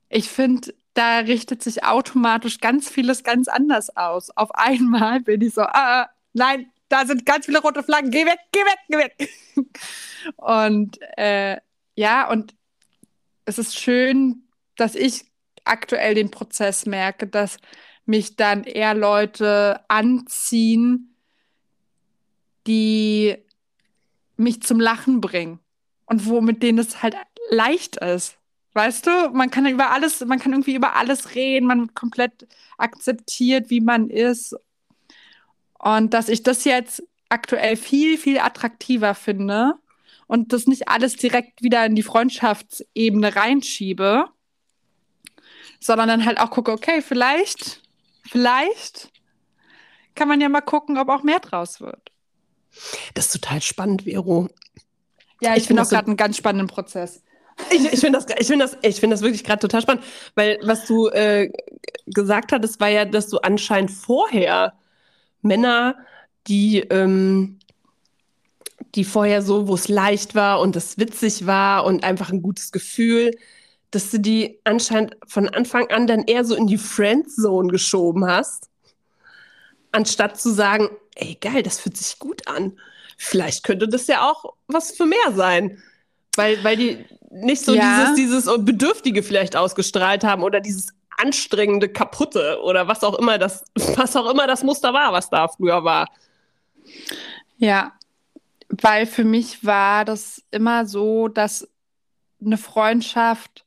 ich 0.09 0.29
finde, 0.29 0.73
da 0.95 1.19
richtet 1.19 1.61
sich 1.61 1.83
automatisch 1.83 2.59
ganz 2.59 2.89
vieles 2.89 3.23
ganz 3.23 3.47
anders 3.47 3.95
aus. 3.95 4.35
Auf 4.35 4.53
einmal 4.55 5.21
bin 5.21 5.41
ich 5.41 5.53
so, 5.53 5.61
ah, 5.61 6.09
nein, 6.33 6.71
da 6.89 7.05
sind 7.05 7.25
ganz 7.25 7.45
viele 7.45 7.61
rote 7.61 7.83
Flaggen, 7.83 8.09
geh 8.09 8.25
weg, 8.25 8.39
geh 8.51 8.59
weg, 8.61 8.79
geh 8.89 8.97
weg. 8.97 9.29
Und 10.37 10.97
äh, 11.15 11.57
ja, 11.99 12.29
und 12.29 12.55
es 13.43 13.57
ist 13.57 13.77
schön, 13.77 14.47
dass 14.77 14.95
ich 14.95 15.25
aktuell 15.65 16.15
den 16.15 16.31
Prozess 16.31 16.85
merke, 16.85 17.27
dass 17.27 17.57
mich 18.05 18.37
dann 18.37 18.63
eher 18.63 18.93
Leute 18.93 19.81
anziehen, 19.89 21.13
die 22.65 23.35
mich 24.37 24.61
zum 24.61 24.79
Lachen 24.79 25.19
bringen 25.19 25.59
und 26.05 26.25
wo 26.25 26.39
mit 26.39 26.63
denen 26.63 26.79
es 26.79 27.03
halt 27.03 27.17
leicht 27.49 27.97
ist. 27.97 28.37
Weißt 28.71 29.05
du, 29.05 29.31
man 29.33 29.51
kann 29.51 29.65
über 29.65 29.91
alles, 29.91 30.21
man 30.21 30.39
kann 30.39 30.53
irgendwie 30.53 30.75
über 30.75 30.95
alles 30.95 31.35
reden, 31.35 31.67
man 31.67 31.81
wird 31.81 31.95
komplett 31.95 32.47
akzeptiert, 32.77 33.69
wie 33.69 33.81
man 33.81 34.09
ist. 34.09 34.55
Und 35.77 36.13
dass 36.13 36.29
ich 36.29 36.43
das 36.43 36.63
jetzt 36.63 37.03
aktuell 37.27 37.75
viel, 37.75 38.17
viel 38.17 38.39
attraktiver 38.39 39.15
finde 39.15 39.73
und 40.29 40.53
das 40.53 40.67
nicht 40.67 40.87
alles 40.87 41.15
direkt 41.15 41.63
wieder 41.63 41.83
in 41.87 41.95
die 41.95 42.03
Freundschaftsebene 42.03 43.35
reinschiebe, 43.35 44.25
sondern 45.79 46.07
dann 46.07 46.25
halt 46.25 46.39
auch 46.39 46.51
gucke, 46.51 46.71
okay, 46.71 47.01
vielleicht, 47.01 47.81
vielleicht 48.29 49.11
kann 50.13 50.27
man 50.27 50.39
ja 50.39 50.47
mal 50.47 50.61
gucken, 50.61 50.99
ob 50.99 51.09
auch 51.09 51.23
mehr 51.23 51.39
draus 51.39 51.81
wird. 51.81 52.11
Das 53.15 53.25
ist 53.25 53.41
total 53.41 53.61
spannend, 53.63 54.03
Vero. 54.03 54.49
Ja, 55.41 55.55
Ich 55.55 55.63
ich, 55.63 55.67
find 55.67 55.69
bin 55.69 55.77
auch 55.79 55.81
das 55.81 55.89
so- 55.89 55.95
gerade 55.95 56.07
einen 56.07 56.17
ganz 56.17 56.37
spannenden 56.37 56.67
Prozess. 56.67 57.23
Ich, 57.71 57.91
ich 57.91 57.99
finde 57.99 58.19
das, 58.19 58.27
ich 58.39 58.47
find 58.47 58.61
das, 58.61 58.77
ich 58.83 58.99
find 59.01 59.11
das 59.11 59.21
wirklich 59.21 59.43
gerade 59.43 59.59
total 59.59 59.81
spannend, 59.81 60.03
weil 60.35 60.59
was 60.61 60.85
du 60.85 61.07
äh, 61.09 61.51
gesagt 62.05 62.51
hattest, 62.53 62.79
war 62.79 62.87
ja, 62.87 63.03
dass 63.03 63.27
du 63.29 63.39
anscheinend 63.39 63.91
vorher 63.91 64.73
Männer, 65.41 65.97
die, 66.47 66.79
ähm, 66.79 67.59
die 68.95 69.03
vorher 69.03 69.41
so, 69.41 69.67
wo 69.67 69.75
es 69.75 69.87
leicht 69.87 70.35
war 70.35 70.59
und 70.61 70.75
es 70.75 70.97
witzig 70.97 71.45
war 71.45 71.85
und 71.85 72.03
einfach 72.03 72.31
ein 72.31 72.41
gutes 72.41 72.71
Gefühl, 72.71 73.31
dass 73.91 74.11
du 74.11 74.19
die 74.19 74.59
anscheinend 74.63 75.15
von 75.27 75.49
Anfang 75.49 75.89
an 75.89 76.07
dann 76.07 76.23
eher 76.23 76.45
so 76.45 76.55
in 76.55 76.67
die 76.67 76.77
Friendzone 76.77 77.69
geschoben 77.69 78.25
hast, 78.25 78.69
anstatt 79.91 80.39
zu 80.39 80.51
sagen, 80.51 80.89
ey 81.15 81.35
geil, 81.39 81.63
das 81.63 81.79
fühlt 81.79 81.97
sich 81.97 82.19
gut 82.19 82.47
an. 82.47 82.79
Vielleicht 83.17 83.63
könnte 83.63 83.87
das 83.87 84.07
ja 84.07 84.29
auch 84.29 84.53
was 84.67 84.91
für 84.91 85.05
mehr 85.05 85.33
sein. 85.33 85.81
Weil, 86.35 86.63
weil 86.63 86.77
die 86.77 87.05
nicht 87.31 87.65
so 87.65 87.75
Ja. 87.75 88.13
dieses, 88.15 88.45
dieses 88.45 88.45
Bedürftige 88.63 89.23
vielleicht 89.23 89.55
ausgestrahlt 89.55 90.23
haben 90.23 90.43
oder 90.43 90.61
dieses 90.61 90.89
anstrengende, 91.17 91.89
kaputte 91.89 92.59
oder 92.63 92.87
was 92.87 93.03
auch 93.03 93.17
immer 93.19 93.37
das, 93.37 93.63
was 93.75 94.15
auch 94.15 94.29
immer 94.29 94.47
das 94.47 94.63
Muster 94.63 94.93
war, 94.93 95.11
was 95.11 95.29
da 95.29 95.47
früher 95.47 95.83
war. 95.83 96.07
Ja, 97.57 97.93
weil 98.69 99.05
für 99.05 99.23
mich 99.23 99.65
war 99.65 100.05
das 100.05 100.43
immer 100.51 100.85
so, 100.85 101.27
dass 101.27 101.67
eine 102.43 102.57
Freundschaft, 102.57 103.65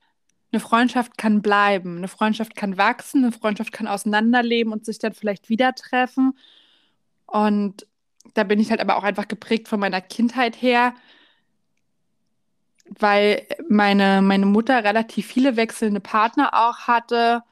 eine 0.52 0.60
Freundschaft 0.60 1.18
kann 1.18 1.42
bleiben, 1.42 1.98
eine 1.98 2.08
Freundschaft 2.08 2.54
kann 2.54 2.78
wachsen, 2.78 3.24
eine 3.24 3.32
Freundschaft 3.32 3.72
kann 3.72 3.88
auseinanderleben 3.88 4.72
und 4.72 4.84
sich 4.84 4.98
dann 4.98 5.12
vielleicht 5.12 5.48
wieder 5.48 5.74
treffen. 5.74 6.38
Und 7.26 7.86
da 8.34 8.44
bin 8.44 8.60
ich 8.60 8.70
halt 8.70 8.80
aber 8.80 8.96
auch 8.96 9.02
einfach 9.02 9.28
geprägt 9.28 9.68
von 9.68 9.80
meiner 9.80 10.00
Kindheit 10.00 10.60
her, 10.60 10.94
weil 12.86 13.46
meine, 13.68 14.22
meine 14.22 14.46
Mutter 14.46 14.84
relativ 14.84 15.26
viele 15.26 15.56
wechselnde 15.56 16.00
Partner 16.00 16.50
auch 16.52 16.86
hatte. 16.86 17.42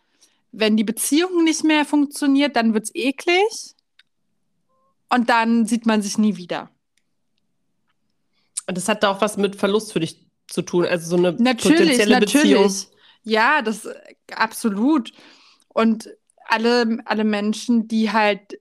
Wenn 0.53 0.77
die 0.77 0.85
Beziehung 0.85 1.45
nicht 1.45 1.65
mehr 1.65 1.85
funktioniert, 1.85 2.57
dann 2.57 2.75
wird's 2.75 2.95
eklig. 2.95 3.75
Und 5.09 5.29
dann 5.29 5.67
sieht 5.67 5.87
man 5.87 6.03
sich 6.03 6.19
nie 6.19 6.37
wieder. 6.37 6.71
Und 8.71 8.77
das 8.77 8.89
hat 8.89 9.03
da 9.03 9.11
auch 9.11 9.21
was 9.21 9.37
mit 9.37 9.57
Verlust 9.57 9.93
für 9.93 9.99
dich 9.99 10.25
zu 10.47 10.63
tun, 10.63 10.85
also 10.87 11.11
so 11.11 11.17
eine 11.17 11.33
Natürlich, 11.33 11.79
potenzielle 11.81 12.21
Beziehung. 12.21 12.63
natürlich. 12.63 12.87
Ja, 13.25 13.63
das 13.63 13.89
absolut. 14.33 15.11
Und 15.67 16.09
alle, 16.47 16.99
alle 17.05 17.25
Menschen, 17.25 17.89
die 17.89 18.13
halt 18.13 18.61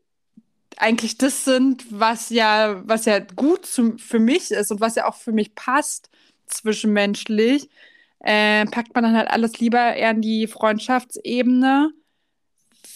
eigentlich 0.78 1.20
das 1.20 1.46
sind, 1.46 1.86
was 1.92 2.32
ja, 2.32 2.82
was 2.88 3.06
ja 3.06 3.20
gut 3.20 3.68
zum, 3.68 4.00
für 4.00 4.18
mich 4.18 4.50
ist 4.50 4.72
und 4.72 4.82
was 4.82 4.96
ja 4.96 5.08
auch 5.08 5.14
für 5.14 5.32
mich 5.32 5.54
passt, 5.54 6.10
zwischenmenschlich, 6.48 7.70
äh, 8.22 8.66
packt 8.66 8.96
man 8.96 9.04
dann 9.04 9.16
halt 9.16 9.30
alles 9.30 9.60
lieber 9.60 9.94
eher 9.94 10.10
in 10.10 10.22
die 10.24 10.48
Freundschaftsebene, 10.48 11.92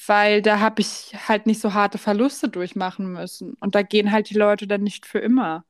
weil 0.08 0.42
da 0.42 0.60
habe 0.60 0.82
ich 0.82 1.14
halt 1.28 1.46
nicht 1.46 1.62
so 1.62 1.76
harte 1.76 2.00
Verluste 2.00 2.50
durchmachen 2.50 3.14
müssen. 3.14 3.54
Und 3.60 3.76
da 3.76 3.84
gehen 3.84 4.12
halt 4.12 4.32
die 4.32 4.34
Leute 4.34 4.66
dann 4.66 4.82
nicht 4.82 5.06
für 5.06 5.20
immer. 5.20 5.64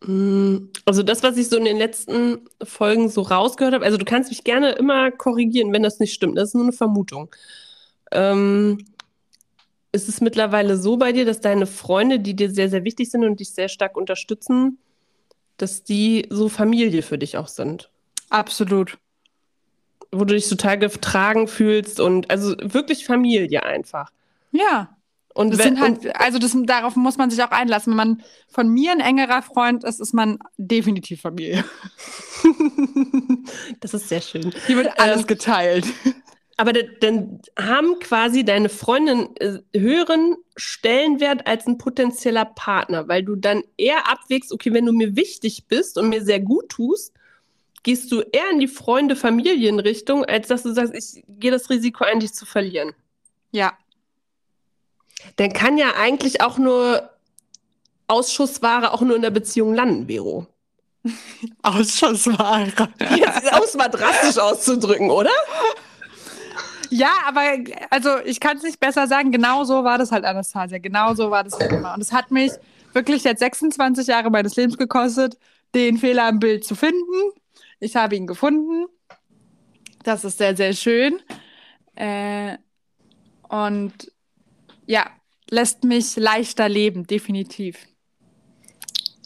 Also 0.00 1.02
das, 1.02 1.22
was 1.22 1.36
ich 1.36 1.48
so 1.48 1.56
in 1.56 1.64
den 1.64 1.76
letzten 1.76 2.48
Folgen 2.62 3.08
so 3.08 3.22
rausgehört 3.22 3.74
habe, 3.74 3.84
also 3.84 3.98
du 3.98 4.04
kannst 4.04 4.30
mich 4.30 4.44
gerne 4.44 4.72
immer 4.72 5.10
korrigieren, 5.10 5.72
wenn 5.72 5.82
das 5.82 5.98
nicht 5.98 6.14
stimmt. 6.14 6.38
Das 6.38 6.50
ist 6.50 6.54
nur 6.54 6.64
eine 6.64 6.72
Vermutung. 6.72 7.34
Ähm, 8.12 8.86
ist 9.92 10.08
es 10.08 10.20
mittlerweile 10.20 10.76
so 10.76 10.96
bei 10.98 11.12
dir, 11.12 11.24
dass 11.24 11.40
deine 11.40 11.66
Freunde, 11.66 12.20
die 12.20 12.34
dir 12.36 12.50
sehr, 12.50 12.68
sehr 12.70 12.84
wichtig 12.84 13.10
sind 13.10 13.24
und 13.24 13.40
dich 13.40 13.50
sehr 13.50 13.68
stark 13.68 13.96
unterstützen, 13.96 14.78
dass 15.56 15.82
die 15.84 16.26
so 16.30 16.48
Familie 16.48 17.02
für 17.02 17.18
dich 17.18 17.36
auch 17.36 17.48
sind? 17.48 17.90
Absolut. 18.30 18.98
wo 20.10 20.24
du 20.24 20.34
dich 20.34 20.48
total 20.48 20.78
getragen 20.78 21.48
fühlst 21.48 22.00
und 22.00 22.30
also 22.30 22.54
wirklich 22.60 23.04
Familie 23.06 23.62
einfach. 23.64 24.10
Ja. 24.52 24.96
Und 25.38 25.52
das 25.52 25.62
sind 25.62 25.78
halt, 25.78 26.16
also 26.16 26.40
das, 26.40 26.56
darauf 26.64 26.96
muss 26.96 27.16
man 27.16 27.30
sich 27.30 27.40
auch 27.44 27.52
einlassen. 27.52 27.92
Wenn 27.92 27.96
man 27.96 28.22
von 28.48 28.68
mir 28.70 28.90
ein 28.90 28.98
engerer 28.98 29.40
Freund 29.40 29.84
ist, 29.84 30.00
ist 30.00 30.12
man 30.12 30.40
definitiv 30.56 31.20
Familie. 31.20 31.64
das 33.80 33.94
ist 33.94 34.08
sehr 34.08 34.20
schön. 34.20 34.52
Hier 34.66 34.78
wird 34.78 34.98
alles 34.98 35.20
ähm, 35.20 35.26
geteilt. 35.28 35.86
Aber 36.56 36.72
dann 36.72 37.40
haben 37.56 38.00
quasi 38.00 38.44
deine 38.44 38.68
Freundinnen 38.68 39.28
äh, 39.36 39.60
höheren 39.78 40.34
Stellenwert 40.56 41.46
als 41.46 41.68
ein 41.68 41.78
potenzieller 41.78 42.44
Partner, 42.44 43.06
weil 43.06 43.22
du 43.22 43.36
dann 43.36 43.62
eher 43.76 44.10
abwägst, 44.10 44.50
okay, 44.50 44.72
wenn 44.72 44.86
du 44.86 44.92
mir 44.92 45.14
wichtig 45.14 45.66
bist 45.68 45.98
und 45.98 46.08
mir 46.08 46.24
sehr 46.24 46.40
gut 46.40 46.68
tust, 46.68 47.14
gehst 47.84 48.10
du 48.10 48.22
eher 48.22 48.50
in 48.50 48.58
die 48.58 48.66
Freunde-Familienrichtung, 48.66 50.24
als 50.24 50.48
dass 50.48 50.64
du 50.64 50.72
sagst, 50.72 50.94
ich 50.96 51.22
gehe 51.28 51.52
das 51.52 51.70
Risiko 51.70 52.02
ein, 52.02 52.18
dich 52.18 52.34
zu 52.34 52.44
verlieren. 52.44 52.92
Ja. 53.52 53.78
Dann 55.36 55.52
kann 55.52 55.78
ja 55.78 55.94
eigentlich 55.96 56.40
auch 56.40 56.58
nur 56.58 57.10
Ausschussware 58.06 58.92
auch 58.92 59.02
nur 59.02 59.16
in 59.16 59.22
der 59.22 59.30
Beziehung 59.30 59.74
landen, 59.74 60.06
Vero. 60.06 60.46
Ausschussware. 61.62 62.72
Jetzt 63.16 63.64
ist 63.64 63.76
mal 63.76 63.88
drastisch 63.88 64.38
auszudrücken, 64.38 65.10
oder? 65.10 65.30
Ja, 66.90 67.10
aber 67.26 67.42
also 67.90 68.18
ich 68.24 68.40
kann 68.40 68.56
es 68.56 68.62
nicht 68.62 68.80
besser 68.80 69.06
sagen. 69.06 69.30
Genau 69.30 69.64
so 69.64 69.84
war 69.84 69.98
das 69.98 70.10
halt, 70.10 70.24
Anastasia. 70.24 70.78
Genau 70.78 71.14
so 71.14 71.30
war 71.30 71.44
das 71.44 71.58
halt 71.58 71.72
immer. 71.72 71.94
Und 71.94 72.00
es 72.00 72.12
hat 72.12 72.30
mich 72.30 72.52
wirklich 72.92 73.24
jetzt 73.24 73.40
26 73.40 74.06
Jahre 74.06 74.30
meines 74.30 74.56
Lebens 74.56 74.78
gekostet, 74.78 75.38
den 75.74 75.98
Fehler 75.98 76.28
im 76.28 76.38
Bild 76.38 76.64
zu 76.64 76.74
finden. 76.74 77.32
Ich 77.78 77.94
habe 77.96 78.16
ihn 78.16 78.26
gefunden. 78.26 78.86
Das 80.02 80.24
ist 80.24 80.38
sehr, 80.38 80.56
sehr 80.56 80.72
schön. 80.72 81.20
Äh, 81.94 82.56
und 83.48 83.92
ja, 84.88 85.06
lässt 85.50 85.84
mich 85.84 86.16
leichter 86.16 86.68
leben, 86.68 87.06
definitiv. 87.06 87.76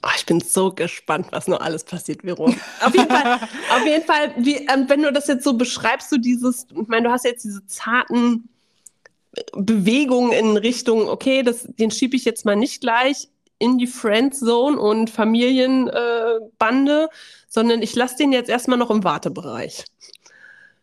Oh, 0.04 0.10
ich 0.16 0.26
bin 0.26 0.40
so 0.40 0.72
gespannt, 0.72 1.28
was 1.30 1.46
noch 1.46 1.60
alles 1.60 1.84
passiert, 1.84 2.22
Vero. 2.22 2.52
Auf 2.80 2.94
jeden 2.94 3.08
Fall, 3.08 3.40
auf 3.70 3.86
jeden 3.86 4.04
Fall 4.04 4.34
wie, 4.36 4.56
ähm, 4.56 4.88
wenn 4.88 5.02
du 5.02 5.12
das 5.12 5.28
jetzt 5.28 5.44
so 5.44 5.54
beschreibst, 5.54 6.10
du 6.10 6.18
dieses, 6.18 6.66
ich 6.68 6.88
meine, 6.88 7.06
du 7.06 7.12
hast 7.12 7.24
jetzt 7.24 7.44
diese 7.44 7.64
zarten 7.66 8.48
Bewegungen 9.52 10.32
in 10.32 10.56
Richtung, 10.56 11.08
okay, 11.08 11.44
das, 11.44 11.68
den 11.78 11.92
schiebe 11.92 12.16
ich 12.16 12.24
jetzt 12.24 12.44
mal 12.44 12.56
nicht 12.56 12.80
gleich 12.80 13.28
in 13.60 13.78
die 13.78 13.86
Friendzone 13.86 14.78
und 14.78 15.08
Familienbande, 15.08 17.04
äh, 17.04 17.08
sondern 17.48 17.80
ich 17.80 17.94
lasse 17.94 18.16
den 18.16 18.32
jetzt 18.32 18.50
erstmal 18.50 18.78
noch 18.78 18.90
im 18.90 19.04
Wartebereich. 19.04 19.84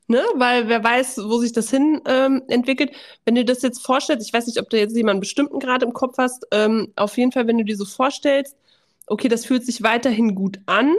Ne? 0.09 0.23
Weil 0.33 0.67
wer 0.67 0.83
weiß, 0.83 1.19
wo 1.25 1.37
sich 1.37 1.53
das 1.53 1.69
hin 1.69 2.01
ähm, 2.05 2.41
entwickelt. 2.47 2.91
Wenn 3.25 3.35
du 3.35 3.45
das 3.45 3.61
jetzt 3.61 3.85
vorstellst, 3.85 4.25
ich 4.27 4.33
weiß 4.33 4.47
nicht, 4.47 4.59
ob 4.59 4.67
du 4.67 4.79
jetzt 4.79 4.95
jemanden 4.97 5.19
bestimmten 5.19 5.59
gerade 5.59 5.85
im 5.85 5.93
Kopf 5.93 6.17
hast, 6.17 6.47
ähm, 6.49 6.91
auf 6.95 7.15
jeden 7.15 7.31
Fall, 7.31 7.45
wenn 7.45 7.59
du 7.59 7.63
dir 7.63 7.77
so 7.77 7.85
vorstellst, 7.85 8.57
okay, 9.05 9.27
das 9.27 9.45
fühlt 9.45 9.63
sich 9.63 9.83
weiterhin 9.83 10.33
gut 10.33 10.61
an. 10.65 10.95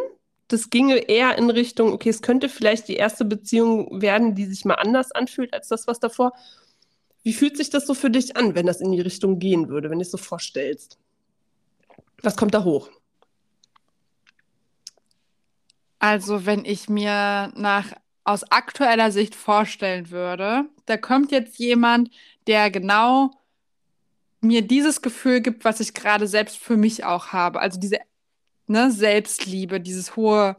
Das 0.47 0.71
ginge 0.71 0.97
eher 0.97 1.37
in 1.39 1.51
Richtung, 1.51 1.93
okay, 1.93 2.09
es 2.09 2.23
könnte 2.23 2.49
vielleicht 2.49 2.87
die 2.87 2.95
erste 2.95 3.25
Beziehung 3.25 4.01
werden, 4.01 4.37
die 4.37 4.47
sich 4.47 4.65
mal 4.65 4.75
anders 4.75 5.11
anfühlt 5.11 5.53
als 5.55 5.67
das, 5.67 5.89
was 5.89 5.99
davor. 5.99 6.33
Wie 7.25 7.33
fühlt 7.33 7.57
sich 7.57 7.69
das 7.69 7.89
so 7.89 7.95
für 7.95 8.11
dich 8.11 8.37
an, 8.37 8.55
wenn 8.55 8.67
das 8.67 8.81
in 8.81 8.93
die 8.93 9.01
Richtung 9.01 9.41
gehen 9.41 9.69
würde, 9.69 9.91
wenn 9.91 9.99
du 9.99 10.05
es 10.05 10.13
so 10.13 10.19
vorstellst? 10.19 10.99
Was 12.23 12.37
kommt 12.37 12.55
da 12.55 12.63
hoch? 12.63 12.89
Also, 15.99 16.47
wenn 16.47 16.65
ich 16.65 16.89
mir 16.89 17.53
nach 17.57 17.93
aus 18.25 18.45
aktueller 18.45 19.11
Sicht 19.11 19.35
vorstellen 19.35 20.11
würde, 20.11 20.65
da 20.87 20.97
kommt 20.97 21.33
jetzt 21.33 21.59
jemand, 21.59 22.11
der 22.47 22.71
genau 22.71 23.31
mir 24.41 24.63
dieses 24.63 25.03
Gefühl 25.03 25.41
gibt, 25.41 25.65
was 25.65 25.81
ich 25.81 25.95
gerade 25.95 26.27
selbst 26.27 26.59
für 26.59 26.77
mich 26.77 27.05
auch 27.05 27.29
habe. 27.29 27.61
Also 27.61 27.79
diese 27.79 27.99
ne, 28.67 28.91
Selbstliebe, 28.91 29.81
dieses 29.81 30.17
hohe 30.17 30.57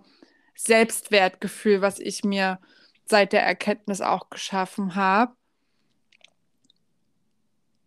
Selbstwertgefühl, 0.56 1.82
was 1.82 2.00
ich 2.00 2.24
mir 2.24 2.60
seit 3.06 3.34
der 3.34 3.44
Erkenntnis 3.44 4.02
auch 4.02 4.30
geschaffen 4.30 4.96
habe. 4.96 5.34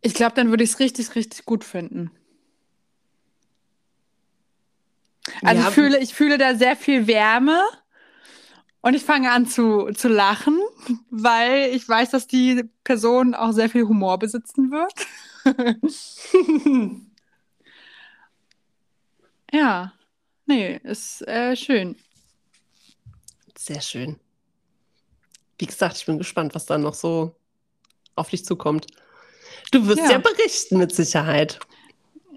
Ich 0.00 0.14
glaube, 0.14 0.34
dann 0.34 0.50
würde 0.50 0.64
ich 0.64 0.70
es 0.70 0.80
richtig, 0.80 1.14
richtig 1.14 1.44
gut 1.44 1.64
finden. 1.64 2.10
Also 5.42 5.62
ja. 5.62 5.68
ich, 5.68 5.74
fühle, 5.74 5.98
ich 5.98 6.14
fühle 6.14 6.36
da 6.36 6.54
sehr 6.54 6.76
viel 6.76 7.06
Wärme 7.06 7.62
und 8.84 8.92
ich 8.92 9.02
fange 9.02 9.30
an 9.30 9.46
zu, 9.46 9.90
zu 9.94 10.08
lachen, 10.08 10.60
weil 11.08 11.74
ich 11.74 11.88
weiß, 11.88 12.10
dass 12.10 12.26
die 12.26 12.68
Person 12.84 13.34
auch 13.34 13.52
sehr 13.52 13.70
viel 13.70 13.84
Humor 13.84 14.18
besitzen 14.18 14.70
wird. 14.70 14.92
ja, 19.54 19.94
nee, 20.44 20.78
ist 20.84 21.26
äh, 21.26 21.56
schön. 21.56 21.96
Sehr 23.56 23.80
schön. 23.80 24.20
Wie 25.58 25.66
gesagt, 25.66 25.96
ich 25.96 26.04
bin 26.04 26.18
gespannt, 26.18 26.54
was 26.54 26.66
da 26.66 26.76
noch 26.76 26.92
so 26.92 27.34
auf 28.16 28.28
dich 28.28 28.44
zukommt. 28.44 28.88
Du 29.70 29.86
wirst 29.86 30.00
ja, 30.00 30.10
ja 30.10 30.18
berichten 30.18 30.76
mit 30.76 30.94
Sicherheit. 30.94 31.58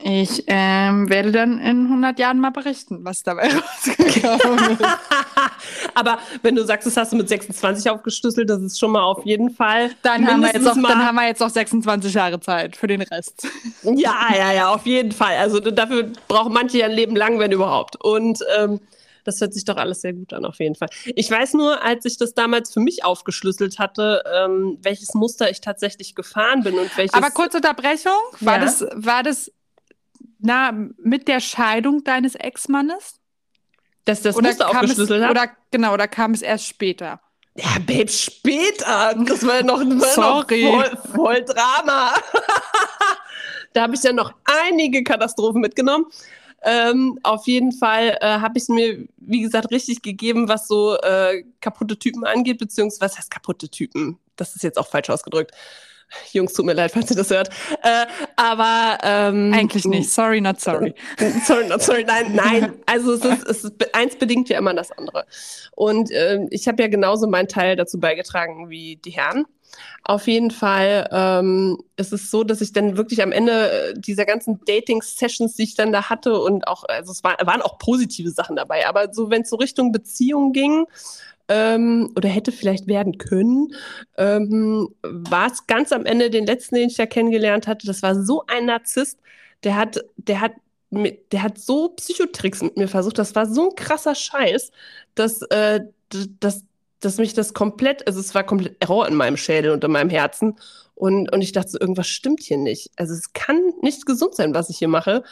Ich 0.04 0.43
ähm, 0.48 1.10
werde 1.10 1.32
dann 1.32 1.60
in 1.60 1.86
100 1.86 2.20
Jahren 2.20 2.39
mal 2.39 2.52
berichten, 2.52 3.00
was 3.04 3.24
dabei 3.24 3.50
rausgekommen 3.54 4.72
ist. 4.72 4.82
Aber 5.95 6.20
wenn 6.43 6.56
du 6.56 6.64
sagst, 6.64 6.86
das 6.86 6.98
hast 6.98 7.14
du 7.14 7.18
mit 7.18 7.28
26 7.28 7.89
aufgeschlüsselt, 7.89 8.50
das 8.50 8.62
ist 8.62 8.80
schon 8.80 8.91
mal 8.91 9.04
auf 9.04 9.26
jeden 9.26 9.50
Fall. 9.50 9.91
Dann, 10.04 10.28
haben 10.28 10.41
wir, 10.41 10.54
jetzt 10.54 10.68
auch, 10.68 10.76
dann 10.76 11.06
haben 11.06 11.16
wir 11.16 11.28
jetzt 11.28 11.39
noch 11.39 11.50
26 11.50 12.14
Jahre 12.14 12.39
Zeit 12.39 12.76
für 12.76 12.88
den 12.88 13.02
Rest. 13.02 13.48
Ja, 13.84 14.28
ja, 14.36 14.52
ja, 14.52 14.74
auf 14.74 14.86
jeden 14.86 15.12
Fall. 15.12 15.38
Also 15.38 15.60
dafür 15.60 16.12
brauchen 16.28 16.52
manche 16.52 16.80
ja 16.80 16.86
ein 16.86 16.91
Leben 16.91 17.16
lang, 17.16 17.39
wenn 17.39 17.52
überhaupt. 17.52 17.95
Und 18.04 18.39
ähm, 18.58 18.82
das 19.24 19.41
hört 19.41 19.54
sich 19.54 19.66
doch 19.66 19.78
alles 19.78 20.02
sehr 20.02 20.14
gut 20.14 20.34
an, 20.34 20.45
auf 20.45 20.60
jeden 20.60 20.76
Fall. 20.76 20.89
Ich 21.16 21.30
weiß 21.30 21.54
nur, 21.54 21.84
als 21.84 22.06
ich 22.06 22.18
das 22.18 22.34
damals 22.34 22.74
für 22.74 22.80
mich 22.80 23.04
aufgeschlüsselt 23.04 23.80
hatte, 23.80 24.24
ähm, 24.34 24.78
welches 24.82 25.14
Muster 25.14 25.50
ich 25.50 25.62
tatsächlich 25.62 26.16
gefahren 26.16 26.64
bin 26.64 26.78
und 26.78 26.95
welches. 26.98 27.14
Aber 27.14 27.32
kurze 27.32 27.58
Unterbrechung, 27.58 28.14
war, 28.39 28.58
ja? 28.58 28.64
das, 28.64 28.86
war 28.93 29.24
das 29.24 29.52
na, 30.40 30.72
mit 30.98 31.28
der 31.28 31.40
Scheidung 31.40 32.04
deines 32.04 32.36
Ex-Mannes? 32.36 33.20
Dass 34.06 34.22
das 34.22 34.36
oder 34.36 34.50
Muster 34.50 34.70
aufgeschlüsselt 34.70 35.24
hat? 35.24 35.32
Oder, 35.32 35.52
genau, 35.72 35.94
oder 35.94 36.08
kam 36.08 36.32
es 36.32 36.42
erst 36.42 36.66
später? 36.66 37.20
Ja, 37.56 37.80
Babe, 37.86 38.08
später. 38.08 39.16
Das 39.26 39.46
war 39.46 39.64
noch, 39.64 39.80
war 39.80 40.08
Sorry. 40.08 40.64
Noch 40.64 40.86
voll, 40.86 40.98
voll 41.16 41.46
Drama. 41.46 42.14
da 43.74 43.82
habe 43.82 43.96
ich 43.96 44.04
ja 44.04 44.14
noch 44.14 44.34
einige 44.46 45.04
Katastrophen 45.04 45.62
mitgenommen. 45.62 46.06
Ähm, 46.64 47.20
auf 47.24 47.48
jeden 47.48 47.72
Fall 47.72 48.18
äh, 48.22 48.40
habe 48.40 48.58
ich 48.58 48.64
es 48.64 48.70
mir, 48.70 49.08
wie 49.18 49.42
gesagt, 49.42 49.72
richtig 49.72 50.02
gegeben, 50.02 50.48
was 50.48 50.68
so 50.68 50.98
äh, 50.98 51.44
kaputte 51.62 51.98
Typen 51.98 52.26
angeht, 52.26 52.58
beziehungsweise 52.58 53.12
was 53.12 53.18
heißt 53.18 53.32
kaputte 53.32 53.70
Typen? 53.70 54.18
Das 54.36 54.56
ist 54.56 54.64
jetzt 54.64 54.78
auch 54.78 54.88
falsch 54.88 55.10
ausgedrückt. 55.10 55.52
Jungs, 56.32 56.53
tut 56.53 56.66
mir 56.66 56.74
leid, 56.74 56.91
falls 56.91 57.10
ihr 57.10 57.18
das 57.18 57.30
hört. 57.30 57.49
Äh, 57.84 58.05
aber 58.36 58.97
ähm, 59.03 59.53
eigentlich 59.53 59.86
nicht. 59.86 60.10
Sorry, 60.10 60.41
not 60.41 60.60
sorry. 60.60 60.93
sorry, 61.45 61.68
not 61.68 61.82
sorry. 61.82 62.03
Nein, 62.03 62.34
nein. 62.34 62.74
Also 62.86 63.14
es 63.14 63.26
ist, 63.26 63.47
es 63.47 63.64
ist 63.66 63.95
eins 63.95 64.16
bedingt 64.16 64.49
ja 64.49 64.58
immer 64.58 64.74
das 64.74 64.91
andere. 64.91 65.26
Und 65.76 66.12
äh, 66.12 66.45
ich 66.49 66.68
habe 66.68 66.82
ja 66.82 66.88
genauso 66.88 67.28
meinen 67.28 67.47
Teil 67.47 67.76
dazu 67.76 67.99
beigetragen 67.99 68.70
wie 68.70 68.97
die 68.97 69.12
Herren. 69.12 69.45
Auf 70.03 70.28
jeden 70.28 70.51
Fall 70.51 71.10
ähm, 71.12 71.78
ist 71.97 72.14
es 72.14 72.32
so, 72.32 72.43
dass 72.43 72.62
ich 72.62 72.72
dann 72.72 72.97
wirklich 72.97 73.22
am 73.22 73.32
Ende 73.32 73.72
äh, 73.72 73.93
dieser 73.99 74.26
ganzen 74.26 74.62
Dating-Sessions, 74.66 75.55
die 75.55 75.64
ich 75.64 75.76
dann 75.76 75.91
da 75.91 76.10
hatte 76.10 76.39
und 76.39 76.68
auch, 76.68 76.86
also 76.86 77.12
es 77.12 77.24
war, 77.24 77.36
waren 77.45 77.62
auch 77.62 77.78
positive 77.78 78.32
Sachen 78.32 78.55
dabei, 78.55 78.88
aber 78.88 79.14
so, 79.14 79.30
wenn 79.30 79.41
es 79.41 79.49
so 79.49 79.58
Richtung 79.58 79.91
Beziehung 79.91 80.53
ging, 80.53 80.86
ähm, 81.48 82.14
oder 82.16 82.30
hätte 82.30 82.52
vielleicht 82.52 82.88
werden 82.88 83.18
können, 83.18 83.74
ähm, 84.18 84.89
war 85.04 85.48
es 85.52 85.68
ganz 85.68 85.91
am 85.91 86.06
Ende 86.06 86.30
den 86.30 86.45
letzten, 86.45 86.76
den 86.76 86.89
ich 86.89 86.98
da 86.98 87.06
kennengelernt 87.06 87.68
hatte. 87.68 87.88
Das 87.88 88.02
war 88.02 88.16
so 88.22 88.43
ein 88.48 88.66
Narzisst, 88.66 89.20
der 89.64 89.76
hat, 89.76 90.00
der 90.18 90.41
hat 90.41 90.54
der 90.89 91.43
hat 91.43 91.58
so 91.58 91.89
Psychotricks 91.89 92.62
mit 92.62 92.78
mir 92.78 92.88
versucht. 92.88 93.18
Das 93.18 93.36
war 93.36 93.45
so 93.45 93.70
ein 93.70 93.76
krasser 93.76 94.16
Scheiß, 94.16 94.72
dass, 95.16 95.41
äh, 95.43 95.82
dass, 96.39 96.64
dass 97.00 97.18
mich 97.18 97.34
das 97.34 97.54
komplett, 97.54 98.08
also 98.08 98.20
es 98.20 98.34
war 98.34 98.43
komplett 98.43 98.78
Error 98.80 99.08
in 99.08 99.16
meinem 99.16 99.38
Schädel 99.38 99.72
und 99.72 99.84
in 99.84 99.91
meinem 99.91 100.10
Herzen. 100.10 100.56
Und, 100.95 101.32
und 101.32 101.41
ich 101.41 101.52
dachte 101.52 101.72
so, 101.72 101.80
irgendwas 101.80 102.08
stimmt 102.08 102.41
hier 102.41 102.58
nicht. 102.58 102.89
Also 102.95 103.14
es 103.14 103.34
kann 103.34 103.74
nicht 103.82 104.06
gesund 104.06 104.36
sein, 104.36 104.56
was 104.56 104.70
ich 104.70 104.78
hier 104.78 104.88
mache. 104.88 105.24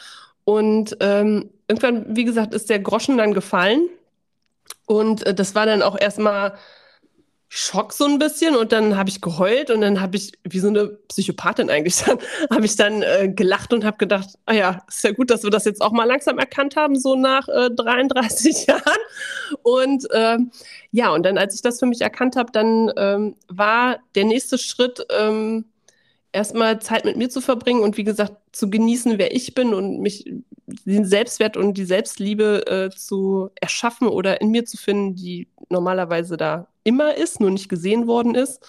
Und 0.44 0.96
ähm, 1.00 1.50
irgendwann, 1.66 2.14
wie 2.14 2.24
gesagt, 2.24 2.54
ist 2.54 2.70
der 2.70 2.78
Groschen 2.78 3.16
dann 3.16 3.34
gefallen. 3.34 3.88
Und 4.86 5.26
äh, 5.26 5.34
das 5.34 5.54
war 5.54 5.66
dann 5.66 5.82
auch 5.82 5.98
erstmal 5.98 6.56
Schock 7.48 7.92
so 7.92 8.04
ein 8.06 8.18
bisschen 8.18 8.56
und 8.56 8.72
dann 8.72 8.96
habe 8.96 9.08
ich 9.08 9.20
geheult 9.20 9.70
und 9.70 9.80
dann 9.80 10.00
habe 10.00 10.16
ich, 10.16 10.32
wie 10.42 10.58
so 10.58 10.66
eine 10.68 10.88
Psychopathin 11.08 11.70
eigentlich 11.70 11.96
dann, 12.04 12.18
habe 12.50 12.66
ich 12.66 12.74
dann 12.76 13.02
äh, 13.02 13.28
gelacht 13.28 13.72
und 13.72 13.84
habe 13.84 13.98
gedacht, 13.98 14.30
ah 14.46 14.52
ja, 14.52 14.82
ist 14.88 15.04
ja 15.04 15.12
gut, 15.12 15.30
dass 15.30 15.44
wir 15.44 15.50
das 15.50 15.64
jetzt 15.64 15.80
auch 15.80 15.92
mal 15.92 16.04
langsam 16.04 16.38
erkannt 16.38 16.74
haben, 16.74 16.98
so 16.98 17.14
nach 17.14 17.48
äh, 17.48 17.70
33 17.70 18.66
Jahren. 18.66 18.82
Und 19.62 20.08
ähm, 20.12 20.50
ja, 20.90 21.10
und 21.10 21.24
dann, 21.24 21.38
als 21.38 21.54
ich 21.54 21.62
das 21.62 21.78
für 21.78 21.86
mich 21.86 22.00
erkannt 22.00 22.36
habe, 22.36 22.50
dann 22.50 22.90
ähm, 22.96 23.36
war 23.48 24.00
der 24.16 24.24
nächste 24.24 24.58
Schritt, 24.58 25.06
ähm, 25.16 25.66
erstmal 26.36 26.80
Zeit 26.80 27.06
mit 27.06 27.16
mir 27.16 27.30
zu 27.30 27.40
verbringen 27.40 27.82
und 27.82 27.96
wie 27.96 28.04
gesagt, 28.04 28.36
zu 28.52 28.68
genießen, 28.70 29.18
wer 29.18 29.34
ich 29.34 29.54
bin 29.54 29.72
und 29.72 30.00
mich 30.00 30.30
den 30.84 31.06
Selbstwert 31.06 31.56
und 31.56 31.74
die 31.74 31.86
Selbstliebe 31.86 32.66
äh, 32.66 32.90
zu 32.94 33.50
erschaffen 33.60 34.06
oder 34.06 34.40
in 34.40 34.50
mir 34.50 34.66
zu 34.66 34.76
finden, 34.76 35.16
die 35.16 35.48
normalerweise 35.70 36.36
da 36.36 36.68
immer 36.84 37.16
ist, 37.16 37.40
nur 37.40 37.50
nicht 37.50 37.68
gesehen 37.68 38.06
worden 38.06 38.34
ist. 38.34 38.60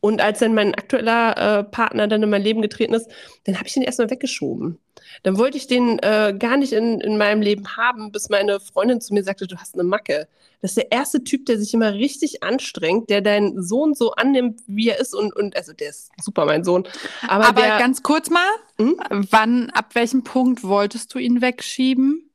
Und 0.00 0.22
als 0.22 0.38
dann 0.38 0.54
mein 0.54 0.74
aktueller 0.74 1.58
äh, 1.58 1.64
Partner 1.64 2.06
dann 2.06 2.22
in 2.22 2.30
mein 2.30 2.42
Leben 2.42 2.62
getreten 2.62 2.94
ist, 2.94 3.10
dann 3.44 3.56
habe 3.56 3.66
ich 3.66 3.76
ihn 3.76 3.82
erstmal 3.82 4.10
weggeschoben. 4.10 4.78
Dann 5.22 5.38
wollte 5.38 5.56
ich 5.56 5.66
den 5.66 5.98
äh, 5.98 6.34
gar 6.38 6.56
nicht 6.56 6.72
in, 6.72 7.00
in 7.00 7.18
meinem 7.18 7.42
Leben 7.42 7.76
haben, 7.76 8.12
bis 8.12 8.28
meine 8.28 8.60
Freundin 8.60 9.00
zu 9.00 9.14
mir 9.14 9.22
sagte, 9.24 9.46
du 9.46 9.56
hast 9.56 9.74
eine 9.74 9.84
Macke. 9.84 10.28
Das 10.62 10.72
ist 10.72 10.76
der 10.76 10.92
erste 10.92 11.24
Typ, 11.24 11.46
der 11.46 11.58
sich 11.58 11.72
immer 11.72 11.94
richtig 11.94 12.42
anstrengt, 12.42 13.08
der 13.08 13.22
deinen 13.22 13.62
Sohn 13.62 13.94
so 13.94 14.12
annimmt, 14.12 14.60
wie 14.66 14.88
er 14.88 15.00
ist. 15.00 15.14
Und, 15.14 15.34
und 15.34 15.56
also 15.56 15.72
der 15.72 15.90
ist 15.90 16.10
super, 16.22 16.44
mein 16.44 16.64
Sohn. 16.64 16.86
Aber, 17.26 17.48
Aber 17.48 17.62
der, 17.62 17.78
ganz 17.78 18.02
kurz 18.02 18.28
mal, 18.28 18.48
hm? 18.78 18.96
wann, 19.30 19.70
ab 19.70 19.94
welchem 19.94 20.22
Punkt 20.22 20.62
wolltest 20.62 21.14
du 21.14 21.18
ihn 21.18 21.40
wegschieben? 21.40 22.30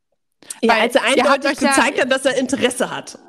Ja, 0.61 0.73
Weil 0.73 0.82
als 0.82 0.95
er 0.95 1.03
eindeutig 1.03 1.57
gezeigt 1.57 1.97
ja, 1.97 2.03
hat, 2.03 2.11
dass 2.11 2.26
er 2.26 2.38
Interesse 2.38 2.89
hat. 2.89 3.19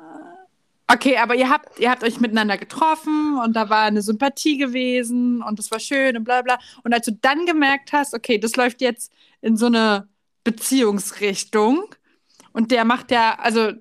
Okay, 0.89 1.17
aber 1.17 1.35
ihr 1.35 1.49
habt, 1.49 1.79
ihr 1.79 1.91
habt 1.91 2.03
euch 2.03 2.21
miteinander 2.21 2.57
getroffen 2.57 3.37
und 3.43 3.57
da 3.57 3.69
war 3.69 3.83
eine 3.83 4.01
Sympathie 4.01 4.57
gewesen 4.57 5.43
und 5.43 5.59
das 5.59 5.69
war 5.69 5.81
schön 5.81 6.15
und 6.15 6.23
bla 6.23 6.41
bla. 6.41 6.57
Und 6.83 6.93
als 6.93 7.05
du 7.05 7.11
dann 7.11 7.45
gemerkt 7.45 7.91
hast, 7.91 8.13
okay, 8.13 8.37
das 8.37 8.55
läuft 8.55 8.79
jetzt 8.79 9.11
in 9.41 9.57
so 9.57 9.67
eine 9.67 10.09
Beziehungsrichtung 10.43 11.83
und 12.53 12.71
der 12.71 12.85
macht 12.85 13.11
ja, 13.11 13.37
also 13.39 13.71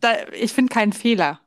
da, 0.00 0.14
ich 0.32 0.52
finde 0.52 0.72
keinen 0.72 0.92
Fehler. 0.92 1.40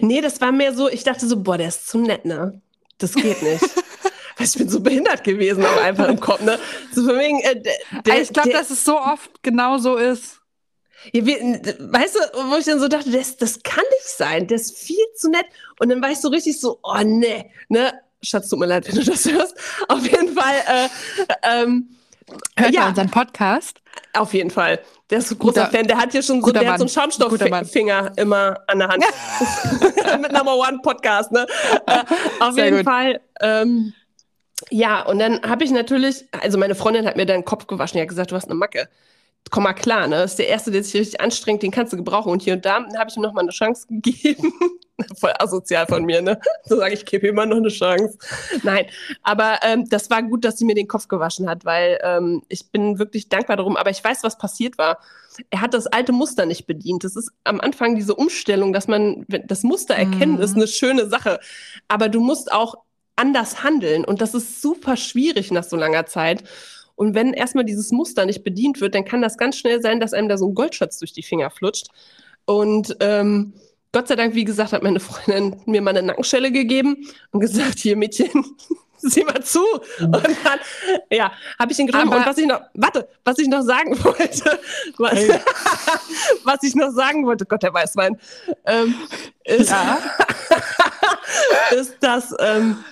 Nee, 0.00 0.20
das 0.20 0.40
war 0.40 0.52
mehr 0.52 0.74
so, 0.74 0.88
ich 0.88 1.04
dachte 1.04 1.26
so, 1.26 1.42
boah, 1.42 1.58
der 1.58 1.68
ist 1.68 1.88
zu 1.88 1.98
nett, 1.98 2.24
ne? 2.24 2.60
Das 2.98 3.14
geht 3.14 3.42
nicht. 3.42 3.64
ich 4.38 4.52
bin 4.54 4.68
so 4.68 4.80
behindert 4.80 5.24
gewesen, 5.24 5.64
auch 5.64 5.82
einfach 5.82 6.08
im 6.08 6.20
Kopf, 6.20 6.42
ne? 6.42 6.58
So 6.92 7.04
von 7.04 7.18
wegen, 7.18 7.40
äh, 7.40 7.62
der, 8.04 8.22
ich 8.22 8.32
glaube, 8.32 8.50
dass 8.50 8.70
es 8.70 8.84
so 8.84 9.00
oft 9.00 9.42
genau 9.42 9.78
so 9.78 9.96
ist. 9.96 10.40
Ja, 11.12 11.26
wir, 11.26 11.36
weißt 11.38 12.14
du, 12.14 12.18
wo 12.50 12.56
ich 12.56 12.64
dann 12.64 12.80
so 12.80 12.88
dachte, 12.88 13.10
das, 13.10 13.36
das 13.36 13.62
kann 13.62 13.84
nicht 13.90 14.08
sein, 14.08 14.46
der 14.46 14.56
ist 14.56 14.78
viel 14.78 15.04
zu 15.16 15.30
nett. 15.30 15.46
Und 15.78 15.88
dann 15.88 16.00
war 16.00 16.10
ich 16.10 16.18
so 16.18 16.28
richtig 16.28 16.60
so, 16.60 16.78
oh 16.82 17.02
nee, 17.02 17.50
ne? 17.68 17.92
Schatz, 18.24 18.48
tut 18.48 18.58
mir 18.58 18.66
leid, 18.66 18.88
wenn 18.88 18.94
du 18.96 19.04
das 19.04 19.24
hörst. 19.26 19.54
Auf 19.88 20.02
jeden 20.10 20.34
Fall. 20.34 20.54
Äh, 20.66 20.88
ähm, 21.42 21.88
Hört 22.56 22.74
ja 22.74 22.88
unseren 22.88 23.10
Podcast? 23.10 23.80
Auf 24.14 24.32
jeden 24.32 24.50
Fall. 24.50 24.80
Der 25.10 25.18
ist 25.18 25.30
ein 25.30 25.38
großer 25.38 25.66
guter, 25.66 25.76
Fan. 25.76 25.86
Der 25.86 25.98
hat 25.98 26.12
hier 26.12 26.22
schon 26.22 26.42
so, 26.42 26.50
der 26.50 26.72
hat 26.72 26.78
so 26.78 26.84
einen 26.84 26.88
Schaumstofffinger 26.88 28.12
immer 28.16 28.58
an 28.66 28.78
der 28.78 28.88
Hand. 28.88 29.04
Mit 30.20 30.32
Number 30.32 30.56
One 30.56 30.80
Podcast, 30.82 31.32
ne? 31.32 31.46
Äh, 31.86 32.04
auf 32.40 32.54
Sehr 32.54 32.66
jeden 32.66 32.76
gut. 32.78 32.86
Fall. 32.86 33.20
Ähm, 33.40 33.92
ja, 34.70 35.02
und 35.02 35.18
dann 35.18 35.42
habe 35.42 35.64
ich 35.64 35.70
natürlich, 35.70 36.24
also 36.40 36.56
meine 36.56 36.74
Freundin 36.74 37.06
hat 37.06 37.16
mir 37.16 37.26
dann 37.26 37.40
den 37.40 37.44
Kopf 37.44 37.66
gewaschen, 37.66 37.98
die 37.98 38.02
hat 38.02 38.08
gesagt, 38.08 38.30
du 38.30 38.36
hast 38.36 38.46
eine 38.46 38.54
Macke 38.54 38.88
komm 39.50 39.64
mal 39.64 39.72
klar, 39.72 40.06
ne? 40.06 40.16
Das 40.16 40.32
ist 40.32 40.38
der 40.38 40.48
Erste, 40.48 40.70
der 40.70 40.82
sich 40.82 40.94
richtig 40.94 41.20
anstrengt, 41.20 41.62
den 41.62 41.70
kannst 41.70 41.92
du 41.92 41.96
gebrauchen. 41.96 42.32
Und 42.32 42.42
hier 42.42 42.54
und 42.54 42.64
da 42.64 42.84
habe 42.96 43.10
ich 43.10 43.16
ihm 43.16 43.22
nochmal 43.22 43.44
eine 43.44 43.52
Chance 43.52 43.86
gegeben. 43.88 44.52
Voll 45.18 45.32
asozial 45.38 45.86
von 45.86 46.04
mir, 46.04 46.22
ne? 46.22 46.40
So 46.64 46.76
sage 46.76 46.94
ich, 46.94 47.04
gebe 47.04 47.26
immer 47.26 47.46
noch 47.46 47.56
eine 47.56 47.68
Chance. 47.68 48.16
Nein, 48.62 48.86
aber 49.22 49.58
ähm, 49.62 49.88
das 49.88 50.08
war 50.08 50.22
gut, 50.22 50.44
dass 50.44 50.58
sie 50.58 50.64
mir 50.64 50.74
den 50.74 50.88
Kopf 50.88 51.08
gewaschen 51.08 51.48
hat, 51.48 51.64
weil 51.64 51.98
ähm, 52.02 52.42
ich 52.48 52.70
bin 52.70 52.98
wirklich 52.98 53.28
dankbar 53.28 53.56
darum. 53.56 53.76
Aber 53.76 53.90
ich 53.90 54.02
weiß, 54.02 54.22
was 54.22 54.38
passiert 54.38 54.78
war. 54.78 54.98
Er 55.50 55.60
hat 55.60 55.74
das 55.74 55.88
alte 55.88 56.12
Muster 56.12 56.46
nicht 56.46 56.66
bedient. 56.66 57.02
Das 57.02 57.16
ist 57.16 57.30
am 57.42 57.60
Anfang 57.60 57.96
diese 57.96 58.14
Umstellung, 58.14 58.72
dass 58.72 58.86
man 58.86 59.26
das 59.28 59.64
Muster 59.64 59.94
erkennen, 59.94 60.36
mhm. 60.36 60.42
ist 60.42 60.54
eine 60.54 60.68
schöne 60.68 61.08
Sache. 61.08 61.40
Aber 61.88 62.08
du 62.08 62.20
musst 62.20 62.52
auch 62.52 62.76
anders 63.16 63.62
handeln. 63.62 64.04
Und 64.04 64.20
das 64.20 64.34
ist 64.34 64.60
super 64.62 64.96
schwierig 64.96 65.50
nach 65.50 65.64
so 65.64 65.76
langer 65.76 66.06
Zeit. 66.06 66.44
Und 66.96 67.14
wenn 67.14 67.32
erstmal 67.32 67.64
dieses 67.64 67.90
Muster 67.90 68.24
nicht 68.24 68.44
bedient 68.44 68.80
wird, 68.80 68.94
dann 68.94 69.04
kann 69.04 69.22
das 69.22 69.36
ganz 69.36 69.56
schnell 69.56 69.82
sein, 69.82 70.00
dass 70.00 70.12
einem 70.12 70.28
da 70.28 70.38
so 70.38 70.48
ein 70.48 70.54
Goldschatz 70.54 70.98
durch 70.98 71.12
die 71.12 71.22
Finger 71.22 71.50
flutscht. 71.50 71.88
Und 72.44 72.96
ähm, 73.00 73.52
Gott 73.92 74.08
sei 74.08 74.16
Dank, 74.16 74.34
wie 74.34 74.44
gesagt, 74.44 74.72
hat 74.72 74.82
meine 74.82 75.00
Freundin 75.00 75.60
mir 75.66 75.80
mal 75.80 75.90
eine 75.90 76.02
Nackenschelle 76.02 76.50
gegeben 76.50 77.08
und 77.30 77.40
gesagt, 77.40 77.78
hier 77.78 77.96
Mädchen, 77.96 78.44
sieh 78.98 79.24
mal 79.24 79.42
zu. 79.42 79.64
Und 80.00 80.12
dann, 80.44 80.58
ja, 81.10 81.32
habe 81.58 81.72
ich 81.72 81.78
ihn 81.78 81.86
getroffen. 81.86 82.08
Und 82.08 82.26
was 82.26 82.38
ich 82.38 82.46
noch, 82.46 82.60
warte, 82.74 83.08
was 83.24 83.38
ich 83.38 83.48
noch 83.48 83.62
sagen 83.62 84.02
wollte, 84.02 84.58
was, 84.98 85.12
hey. 85.12 85.40
was 86.44 86.62
ich 86.62 86.74
noch 86.74 86.90
sagen 86.90 87.24
wollte, 87.24 87.46
Gott, 87.46 87.62
der 87.62 87.72
weiß 87.72 87.94
mein, 87.94 88.18
ähm, 88.66 88.94
ist, 89.44 89.70
ja. 89.70 89.98
ist, 91.76 91.96
dass, 92.00 92.34
ähm, 92.40 92.82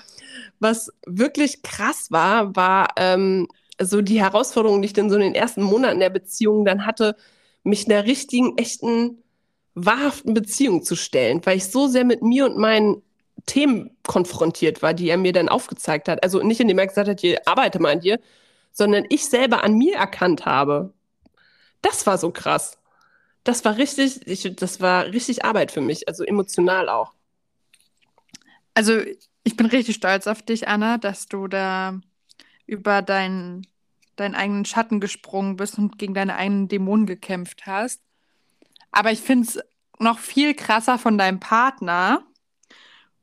was 0.60 0.92
wirklich 1.06 1.62
krass 1.62 2.06
war, 2.10 2.54
war, 2.54 2.90
ähm, 2.96 3.48
so 3.84 4.02
die 4.02 4.20
Herausforderung, 4.20 4.82
die 4.82 4.86
ich 4.86 4.92
dann 4.92 5.10
so 5.10 5.16
in 5.16 5.22
den 5.22 5.34
ersten 5.34 5.62
Monaten 5.62 6.00
der 6.00 6.10
Beziehung 6.10 6.64
dann 6.64 6.86
hatte, 6.86 7.16
mich 7.62 7.86
einer 7.86 8.04
richtigen, 8.04 8.58
echten, 8.58 9.22
wahrhaften 9.74 10.34
Beziehung 10.34 10.82
zu 10.82 10.96
stellen, 10.96 11.40
weil 11.44 11.56
ich 11.56 11.66
so 11.66 11.86
sehr 11.86 12.04
mit 12.04 12.22
mir 12.22 12.46
und 12.46 12.58
meinen 12.58 13.02
Themen 13.46 13.96
konfrontiert 14.04 14.82
war, 14.82 14.94
die 14.94 15.08
er 15.08 15.16
mir 15.16 15.32
dann 15.32 15.48
aufgezeigt 15.48 16.08
hat. 16.08 16.22
Also 16.22 16.42
nicht 16.42 16.60
indem 16.60 16.78
er 16.78 16.86
gesagt 16.86 17.08
hat, 17.08 17.20
hier 17.20 17.40
arbeite 17.46 17.80
mal 17.80 17.92
an 17.92 18.00
dir, 18.00 18.20
sondern 18.72 19.04
ich 19.08 19.26
selber 19.26 19.64
an 19.64 19.74
mir 19.74 19.96
erkannt 19.96 20.46
habe. 20.46 20.92
Das 21.82 22.06
war 22.06 22.18
so 22.18 22.30
krass. 22.30 22.78
Das 23.44 23.64
war 23.64 23.76
richtig, 23.76 24.26
ich, 24.26 24.54
das 24.56 24.80
war 24.80 25.06
richtig 25.06 25.44
Arbeit 25.44 25.72
für 25.72 25.80
mich, 25.80 26.08
also 26.08 26.24
emotional 26.24 26.88
auch. 26.88 27.12
Also 28.74 29.00
ich 29.44 29.56
bin 29.56 29.66
richtig 29.66 29.96
stolz 29.96 30.26
auf 30.26 30.42
dich, 30.42 30.68
Anna, 30.68 30.98
dass 30.98 31.26
du 31.26 31.48
da 31.48 32.00
über 32.66 33.02
deinen, 33.02 33.66
deinen 34.16 34.34
eigenen 34.34 34.64
Schatten 34.64 35.00
gesprungen 35.00 35.56
bist 35.56 35.78
und 35.78 35.98
gegen 35.98 36.14
deine 36.14 36.36
eigenen 36.36 36.68
Dämonen 36.68 37.06
gekämpft 37.06 37.66
hast. 37.66 38.02
Aber 38.90 39.10
ich 39.10 39.20
finde 39.20 39.48
es 39.48 39.60
noch 39.98 40.18
viel 40.18 40.54
krasser 40.54 40.98
von 40.98 41.16
deinem 41.18 41.40
Partner. 41.40 42.24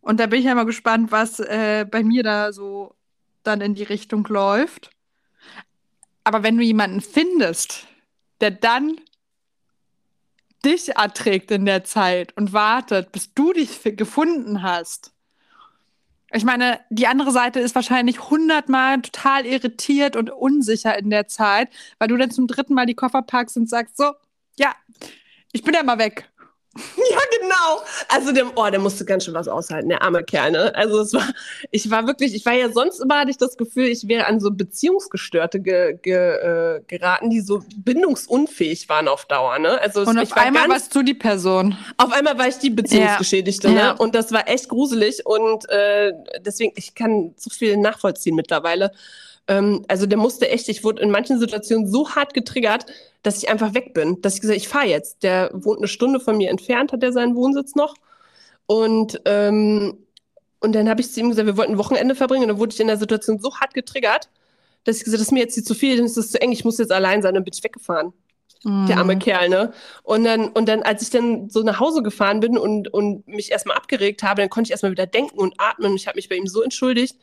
Und 0.01 0.19
da 0.19 0.27
bin 0.27 0.39
ich 0.39 0.45
ja 0.45 0.55
mal 0.55 0.65
gespannt, 0.65 1.11
was 1.11 1.39
äh, 1.39 1.85
bei 1.89 2.03
mir 2.03 2.23
da 2.23 2.51
so 2.51 2.95
dann 3.43 3.61
in 3.61 3.75
die 3.75 3.83
Richtung 3.83 4.25
läuft. 4.27 4.89
Aber 6.23 6.43
wenn 6.43 6.57
du 6.57 6.63
jemanden 6.63 7.01
findest, 7.01 7.87
der 8.41 8.51
dann 8.51 8.99
dich 10.65 10.89
erträgt 10.89 11.51
in 11.51 11.65
der 11.65 11.83
Zeit 11.83 12.35
und 12.35 12.53
wartet, 12.53 13.11
bis 13.11 13.33
du 13.33 13.53
dich 13.53 13.81
gefunden 13.83 14.61
hast, 14.61 15.13
ich 16.31 16.43
meine, 16.43 16.79
die 16.89 17.07
andere 17.07 17.31
Seite 17.31 17.59
ist 17.59 17.75
wahrscheinlich 17.75 18.29
hundertmal 18.29 19.01
total 19.01 19.45
irritiert 19.45 20.15
und 20.15 20.29
unsicher 20.29 20.97
in 20.97 21.09
der 21.09 21.27
Zeit, 21.27 21.69
weil 21.97 22.07
du 22.07 22.17
dann 22.17 22.31
zum 22.31 22.47
dritten 22.47 22.73
Mal 22.73 22.85
die 22.85 22.95
Koffer 22.95 23.21
packst 23.21 23.57
und 23.57 23.69
sagst 23.69 23.97
so, 23.97 24.13
ja, 24.57 24.75
ich 25.51 25.63
bin 25.63 25.73
ja 25.73 25.83
mal 25.83 25.97
weg. 25.97 26.29
Ja, 27.09 27.17
genau. 27.41 27.81
Also 28.07 28.31
der, 28.31 28.45
oh, 28.55 28.69
der 28.69 28.79
musste 28.79 29.03
ganz 29.03 29.25
schön 29.25 29.33
was 29.33 29.47
aushalten, 29.47 29.89
der 29.89 30.03
arme 30.03 30.23
Kerl, 30.23 30.51
ne? 30.51 30.73
Also 30.75 30.99
es 30.99 31.13
war, 31.13 31.27
ich 31.71 31.89
war 31.89 32.05
wirklich, 32.05 32.35
ich 32.35 32.45
war 32.45 32.53
ja 32.53 32.71
sonst 32.71 32.99
immer, 32.99 33.19
hatte 33.19 33.31
ich 33.31 33.37
das 33.37 33.57
Gefühl, 33.57 33.85
ich 33.85 34.07
wäre 34.07 34.27
an 34.27 34.39
so 34.39 34.51
Beziehungsgestörte 34.51 35.59
ge, 35.59 35.97
ge, 36.01 36.13
äh, 36.13 36.81
geraten, 36.87 37.29
die 37.29 37.41
so 37.41 37.63
bindungsunfähig 37.77 38.87
waren 38.89 39.07
auf 39.07 39.25
Dauer, 39.25 39.57
ne? 39.59 39.81
Also 39.81 40.01
Und 40.01 40.19
auf 40.19 40.33
einmal 40.33 40.63
ganz, 40.63 40.73
warst 40.73 40.95
du 40.95 41.01
die 41.01 41.15
Person. 41.15 41.75
Auf 41.97 42.11
einmal 42.11 42.37
war 42.37 42.47
ich 42.47 42.57
die 42.57 42.69
Beziehungsgeschädigte, 42.69 43.69
ja. 43.69 43.73
ne? 43.73 43.79
Ja. 43.79 43.91
Und 43.93 44.13
das 44.13 44.31
war 44.31 44.47
echt 44.47 44.69
gruselig 44.69 45.25
und 45.25 45.67
äh, 45.69 46.13
deswegen, 46.41 46.73
ich 46.75 46.93
kann 46.93 47.33
so 47.37 47.49
viel 47.49 47.77
nachvollziehen 47.77 48.35
mittlerweile. 48.35 48.91
Ähm, 49.49 49.83
also 49.87 50.05
der 50.05 50.17
musste 50.19 50.47
echt, 50.49 50.69
ich 50.69 50.83
wurde 50.83 51.01
in 51.01 51.09
manchen 51.09 51.39
Situationen 51.39 51.87
so 51.87 52.11
hart 52.11 52.33
getriggert, 52.33 52.85
dass 53.23 53.41
ich 53.41 53.49
einfach 53.49 53.73
weg 53.73 53.93
bin. 53.93 54.21
Dass 54.21 54.35
ich 54.35 54.41
gesagt 54.41 54.57
ich 54.57 54.69
fahre 54.69 54.85
jetzt. 54.85 55.23
Der 55.23 55.49
wohnt 55.53 55.79
eine 55.79 55.87
Stunde 55.87 56.19
von 56.19 56.37
mir 56.37 56.49
entfernt, 56.49 56.93
hat 56.93 57.03
er 57.03 57.11
seinen 57.11 57.35
Wohnsitz 57.35 57.75
noch. 57.75 57.95
Und, 58.67 59.19
ähm, 59.25 59.97
und 60.59 60.75
dann 60.75 60.87
habe 60.87 61.01
ich 61.01 61.11
zu 61.11 61.19
ihm 61.19 61.29
gesagt, 61.29 61.47
wir 61.47 61.57
wollten 61.57 61.73
ein 61.73 61.77
Wochenende 61.79 62.13
verbringen. 62.13 62.43
Und 62.43 62.49
dann 62.49 62.59
wurde 62.59 62.73
ich 62.73 62.79
in 62.79 62.87
der 62.87 62.97
Situation 62.97 63.39
so 63.39 63.55
hart 63.55 63.73
getriggert, 63.73 64.29
dass 64.83 64.97
ich 64.97 65.03
gesagt 65.03 65.19
das 65.19 65.27
ist 65.27 65.31
mir 65.31 65.39
jetzt 65.39 65.55
hier 65.55 65.63
zu 65.63 65.73
viel, 65.73 65.97
dann 65.97 66.05
ist 66.05 66.17
das 66.17 66.31
zu 66.31 66.41
eng, 66.41 66.51
ich 66.51 66.63
muss 66.63 66.77
jetzt 66.77 66.91
allein 66.91 67.23
sein. 67.23 67.33
Dann 67.33 67.43
bin 67.43 67.53
ich 67.53 67.63
weggefahren. 67.63 68.13
Mhm. 68.63 68.85
Der 68.87 68.97
arme 68.97 69.17
Kerl, 69.17 69.49
ne? 69.49 69.73
Und 70.03 70.25
dann, 70.25 70.49
und 70.49 70.67
dann, 70.67 70.83
als 70.83 71.01
ich 71.01 71.09
dann 71.09 71.49
so 71.49 71.63
nach 71.63 71.79
Hause 71.79 72.03
gefahren 72.03 72.39
bin 72.39 72.55
und, 72.55 72.93
und 72.93 73.27
mich 73.27 73.51
erstmal 73.51 73.77
abgeregt 73.77 74.21
habe, 74.21 74.41
dann 74.41 74.49
konnte 74.49 74.67
ich 74.67 74.71
erstmal 74.71 74.91
wieder 74.91 75.07
denken 75.07 75.39
und 75.39 75.55
atmen. 75.57 75.91
Und 75.91 75.95
ich 75.95 76.05
habe 76.05 76.17
mich 76.17 76.29
bei 76.29 76.35
ihm 76.35 76.45
so 76.45 76.61
entschuldigt. 76.61 77.17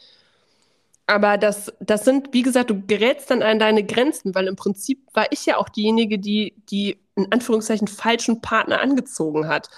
Aber 1.06 1.38
das, 1.38 1.72
das 1.80 2.04
sind, 2.04 2.32
wie 2.32 2.42
gesagt, 2.42 2.70
du 2.70 2.84
gerätst 2.84 3.30
dann 3.30 3.42
an 3.42 3.60
deine 3.60 3.84
Grenzen, 3.84 4.34
weil 4.34 4.48
im 4.48 4.56
Prinzip 4.56 5.06
war 5.12 5.26
ich 5.30 5.46
ja 5.46 5.56
auch 5.56 5.68
diejenige, 5.68 6.18
die 6.18 6.54
die 6.68 6.98
in 7.14 7.30
Anführungszeichen 7.32 7.88
falschen 7.88 8.40
Partner 8.40 8.80
angezogen 8.80 9.48
hat, 9.48 9.70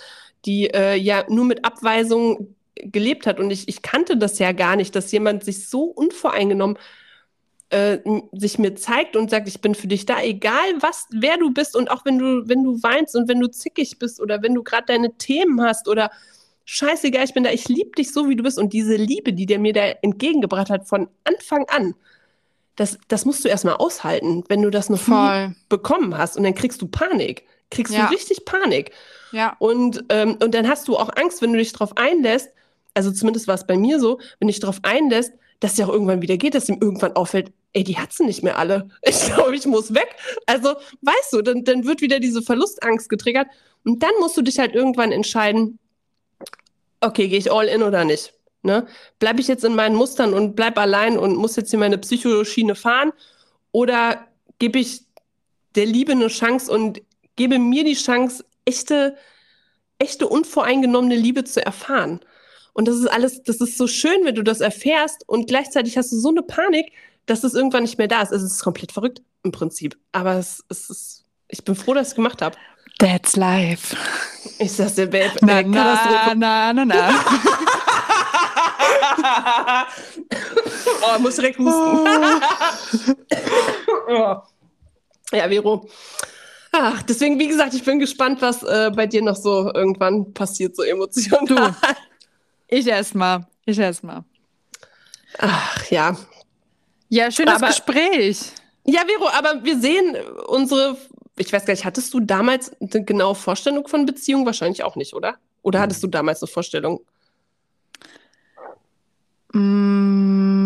die 0.44 0.68
äh, 0.68 0.94
ja 0.96 1.24
nur 1.28 1.44
mit 1.44 1.64
Abweisung 1.64 2.56
gelebt 2.76 3.26
hat. 3.26 3.40
Und 3.40 3.50
ich, 3.50 3.68
ich 3.68 3.82
kannte 3.82 4.16
das 4.16 4.38
ja 4.38 4.52
gar 4.52 4.76
nicht, 4.76 4.94
dass 4.96 5.12
jemand 5.12 5.44
sich 5.44 5.68
so 5.68 5.84
unvoreingenommen 5.84 6.78
äh, 7.70 7.98
sich 8.32 8.58
mir 8.58 8.74
zeigt 8.74 9.14
und 9.14 9.30
sagt, 9.30 9.48
ich 9.48 9.60
bin 9.60 9.74
für 9.74 9.88
dich 9.88 10.06
da, 10.06 10.22
egal 10.22 10.80
was, 10.80 11.06
wer 11.10 11.36
du 11.36 11.52
bist 11.52 11.76
und 11.76 11.90
auch 11.90 12.04
wenn 12.04 12.18
du, 12.18 12.48
wenn 12.48 12.64
du 12.64 12.82
weinst 12.82 13.14
und 13.14 13.28
wenn 13.28 13.40
du 13.40 13.50
zickig 13.50 13.98
bist 13.98 14.20
oder 14.20 14.42
wenn 14.42 14.54
du 14.54 14.62
gerade 14.62 14.86
deine 14.86 15.16
Themen 15.18 15.60
hast 15.62 15.88
oder 15.88 16.10
scheißegal, 16.70 17.24
ich 17.24 17.32
bin 17.32 17.44
da, 17.44 17.50
ich 17.50 17.66
liebe 17.66 17.92
dich 17.92 18.12
so, 18.12 18.28
wie 18.28 18.36
du 18.36 18.42
bist 18.42 18.58
und 18.58 18.74
diese 18.74 18.94
Liebe, 18.94 19.32
die 19.32 19.46
der 19.46 19.58
mir 19.58 19.72
da 19.72 19.86
entgegengebracht 20.02 20.68
hat 20.68 20.86
von 20.86 21.08
Anfang 21.24 21.64
an, 21.70 21.94
das, 22.76 22.98
das 23.08 23.24
musst 23.24 23.42
du 23.42 23.48
erstmal 23.48 23.76
aushalten, 23.76 24.44
wenn 24.48 24.60
du 24.60 24.68
das 24.68 24.90
noch 24.90 25.00
Voll. 25.00 25.48
nie 25.48 25.54
bekommen 25.70 26.16
hast 26.16 26.36
und 26.36 26.42
dann 26.42 26.54
kriegst 26.54 26.82
du 26.82 26.86
Panik, 26.86 27.44
kriegst 27.70 27.94
ja. 27.94 28.06
du 28.06 28.12
richtig 28.12 28.44
Panik. 28.44 28.90
Ja. 29.32 29.56
Und, 29.58 30.04
ähm, 30.10 30.36
und 30.42 30.54
dann 30.54 30.68
hast 30.68 30.88
du 30.88 30.96
auch 30.98 31.08
Angst, 31.16 31.40
wenn 31.40 31.54
du 31.54 31.58
dich 31.58 31.72
darauf 31.72 31.96
einlässt, 31.96 32.50
also 32.92 33.12
zumindest 33.12 33.48
war 33.48 33.54
es 33.54 33.66
bei 33.66 33.78
mir 33.78 33.98
so, 33.98 34.18
wenn 34.38 34.48
du 34.48 34.52
dich 34.52 34.60
darauf 34.60 34.80
einlässt, 34.82 35.32
dass 35.60 35.74
der 35.76 35.86
auch 35.88 35.92
irgendwann 35.92 36.20
wieder 36.20 36.36
geht, 36.36 36.54
dass 36.54 36.68
ihm 36.68 36.78
irgendwann 36.82 37.16
auffällt, 37.16 37.50
ey, 37.72 37.82
die 37.82 37.96
hat 37.96 38.12
sie 38.12 38.26
nicht 38.26 38.42
mehr 38.42 38.58
alle. 38.58 38.90
Ich 39.02 39.24
glaube, 39.24 39.56
ich 39.56 39.64
muss 39.66 39.94
weg. 39.94 40.14
Also, 40.44 40.74
weißt 41.00 41.32
du, 41.32 41.40
dann, 41.42 41.64
dann 41.64 41.86
wird 41.86 42.02
wieder 42.02 42.20
diese 42.20 42.42
Verlustangst 42.42 43.08
getriggert. 43.08 43.48
Und 43.84 44.02
dann 44.02 44.12
musst 44.20 44.36
du 44.36 44.42
dich 44.42 44.58
halt 44.58 44.74
irgendwann 44.74 45.12
entscheiden, 45.12 45.78
okay, 47.01 47.28
gehe 47.28 47.38
ich 47.38 47.53
all 47.53 47.66
in 47.66 47.82
oder 47.82 48.05
nicht? 48.05 48.34
Ne? 48.62 48.86
Bleibe 49.18 49.40
ich 49.40 49.49
jetzt 49.49 49.64
in 49.64 49.74
meinen 49.74 49.94
Mustern 49.94 50.34
und 50.34 50.57
bleib 50.57 50.78
allein 50.78 51.18
und 51.18 51.36
muss 51.36 51.57
jetzt 51.57 51.70
hier 51.70 51.78
meine 51.78 51.99
Psychoschiene 51.99 52.74
fahren? 52.74 53.12
Oder 53.72 54.26
gebe 54.59 54.78
ich 54.78 55.03
der 55.74 55.86
Liebe 55.86 56.12
eine 56.12 56.28
Chance 56.28 56.70
und 56.72 57.01
gebe 57.36 57.59
mir 57.59 57.84
die 57.84 57.94
Chance, 57.94 58.44
echte, 58.64 59.16
echte 59.99 60.26
unvoreingenommene 60.26 61.14
Liebe 61.14 61.44
zu 61.44 61.64
erfahren? 61.64 62.20
Und 62.72 62.88
das 62.88 62.96
ist 62.96 63.07
alles, 63.07 63.42
das 63.42 63.61
ist 63.61 63.76
so 63.76 63.86
schön, 63.86 64.24
wenn 64.24 64.34
du 64.34 64.42
das 64.42 64.61
erfährst 64.61 65.28
und 65.28 65.49
gleichzeitig 65.49 65.96
hast 65.96 66.12
du 66.12 66.16
so 66.16 66.28
eine 66.28 66.42
Panik, 66.42 66.92
dass 67.26 67.44
es 67.44 67.55
irgendwann 67.55 67.82
nicht 67.82 67.99
mehr 67.99 68.09
da 68.09 68.22
ist. 68.22 68.32
Es 68.32 68.42
ist 68.42 68.62
komplett 68.62 68.92
verrückt 68.92 69.22
im 69.42 69.53
Prinzip. 69.53 69.96
Aber 70.12 70.34
es, 70.34 70.64
es 70.68 70.90
ist, 70.90 71.24
ich 71.49 71.64
bin 71.64 71.74
froh, 71.74 71.94
dass 71.94 72.09
ich 72.09 72.12
es 72.12 72.16
gemacht 72.16 72.42
habe. 72.42 72.57
That's 72.99 73.36
life. 73.36 73.96
Ich 74.59 74.72
sag's 74.72 74.94
dir, 74.94 75.07
Babe. 75.07 75.32
Na, 75.40 75.62
na, 75.62 76.34
na, 76.34 76.72
na, 76.72 76.84
na. 76.84 77.24
oh, 81.03 81.18
muss 81.20 81.36
direkt 81.36 81.59
husten. 81.59 82.09
oh. 84.09 84.36
Ja, 85.32 85.49
Vero. 85.49 85.88
Ach, 86.72 87.03
deswegen, 87.03 87.38
wie 87.38 87.49
gesagt, 87.49 87.74
ich 87.74 87.84
bin 87.84 87.99
gespannt, 87.99 88.42
was 88.42 88.62
äh, 88.62 88.90
bei 88.94 89.07
dir 89.07 89.22
noch 89.22 89.36
so 89.36 89.72
irgendwann 89.72 90.32
passiert, 90.32 90.76
so 90.76 90.82
emotional. 90.82 91.46
Du, 91.46 91.74
ich 92.68 92.86
erstmal. 92.86 93.46
Ich 93.64 93.78
erstmal. 93.78 94.24
Ach 95.38 95.90
ja. 95.90 96.16
Ja, 97.09 97.30
schönes 97.30 97.55
aber, 97.55 97.68
Gespräch. 97.68 98.40
Ja, 98.84 99.03
Vero, 99.07 99.28
aber 99.28 99.62
wir 99.64 99.78
sehen 99.78 100.16
unsere, 100.46 100.96
ich 101.39 101.53
weiß 101.53 101.64
gar 101.64 101.72
nicht, 101.74 101.84
hattest 101.84 102.12
du 102.14 102.20
damals 102.20 102.72
eine 102.80 103.05
genaue 103.05 103.34
Vorstellung 103.34 103.86
von 103.89 104.07
Beziehung? 104.07 104.47
Wahrscheinlich 104.47 104.82
auch 104.84 104.97
nicht, 104.97 105.14
oder? 105.14 105.36
Oder 105.62 105.80
hattest 105.80 106.03
du 106.03 106.07
damals 106.07 106.43
eine 106.43 106.49
Vorstellung? 106.49 107.01
Mm, 109.53 110.59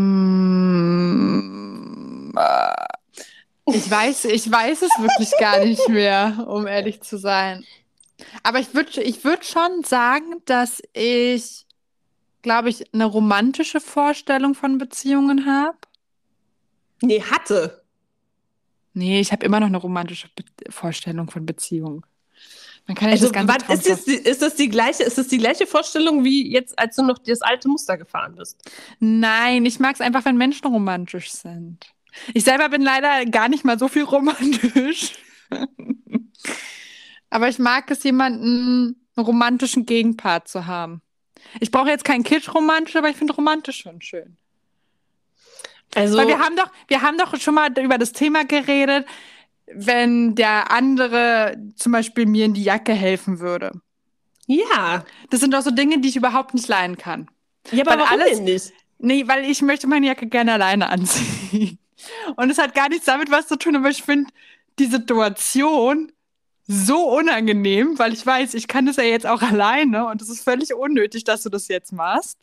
äh, 2.37 2.87
ich 3.67 3.91
weiß, 3.91 4.25
ich 4.27 4.51
weiß 4.51 4.83
es 4.83 4.91
wirklich 4.99 5.31
gar 5.39 5.65
nicht 5.65 5.89
mehr, 5.89 6.47
um 6.49 6.67
ehrlich 6.67 7.01
zu 7.03 7.17
sein. 7.17 7.65
Aber 8.43 8.59
ich 8.59 8.75
würde 8.75 9.03
ich 9.03 9.25
würd 9.25 9.45
schon 9.45 9.85
sagen, 9.85 10.43
dass 10.45 10.83
ich 10.93 11.67
glaube 12.43 12.69
ich, 12.69 12.93
eine 12.93 13.07
romantische 13.07 13.81
Vorstellung 13.81 14.55
von 14.55 14.79
Beziehungen 14.79 15.47
habe. 15.47 15.79
Nee, 17.01 17.23
hatte. 17.23 17.82
Nee, 18.95 19.21
ich 19.21 19.33
habe 19.33 19.45
immer 19.47 19.61
noch 19.61 19.69
eine 19.69 19.79
romantische 19.79 20.29
Be 20.35 20.45
Vorstellung 20.71 21.31
von 21.31 21.47
Beziehungen. 21.47 22.03
Man 22.87 22.97
kann 22.97 23.09
ja 23.09 23.13
also, 23.13 23.27
das 23.27 23.33
Ganze 23.33 23.69
was, 23.69 23.79
ist, 23.79 23.89
das 23.89 24.05
die, 24.05 24.15
ist, 24.15 24.43
das 24.43 24.55
die 24.57 24.69
gleiche, 24.69 25.05
ist 25.05 25.17
das 25.17 25.29
die 25.29 25.39
gleiche 25.39 25.67
Vorstellung 25.67 26.25
wie 26.25 26.51
jetzt, 26.53 26.79
als 26.79 26.97
du 26.97 27.03
noch 27.03 27.19
das 27.19 27.41
alte 27.41 27.69
Muster 27.69 27.97
gefahren 27.97 28.35
bist? 28.37 28.59
Nein, 28.99 29.65
ich 29.65 29.79
mag 29.79 29.95
es 29.95 30.01
einfach, 30.01 30.25
wenn 30.25 30.37
Menschen 30.37 30.67
romantisch 30.67 31.31
sind. 31.31 31.87
Ich 32.35 32.45
selber 32.45 32.69
bin 32.69 32.83
leider 32.83 33.25
gar 33.27 33.49
nicht 33.49 33.65
mal 33.65 33.79
so 33.79 33.89
viel 33.89 34.03
romantisch. 34.03 35.13
Aber 37.31 37.49
ich 37.49 37.59
mag 37.59 37.91
es, 37.91 38.03
jemanden 38.03 38.97
einen 39.17 39.27
romantischen 39.27 39.87
Gegenpart 39.87 40.49
zu 40.49 40.67
haben. 40.67 41.01
Ich 41.61 41.71
brauche 41.71 41.89
jetzt 41.89 42.05
kein 42.05 42.23
Kitsch-romantisch, 42.23 42.97
aber 42.97 43.09
ich 43.09 43.17
finde 43.17 43.35
romantisch 43.35 43.79
schon 43.79 44.01
schön. 44.01 44.37
Also, 45.95 46.17
Weil 46.17 46.29
wir 46.29 46.39
haben 46.39 46.57
doch, 46.57 46.71
wir 46.89 47.03
haben 47.03 47.19
doch 47.19 47.39
schon 47.39 47.55
mal 47.55 47.71
über 47.79 47.99
das 47.99 48.13
Thema 48.13 48.45
geredet, 48.45 49.07
wenn 49.67 50.35
der 50.35 50.71
andere 50.71 51.57
zum 51.77 51.93
Beispiel 51.93 52.27
mir 52.27 52.47
in 52.47 52.55
die 52.55 52.65
Jacke 52.65 52.93
helfen 52.93 53.41
würde. 53.41 53.73
Ja. 54.47 55.05
Das 55.31 55.41
sind 55.41 55.55
doch 55.55 55.63
so 55.63 55.71
Dinge, 55.71 56.01
die 56.01 56.09
ich 56.09 56.17
überhaupt 56.17 56.55
nicht 56.55 56.69
leiden 56.69 56.97
kann. 56.97 57.29
Ja, 57.71 57.83
aber 57.83 57.93
weil 57.93 57.99
warum 58.01 58.21
alles, 58.21 58.41
nicht? 58.41 58.73
Nee, 58.99 59.27
weil 59.27 59.45
ich 59.45 59.63
möchte 59.63 59.87
meine 59.87 60.07
Jacke 60.07 60.27
gerne 60.27 60.55
alleine 60.55 60.89
anziehen. 60.89 61.79
Und 62.37 62.51
es 62.51 62.59
hat 62.59 62.75
gar 62.75 62.89
nichts 62.89 63.07
damit 63.07 63.31
was 63.31 63.47
zu 63.47 63.57
tun, 63.57 63.77
aber 63.77 63.89
ich 63.89 64.03
finde 64.03 64.31
die 64.79 64.87
Situation 64.87 66.11
so 66.67 67.09
unangenehm, 67.17 67.99
weil 67.99 68.13
ich 68.13 68.25
weiß, 68.25 68.55
ich 68.55 68.67
kann 68.67 68.87
das 68.87 68.97
ja 68.97 69.05
jetzt 69.05 69.27
auch 69.27 69.43
alleine 69.43 70.07
und 70.07 70.23
es 70.23 70.29
ist 70.29 70.43
völlig 70.43 70.73
unnötig, 70.75 71.25
dass 71.25 71.43
du 71.43 71.49
das 71.49 71.69
jetzt 71.69 71.93
machst. 71.93 72.39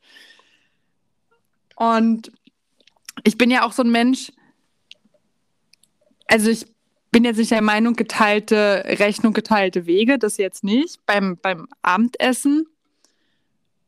Und 1.76 2.32
ich 3.24 3.38
bin 3.38 3.52
ja 3.52 3.66
auch 3.66 3.72
so 3.72 3.84
ein 3.84 3.92
Mensch, 3.92 4.32
also 6.28 6.50
ich 6.50 6.66
bin 7.12 7.24
jetzt 7.24 7.38
nicht 7.38 7.52
der 7.52 7.62
Meinung, 7.62 7.96
geteilte 7.96 8.84
Rechnung, 8.86 9.34
geteilte 9.34 9.86
Wege, 9.86 10.20
das 10.20 10.38
jetzt 10.38 10.64
nicht 10.64 11.06
beim, 11.06 11.38
beim 11.38 11.68
Abendessen. 11.82 12.68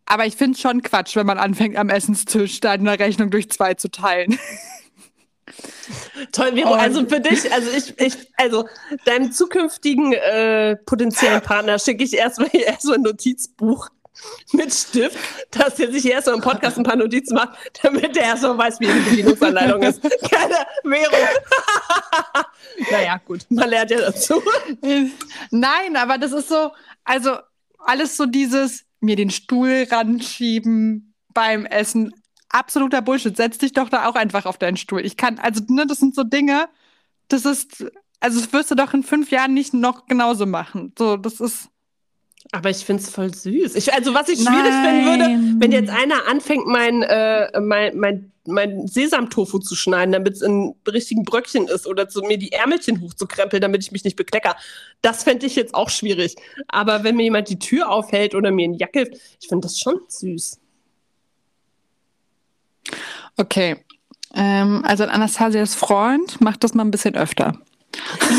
Aber 0.06 0.26
ich 0.26 0.36
finde 0.36 0.56
es 0.56 0.62
schon 0.62 0.82
Quatsch, 0.82 1.16
wenn 1.16 1.28
man 1.28 1.38
anfängt, 1.38 1.78
am 1.78 1.90
Essenstisch 1.90 2.60
da 2.60 2.72
eine 2.72 3.00
Rechnung 3.00 3.30
durch 3.30 3.50
zwei 3.50 3.76
zu 3.76 3.90
teilen. 3.90 4.38
Toll, 6.32 6.54
Vero. 6.54 6.74
Also 6.74 7.06
für 7.08 7.20
dich, 7.20 7.52
also 7.52 7.70
ich, 7.72 8.00
ich 8.00 8.16
also 8.38 8.68
deinem 9.06 9.32
zukünftigen 9.32 10.14
äh, 10.14 10.76
potenziellen 10.78 11.42
Partner 11.42 11.78
schicke 11.80 12.04
ich 12.04 12.14
erstmal 12.14 12.50
erstmal 12.54 12.96
ein 12.96 13.02
Notizbuch 13.04 13.90
mit 14.54 14.74
Stift, 14.74 15.18
dass 15.52 15.80
er 15.80 15.92
sich 15.92 16.06
erstmal 16.06 16.36
im 16.36 16.42
Podcast 16.42 16.78
ein 16.78 16.84
paar 16.84 16.96
Notizen 16.96 17.36
macht, 17.36 17.58
damit 17.82 18.16
er 18.18 18.24
erstmal 18.24 18.58
weiß, 18.58 18.80
wie 18.80 18.88
die 18.88 19.10
Bedienungsanleitung 19.10 19.82
ist. 19.84 20.02
Keine 20.30 20.56
Vero. 20.84 21.16
naja, 22.92 23.18
gut, 23.26 23.46
man 23.50 23.70
lernt 23.70 23.92
ja 23.92 24.00
dazu. 24.00 24.42
Nein, 25.52 25.96
aber 25.96 26.18
das 26.18 26.32
ist 26.32 26.50
so, 26.50 26.72
also 27.04 27.38
alles 27.80 28.18
so 28.18 28.26
dieses 28.26 28.86
mir 29.00 29.16
den 29.16 29.32
Stuhl 29.32 29.88
ranschieben 29.90 31.16
beim 31.34 31.66
Essen 31.66 32.14
absoluter 32.50 33.02
Bullshit. 33.02 33.36
Setz 33.36 33.58
dich 33.58 33.74
doch 33.74 33.90
da 33.90 34.08
auch 34.08 34.16
einfach 34.16 34.46
auf 34.46 34.58
deinen 34.58 34.78
Stuhl. 34.78 35.06
Ich 35.06 35.18
kann, 35.18 35.40
also, 35.40 35.64
ne, 35.68 35.86
das 35.88 36.00
sind 36.00 36.16
so 36.16 36.24
Dinge, 36.24 36.70
das 37.28 37.46
ist, 37.46 37.86
also, 38.20 38.40
das 38.40 38.54
wirst 38.54 38.72
du 38.72 38.76
doch 38.76 38.94
in 38.94 39.04
fünf 39.04 39.32
Jahren 39.32 39.54
nicht 39.54 39.74
noch 39.74 40.06
genauso 40.06 40.46
machen. 40.46 40.94
So, 40.98 41.18
das 41.18 41.40
ist. 41.40 41.70
Aber 42.52 42.70
ich 42.70 42.84
finde 42.86 43.04
es 43.04 43.10
voll 43.10 43.34
süß. 43.34 43.76
Ich, 43.76 43.94
also, 43.94 44.14
was 44.14 44.28
ich 44.28 44.40
schwierig 44.40 44.74
finden 44.74 45.06
würde, 45.06 45.60
wenn 45.62 45.72
jetzt 45.72 45.90
einer 45.90 46.28
anfängt, 46.28 46.66
mein, 46.66 47.04
äh, 47.04 47.60
mein, 47.60 47.96
mein, 47.98 48.32
mein 48.46 48.88
Sesamtofu 48.88 49.60
zu 49.60 49.76
schneiden, 49.76 50.12
damit 50.12 50.34
es 50.34 50.42
in 50.42 50.74
richtigen 50.88 51.24
Bröckchen 51.24 51.68
ist 51.68 51.86
oder 51.86 52.10
zu 52.10 52.22
mir 52.22 52.38
die 52.38 52.52
Ärmelchen 52.52 53.00
hochzukrempeln, 53.02 53.62
damit 53.62 53.84
ich 53.84 53.92
mich 53.92 54.04
nicht 54.04 54.16
beklecker. 54.16 54.56
Das 55.02 55.24
fände 55.24 55.46
ich 55.46 55.56
jetzt 55.56 55.76
auch 55.76 55.90
schwierig. 55.90 56.36
Aber 56.68 57.04
wenn 57.04 57.16
mir 57.16 57.24
jemand 57.24 57.50
die 57.50 57.60
Tür 57.60 57.90
aufhält 57.90 58.34
oder 58.34 58.52
mir 58.52 58.66
eine 58.66 58.78
Jacke 58.78 59.12
ich 59.40 59.48
finde 59.48 59.68
das 59.68 59.80
schon 59.80 60.00
süß. 60.08 60.60
Okay. 63.38 63.78
Ähm, 64.34 64.84
also 64.86 65.04
Anastasias 65.04 65.76
Freund 65.76 66.42
macht 66.42 66.64
das 66.64 66.74
mal 66.74 66.84
ein 66.84 66.92
bisschen 66.92 67.16
öfter. 67.16 67.60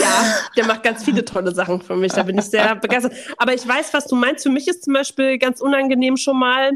Ja, 0.01 0.39
der 0.57 0.67
macht 0.67 0.83
ganz 0.83 1.05
viele 1.05 1.25
tolle 1.25 1.55
Sachen 1.55 1.83
für 1.83 1.97
mich. 1.97 2.13
Da 2.13 2.23
bin 2.23 2.39
ich 2.39 2.47
sehr 2.47 2.75
begeistert. 2.77 3.13
Aber 3.37 3.55
ich 3.55 3.67
weiß, 3.67 3.93
was 3.93 4.07
du 4.07 4.17
meinst. 4.17 4.43
Für 4.43 4.51
mich 4.51 4.67
ist 4.69 4.85
zum 4.85 4.95
Beispiel 4.95 5.39
ganz 5.39 5.61
unangenehm 5.61 6.17
schon 6.17 6.39
mal. 6.39 6.73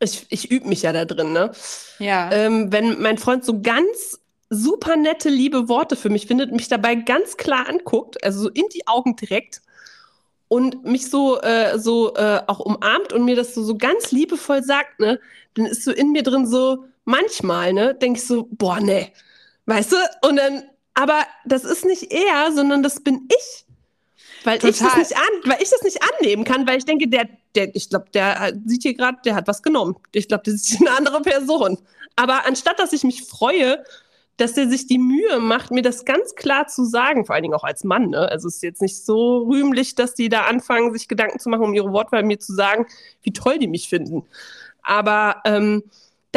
Ich, 0.00 0.26
ich 0.28 0.50
übe 0.50 0.68
mich 0.68 0.82
ja 0.82 0.92
da 0.92 1.04
drin, 1.04 1.32
ne? 1.32 1.50
Ja. 1.98 2.30
Ähm, 2.32 2.72
wenn 2.72 3.00
mein 3.00 3.18
Freund 3.18 3.44
so 3.44 3.60
ganz 3.60 4.20
super 4.50 4.96
nette, 4.96 5.28
liebe 5.28 5.68
Worte 5.68 5.96
für 5.96 6.08
mich 6.08 6.26
findet, 6.26 6.52
mich 6.52 6.68
dabei 6.68 6.94
ganz 6.94 7.36
klar 7.36 7.68
anguckt, 7.68 8.22
also 8.24 8.42
so 8.42 8.48
in 8.48 8.64
die 8.72 8.86
Augen 8.86 9.16
direkt 9.16 9.60
und 10.48 10.84
mich 10.84 11.10
so, 11.10 11.40
äh, 11.42 11.78
so 11.78 12.14
äh, 12.14 12.40
auch 12.46 12.60
umarmt 12.60 13.12
und 13.12 13.24
mir 13.24 13.36
das 13.36 13.54
so, 13.54 13.62
so 13.62 13.76
ganz 13.76 14.10
liebevoll 14.10 14.62
sagt, 14.62 15.00
ne, 15.00 15.20
dann 15.54 15.66
ist 15.66 15.84
so 15.84 15.92
in 15.92 16.12
mir 16.12 16.22
drin 16.22 16.46
so, 16.46 16.84
manchmal, 17.04 17.72
ne, 17.72 17.94
denke 17.94 18.18
ich 18.18 18.26
so, 18.26 18.48
boah, 18.50 18.80
ne, 18.80 19.08
weißt 19.66 19.92
du? 19.92 19.96
Und 20.26 20.36
dann, 20.36 20.62
aber 20.98 21.24
das 21.44 21.64
ist 21.64 21.84
nicht 21.84 22.12
er, 22.12 22.50
sondern 22.52 22.82
das 22.82 23.00
bin 23.00 23.28
ich. 23.28 23.64
Weil 24.42 24.56
ich, 24.56 24.78
das 24.78 24.96
nicht 24.96 25.16
an, 25.16 25.50
weil 25.50 25.62
ich 25.62 25.70
das 25.70 25.82
nicht 25.82 25.98
annehmen 26.02 26.44
kann, 26.44 26.66
weil 26.66 26.78
ich 26.78 26.84
denke, 26.84 27.06
der, 27.06 27.28
der 27.54 27.74
ich 27.74 27.88
glaube, 27.88 28.06
der 28.12 28.52
sieht 28.66 28.82
hier 28.82 28.94
gerade, 28.94 29.18
der 29.24 29.36
hat 29.36 29.46
was 29.46 29.62
genommen. 29.62 29.96
Ich 30.12 30.26
glaube, 30.26 30.42
das 30.44 30.54
ist 30.54 30.80
eine 30.80 30.96
andere 30.96 31.22
Person. 31.22 31.78
Aber 32.16 32.46
anstatt 32.46 32.80
dass 32.80 32.92
ich 32.92 33.04
mich 33.04 33.22
freue, 33.22 33.84
dass 34.38 34.54
der 34.54 34.68
sich 34.68 34.88
die 34.88 34.98
Mühe 34.98 35.38
macht, 35.38 35.70
mir 35.70 35.82
das 35.82 36.04
ganz 36.04 36.34
klar 36.34 36.66
zu 36.66 36.84
sagen, 36.84 37.26
vor 37.26 37.34
allen 37.34 37.42
Dingen 37.42 37.54
auch 37.54 37.64
als 37.64 37.84
Mann. 37.84 38.10
Ne? 38.10 38.28
Also 38.28 38.48
es 38.48 38.56
ist 38.56 38.62
jetzt 38.62 38.82
nicht 38.82 39.04
so 39.04 39.38
rühmlich, 39.44 39.94
dass 39.94 40.14
die 40.14 40.28
da 40.28 40.42
anfangen, 40.42 40.92
sich 40.92 41.06
Gedanken 41.06 41.38
zu 41.38 41.48
machen, 41.48 41.62
um 41.62 41.74
ihre 41.74 41.92
Wortwahl 41.92 42.24
mir 42.24 42.40
zu 42.40 42.54
sagen, 42.54 42.86
wie 43.22 43.32
toll 43.32 43.58
die 43.58 43.68
mich 43.68 43.88
finden. 43.88 44.24
Aber 44.82 45.42
ähm, 45.44 45.84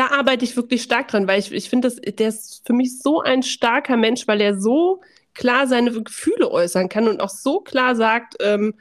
da 0.02 0.08
arbeite 0.18 0.44
ich 0.44 0.56
wirklich 0.56 0.82
stark 0.82 1.10
dran, 1.10 1.28
weil 1.28 1.40
ich, 1.40 1.52
ich 1.52 1.70
finde, 1.70 1.92
der 1.92 2.30
ist 2.30 2.64
für 2.66 2.74
mich 2.74 2.98
so 2.98 3.22
ein 3.22 3.44
starker 3.44 3.98
Mensch, 3.98 4.28
weil 4.28 4.42
er 4.42 4.60
so 4.60 5.02
klar 5.36 5.68
seine 5.68 5.92
Gefühle 5.92 6.50
äußern 6.50 6.90
kann 6.90 7.08
und 7.08 7.22
auch 7.22 7.30
so 7.30 7.60
klar 7.60 7.96
sagt, 7.96 8.34
ähm, 8.40 8.74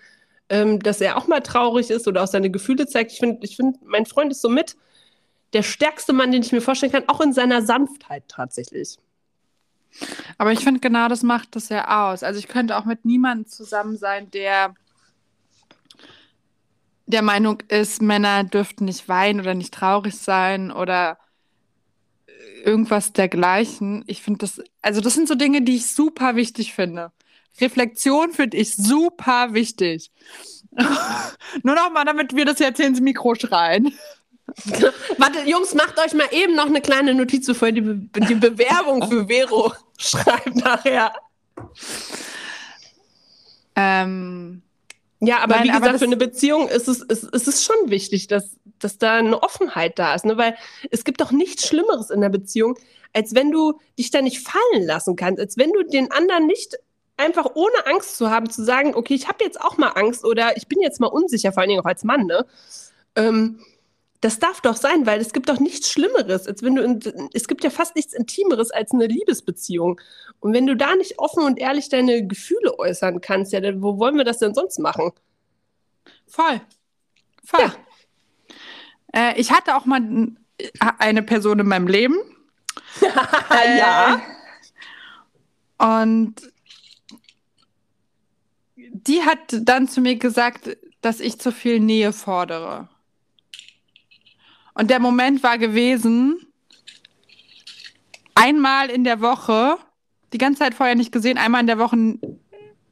ähm, 0.48 0.78
dass 0.80 1.02
er 1.02 1.18
auch 1.18 1.26
mal 1.26 1.40
traurig 1.40 1.90
ist 1.90 2.08
oder 2.08 2.22
auch 2.22 2.26
seine 2.26 2.50
Gefühle 2.50 2.86
zeigt. 2.86 3.12
Ich 3.12 3.18
finde, 3.18 3.44
ich 3.44 3.56
find, 3.56 3.84
mein 3.84 4.06
Freund 4.06 4.32
ist 4.32 4.40
so 4.40 4.48
mit 4.48 4.78
der 5.52 5.62
stärkste 5.62 6.14
Mann, 6.14 6.32
den 6.32 6.40
ich 6.40 6.52
mir 6.52 6.62
vorstellen 6.62 6.92
kann, 6.92 7.08
auch 7.08 7.20
in 7.20 7.34
seiner 7.34 7.60
Sanftheit 7.60 8.24
tatsächlich. 8.26 8.96
Aber 10.38 10.52
ich 10.52 10.60
finde, 10.60 10.80
genau 10.80 11.08
das 11.08 11.22
macht 11.22 11.54
das 11.54 11.68
ja 11.68 12.10
aus. 12.10 12.22
Also 12.22 12.38
ich 12.38 12.48
könnte 12.48 12.78
auch 12.78 12.86
mit 12.86 13.04
niemandem 13.04 13.46
zusammen 13.46 13.98
sein, 13.98 14.30
der 14.30 14.74
der 17.10 17.22
Meinung 17.22 17.62
ist, 17.68 18.02
Männer 18.02 18.44
dürften 18.44 18.86
nicht 18.86 19.08
weinen 19.08 19.40
oder 19.40 19.54
nicht 19.54 19.74
traurig 19.74 20.16
sein 20.16 20.70
oder 20.70 21.18
irgendwas 22.64 23.12
dergleichen. 23.12 24.04
Ich 24.06 24.22
finde 24.22 24.38
das, 24.38 24.60
also 24.82 25.00
das 25.00 25.14
sind 25.14 25.28
so 25.28 25.34
Dinge, 25.34 25.62
die 25.62 25.76
ich 25.76 25.86
super 25.86 26.36
wichtig 26.36 26.74
finde. 26.74 27.12
Reflexion 27.60 28.32
finde 28.32 28.56
ich 28.56 28.74
super 28.74 29.52
wichtig. 29.52 30.10
Nur 31.62 31.74
noch 31.74 31.90
mal, 31.90 32.04
damit 32.04 32.34
wir 32.34 32.44
das 32.44 32.58
jetzt 32.58 32.80
ins 32.80 33.00
Mikro 33.00 33.34
schreien. 33.34 33.92
Warte, 35.18 35.40
Jungs, 35.46 35.74
macht 35.74 35.98
euch 35.98 36.12
mal 36.12 36.28
eben 36.32 36.56
noch 36.56 36.66
eine 36.66 36.80
kleine 36.80 37.14
Notiz, 37.14 37.46
bevor 37.46 37.68
ihr 37.68 37.74
die, 37.74 37.80
Be 37.80 38.20
die 38.20 38.34
Bewerbung 38.34 39.08
für 39.08 39.26
Vero 39.26 39.72
schreibt 39.98 40.56
nachher. 40.56 41.12
Ähm, 43.76 44.62
ja, 45.20 45.38
aber 45.38 45.56
Nein, 45.56 45.64
wie 45.64 45.68
gesagt, 45.68 45.86
aber 45.86 45.98
für 45.98 46.04
eine 46.06 46.16
Beziehung 46.16 46.68
ist 46.68 46.88
es, 46.88 47.02
ist, 47.02 47.24
ist 47.24 47.46
es 47.46 47.64
schon 47.64 47.90
wichtig, 47.90 48.26
dass, 48.26 48.56
dass 48.78 48.96
da 48.96 49.16
eine 49.16 49.42
Offenheit 49.42 49.98
da 49.98 50.14
ist. 50.14 50.24
Ne? 50.24 50.38
Weil 50.38 50.56
es 50.90 51.04
gibt 51.04 51.20
doch 51.20 51.30
nichts 51.30 51.66
Schlimmeres 51.66 52.10
in 52.10 52.22
der 52.22 52.30
Beziehung, 52.30 52.78
als 53.12 53.34
wenn 53.34 53.50
du 53.50 53.78
dich 53.98 54.10
da 54.10 54.22
nicht 54.22 54.40
fallen 54.40 54.86
lassen 54.86 55.16
kannst, 55.16 55.40
als 55.40 55.58
wenn 55.58 55.72
du 55.72 55.82
den 55.82 56.10
anderen 56.10 56.46
nicht 56.46 56.78
einfach 57.18 57.50
ohne 57.54 57.86
Angst 57.86 58.16
zu 58.16 58.30
haben, 58.30 58.48
zu 58.48 58.64
sagen, 58.64 58.94
okay, 58.94 59.14
ich 59.14 59.28
habe 59.28 59.44
jetzt 59.44 59.60
auch 59.60 59.76
mal 59.76 59.88
Angst 59.88 60.24
oder 60.24 60.56
ich 60.56 60.68
bin 60.68 60.80
jetzt 60.80 61.00
mal 61.00 61.08
unsicher, 61.08 61.52
vor 61.52 61.60
allen 61.60 61.68
Dingen 61.68 61.80
auch 61.80 61.86
als 61.86 62.02
Mann, 62.02 62.24
ne? 62.24 62.46
Ähm, 63.14 63.60
das 64.20 64.38
darf 64.38 64.60
doch 64.60 64.76
sein, 64.76 65.06
weil 65.06 65.20
es 65.20 65.32
gibt 65.32 65.48
doch 65.48 65.58
nichts 65.58 65.90
Schlimmeres, 65.90 66.46
als 66.46 66.62
wenn 66.62 66.74
du 66.74 66.82
in, 66.82 67.30
es 67.32 67.48
gibt 67.48 67.64
ja 67.64 67.70
fast 67.70 67.96
nichts 67.96 68.12
Intimeres 68.12 68.70
als 68.70 68.92
eine 68.92 69.06
Liebesbeziehung. 69.06 70.00
Und 70.40 70.52
wenn 70.52 70.66
du 70.66 70.76
da 70.76 70.94
nicht 70.94 71.18
offen 71.18 71.42
und 71.42 71.58
ehrlich 71.58 71.88
deine 71.88 72.26
Gefühle 72.26 72.78
äußern 72.78 73.22
kannst, 73.22 73.52
ja, 73.52 73.60
dann, 73.60 73.82
wo 73.82 73.98
wollen 73.98 74.16
wir 74.16 74.24
das 74.24 74.38
denn 74.38 74.54
sonst 74.54 74.78
machen? 74.78 75.12
Voll. 76.26 76.60
Voll. 77.44 77.60
Ja. 77.60 79.30
Äh, 79.30 79.40
ich 79.40 79.52
hatte 79.52 79.74
auch 79.74 79.86
mal 79.86 80.02
eine 80.98 81.22
Person 81.22 81.58
in 81.58 81.66
meinem 81.66 81.88
Leben. 81.88 82.16
äh, 83.00 83.78
ja. 83.78 84.20
Und 85.78 86.34
die 88.76 89.22
hat 89.22 89.38
dann 89.62 89.88
zu 89.88 90.02
mir 90.02 90.16
gesagt, 90.16 90.76
dass 91.00 91.20
ich 91.20 91.40
zu 91.40 91.52
viel 91.52 91.80
Nähe 91.80 92.12
fordere. 92.12 92.89
Und 94.74 94.90
der 94.90 95.00
Moment 95.00 95.42
war 95.42 95.58
gewesen, 95.58 96.46
einmal 98.34 98.90
in 98.90 99.04
der 99.04 99.20
Woche, 99.20 99.76
die 100.32 100.38
ganze 100.38 100.60
Zeit 100.60 100.74
vorher 100.74 100.94
nicht 100.94 101.12
gesehen, 101.12 101.38
einmal 101.38 101.60
in 101.60 101.66
der 101.66 101.78
Woche 101.78 102.18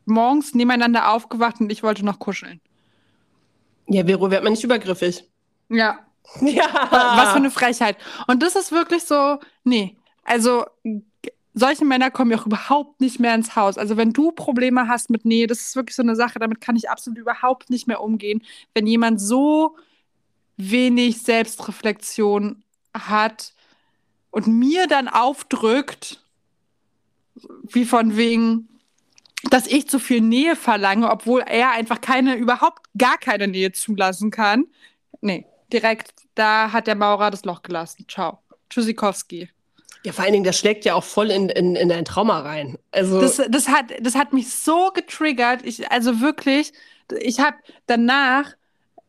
morgens 0.04 0.54
nebeneinander 0.54 1.12
aufgewacht 1.12 1.60
und 1.60 1.70
ich 1.70 1.82
wollte 1.82 2.04
noch 2.04 2.18
kuscheln. 2.18 2.60
Ja, 3.86 4.04
Vero, 4.04 4.30
wird 4.30 4.42
man 4.42 4.52
nicht 4.52 4.64
übergriffig. 4.64 5.24
Ja. 5.68 6.00
Ja. 6.42 6.66
Was 6.90 7.30
für 7.30 7.36
eine 7.36 7.50
Frechheit. 7.50 7.96
Und 8.26 8.42
das 8.42 8.54
ist 8.54 8.70
wirklich 8.70 9.04
so, 9.04 9.38
nee. 9.64 9.96
Also, 10.24 10.66
solche 11.54 11.86
Männer 11.86 12.10
kommen 12.10 12.30
ja 12.30 12.36
auch 12.36 12.44
überhaupt 12.44 13.00
nicht 13.00 13.18
mehr 13.18 13.34
ins 13.34 13.56
Haus. 13.56 13.78
Also, 13.78 13.96
wenn 13.96 14.12
du 14.12 14.32
Probleme 14.32 14.88
hast 14.88 15.08
mit 15.08 15.24
Nähe, 15.24 15.46
das 15.46 15.60
ist 15.60 15.76
wirklich 15.76 15.96
so 15.96 16.02
eine 16.02 16.16
Sache, 16.16 16.38
damit 16.38 16.60
kann 16.60 16.76
ich 16.76 16.90
absolut 16.90 17.18
überhaupt 17.18 17.70
nicht 17.70 17.86
mehr 17.86 18.02
umgehen. 18.02 18.42
Wenn 18.74 18.86
jemand 18.86 19.22
so 19.22 19.76
wenig 20.58 21.22
Selbstreflexion 21.22 22.62
hat 22.92 23.54
und 24.30 24.46
mir 24.46 24.86
dann 24.86 25.08
aufdrückt, 25.08 26.20
wie 27.62 27.84
von 27.84 28.16
wegen, 28.16 28.68
dass 29.44 29.66
ich 29.66 29.88
zu 29.88 29.98
viel 29.98 30.20
Nähe 30.20 30.56
verlange, 30.56 31.10
obwohl 31.10 31.40
er 31.40 31.70
einfach 31.70 32.00
keine, 32.00 32.34
überhaupt 32.34 32.82
gar 32.98 33.16
keine 33.18 33.48
Nähe 33.48 33.72
zulassen 33.72 34.30
kann. 34.30 34.66
Nee, 35.20 35.46
direkt, 35.72 36.12
da 36.34 36.72
hat 36.72 36.86
der 36.86 36.96
Maurer 36.96 37.30
das 37.30 37.44
Loch 37.44 37.62
gelassen. 37.62 38.04
Ciao. 38.08 38.40
Tschüssikowski. 38.68 39.48
Ja, 40.04 40.12
vor 40.12 40.24
allen 40.24 40.32
Dingen, 40.32 40.44
das 40.44 40.58
schlägt 40.58 40.84
ja 40.84 40.94
auch 40.94 41.04
voll 41.04 41.30
in, 41.30 41.48
in, 41.48 41.74
in 41.74 41.88
dein 41.88 42.04
Trauma 42.04 42.40
rein. 42.40 42.78
Also 42.92 43.20
das, 43.20 43.40
das, 43.48 43.68
hat, 43.68 43.86
das 44.00 44.14
hat 44.14 44.32
mich 44.32 44.52
so 44.52 44.90
getriggert. 44.92 45.64
Ich, 45.64 45.90
also 45.90 46.20
wirklich, 46.20 46.72
ich 47.20 47.40
habe 47.40 47.56
danach 47.86 48.54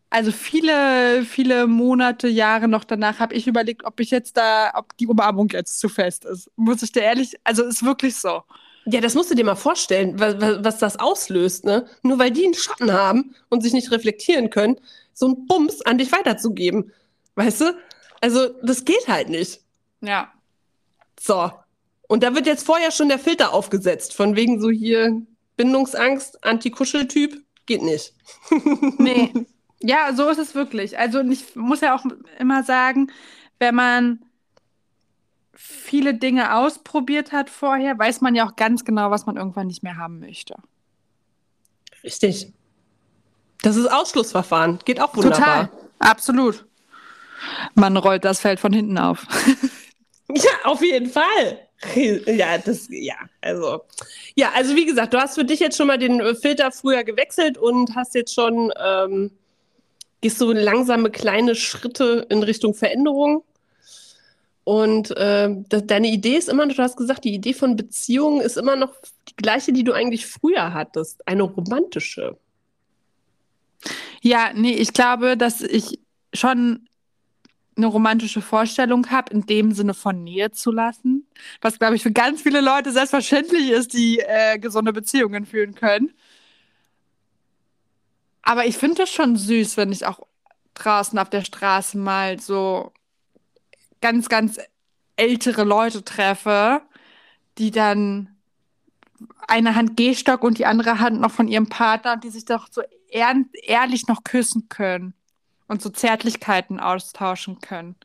also 0.09 0.31
viele, 0.31 1.23
viele 1.23 1.67
Monate, 1.67 2.27
Jahre 2.27 2.67
noch 2.67 2.83
danach 2.83 3.19
habe 3.19 3.35
ich 3.35 3.47
überlegt, 3.47 3.85
ob 3.85 3.99
ich 3.99 4.09
jetzt 4.09 4.37
da, 4.37 4.71
ob 4.73 4.97
die 4.97 5.07
Umarmung 5.07 5.49
jetzt 5.49 5.79
zu 5.79 5.87
fest 5.87 6.25
ist. 6.25 6.49
Muss 6.55 6.81
ich 6.81 6.91
dir 6.91 7.03
ehrlich, 7.03 7.35
also 7.43 7.63
ist 7.63 7.83
wirklich 7.83 8.15
so. 8.15 8.41
Ja, 8.85 9.01
das 9.01 9.13
musst 9.13 9.29
du 9.29 9.35
dir 9.35 9.45
mal 9.45 9.55
vorstellen, 9.55 10.19
was, 10.19 10.35
was 10.39 10.79
das 10.79 10.97
auslöst, 10.99 11.63
ne? 11.63 11.85
Nur 12.01 12.17
weil 12.17 12.31
die 12.31 12.45
einen 12.45 12.55
Schatten 12.55 12.91
haben 12.91 13.35
und 13.49 13.61
sich 13.61 13.73
nicht 13.73 13.91
reflektieren 13.91 14.49
können, 14.49 14.79
so 15.13 15.27
einen 15.27 15.45
Bums 15.45 15.81
an 15.83 15.99
dich 15.99 16.11
weiterzugeben. 16.11 16.91
Weißt 17.35 17.61
du? 17.61 17.77
Also, 18.21 18.49
das 18.63 18.85
geht 18.85 19.07
halt 19.07 19.29
nicht. 19.29 19.61
Ja. 20.01 20.31
So. 21.19 21.51
Und 22.07 22.23
da 22.23 22.33
wird 22.33 22.47
jetzt 22.47 22.65
vorher 22.65 22.91
schon 22.91 23.09
der 23.09 23.19
Filter 23.19 23.53
aufgesetzt, 23.53 24.15
von 24.15 24.35
wegen 24.35 24.59
so 24.59 24.71
hier 24.71 25.21
Bindungsangst, 25.55 26.43
Anti-Kuscheltyp, 26.43 27.43
geht 27.67 27.83
nicht. 27.83 28.13
nee. 28.97 29.31
Ja, 29.81 30.13
so 30.13 30.29
ist 30.29 30.39
es 30.39 30.55
wirklich. 30.55 30.97
Also 30.97 31.21
ich 31.21 31.55
muss 31.55 31.81
ja 31.81 31.95
auch 31.95 32.03
immer 32.37 32.63
sagen, 32.63 33.11
wenn 33.59 33.75
man 33.75 34.19
viele 35.53 36.13
Dinge 36.13 36.55
ausprobiert 36.55 37.31
hat 37.31 37.49
vorher, 37.49 37.97
weiß 37.97 38.21
man 38.21 38.35
ja 38.35 38.47
auch 38.47 38.55
ganz 38.55 38.85
genau, 38.85 39.11
was 39.11 39.25
man 39.25 39.37
irgendwann 39.37 39.67
nicht 39.67 39.83
mehr 39.83 39.97
haben 39.97 40.19
möchte. 40.19 40.55
Richtig. 42.03 42.53
Das 43.61 43.75
ist 43.75 43.87
Ausschlussverfahren. 43.91 44.79
Geht 44.85 45.01
auch 45.01 45.15
wunderbar. 45.15 45.69
Total. 45.69 45.69
Absolut. 45.99 46.65
Man 47.75 47.97
rollt 47.97 48.23
das 48.23 48.39
Feld 48.39 48.59
von 48.59 48.71
hinten 48.71 48.97
auf. 48.97 49.25
ja, 50.33 50.51
auf 50.63 50.81
jeden 50.81 51.09
Fall. 51.09 51.67
Ja, 51.95 52.57
das, 52.57 52.87
ja, 52.89 53.15
also. 53.41 53.81
Ja, 54.35 54.51
also 54.53 54.75
wie 54.75 54.85
gesagt, 54.85 55.13
du 55.13 55.17
hast 55.17 55.35
für 55.35 55.45
dich 55.45 55.59
jetzt 55.59 55.77
schon 55.77 55.87
mal 55.87 55.97
den 55.97 56.35
Filter 56.35 56.71
früher 56.71 57.03
gewechselt 57.03 57.57
und 57.57 57.95
hast 57.95 58.15
jetzt 58.15 58.33
schon 58.33 58.71
ähm, 58.81 59.31
gehst 60.21 60.39
du 60.41 60.51
langsame 60.51 61.09
kleine 61.11 61.55
Schritte 61.55 62.25
in 62.29 62.43
Richtung 62.43 62.73
Veränderung. 62.73 63.43
Und 64.63 65.11
äh, 65.17 65.49
das, 65.69 65.87
deine 65.87 66.09
Idee 66.09 66.35
ist 66.35 66.49
immer 66.49 66.65
noch, 66.65 66.75
du 66.75 66.83
hast 66.83 66.97
gesagt, 66.97 67.23
die 67.23 67.33
Idee 67.33 67.53
von 67.53 67.75
Beziehungen 67.75 68.41
ist 68.41 68.57
immer 68.57 68.75
noch 68.75 68.93
die 69.27 69.35
gleiche, 69.35 69.73
die 69.73 69.83
du 69.83 69.93
eigentlich 69.93 70.27
früher 70.27 70.73
hattest, 70.73 71.27
eine 71.27 71.43
romantische. 71.43 72.37
Ja, 74.21 74.51
nee, 74.53 74.73
ich 74.73 74.93
glaube, 74.93 75.37
dass 75.37 75.61
ich 75.61 75.99
schon 76.33 76.87
eine 77.77 77.87
romantische 77.87 78.41
Vorstellung 78.41 79.09
habe, 79.09 79.33
in 79.33 79.45
dem 79.45 79.71
Sinne 79.71 79.93
von 79.93 80.23
Nähe 80.23 80.51
zu 80.51 80.71
lassen. 80.71 81.25
Was, 81.61 81.79
glaube 81.79 81.95
ich, 81.95 82.03
für 82.03 82.11
ganz 82.11 82.41
viele 82.41 82.61
Leute 82.61 82.91
selbstverständlich 82.91 83.69
ist, 83.71 83.93
die 83.93 84.19
äh, 84.19 84.59
gesunde 84.59 84.93
Beziehungen 84.93 85.45
führen 85.45 85.75
können. 85.75 86.11
Aber 88.49 88.65
ich 88.65 88.79
finde 88.79 89.03
das 89.03 89.11
schon 89.11 89.35
süß, 89.35 89.77
wenn 89.77 89.91
ich 89.91 90.07
auch 90.07 90.21
draußen 90.73 91.19
auf 91.19 91.29
der 91.29 91.43
Straße 91.43 91.99
mal 91.99 92.39
so 92.39 92.91
ganz, 94.01 94.27
ganz 94.27 94.57
ältere 95.17 95.63
Leute 95.63 96.03
treffe, 96.03 96.81
die 97.59 97.69
dann 97.69 98.35
eine 99.47 99.75
Hand 99.75 99.97
Gehstock 99.97 100.41
und 100.41 100.57
die 100.57 100.65
andere 100.65 100.97
Hand 100.97 101.21
noch 101.21 101.29
von 101.29 101.47
ihrem 101.47 101.69
Partner, 101.69 102.17
die 102.17 102.31
sich 102.31 102.45
doch 102.45 102.69
so 102.71 102.81
ehr 103.09 103.35
ehrlich 103.61 104.07
noch 104.07 104.23
küssen 104.23 104.67
können 104.67 105.13
und 105.67 105.83
so 105.83 105.91
Zärtlichkeiten 105.91 106.79
austauschen 106.79 107.59
können. 107.59 107.97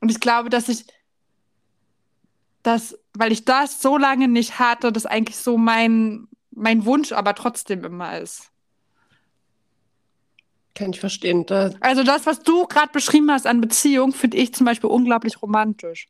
Und 0.00 0.12
ich 0.12 0.20
glaube, 0.20 0.50
dass 0.50 0.68
ich 0.68 0.86
das, 2.62 2.96
weil 3.12 3.32
ich 3.32 3.44
das 3.44 3.82
so 3.82 3.98
lange 3.98 4.28
nicht 4.28 4.60
hatte, 4.60 4.92
das 4.92 5.04
eigentlich 5.04 5.36
so 5.36 5.58
mein 5.58 6.28
mein 6.52 6.84
Wunsch 6.84 7.10
aber 7.10 7.34
trotzdem 7.34 7.82
immer 7.82 8.20
ist. 8.20 8.51
Kann 10.74 10.90
ich 10.90 11.00
verstehen. 11.00 11.44
Da 11.46 11.70
Also 11.80 12.02
das, 12.02 12.26
was 12.26 12.40
du 12.42 12.66
gerade 12.66 12.90
beschrieben 12.92 13.30
hast 13.30 13.46
an 13.46 13.60
Beziehung, 13.60 14.12
finde 14.12 14.38
ich 14.38 14.54
zum 14.54 14.64
Beispiel 14.64 14.88
unglaublich 14.88 15.42
romantisch. 15.42 16.08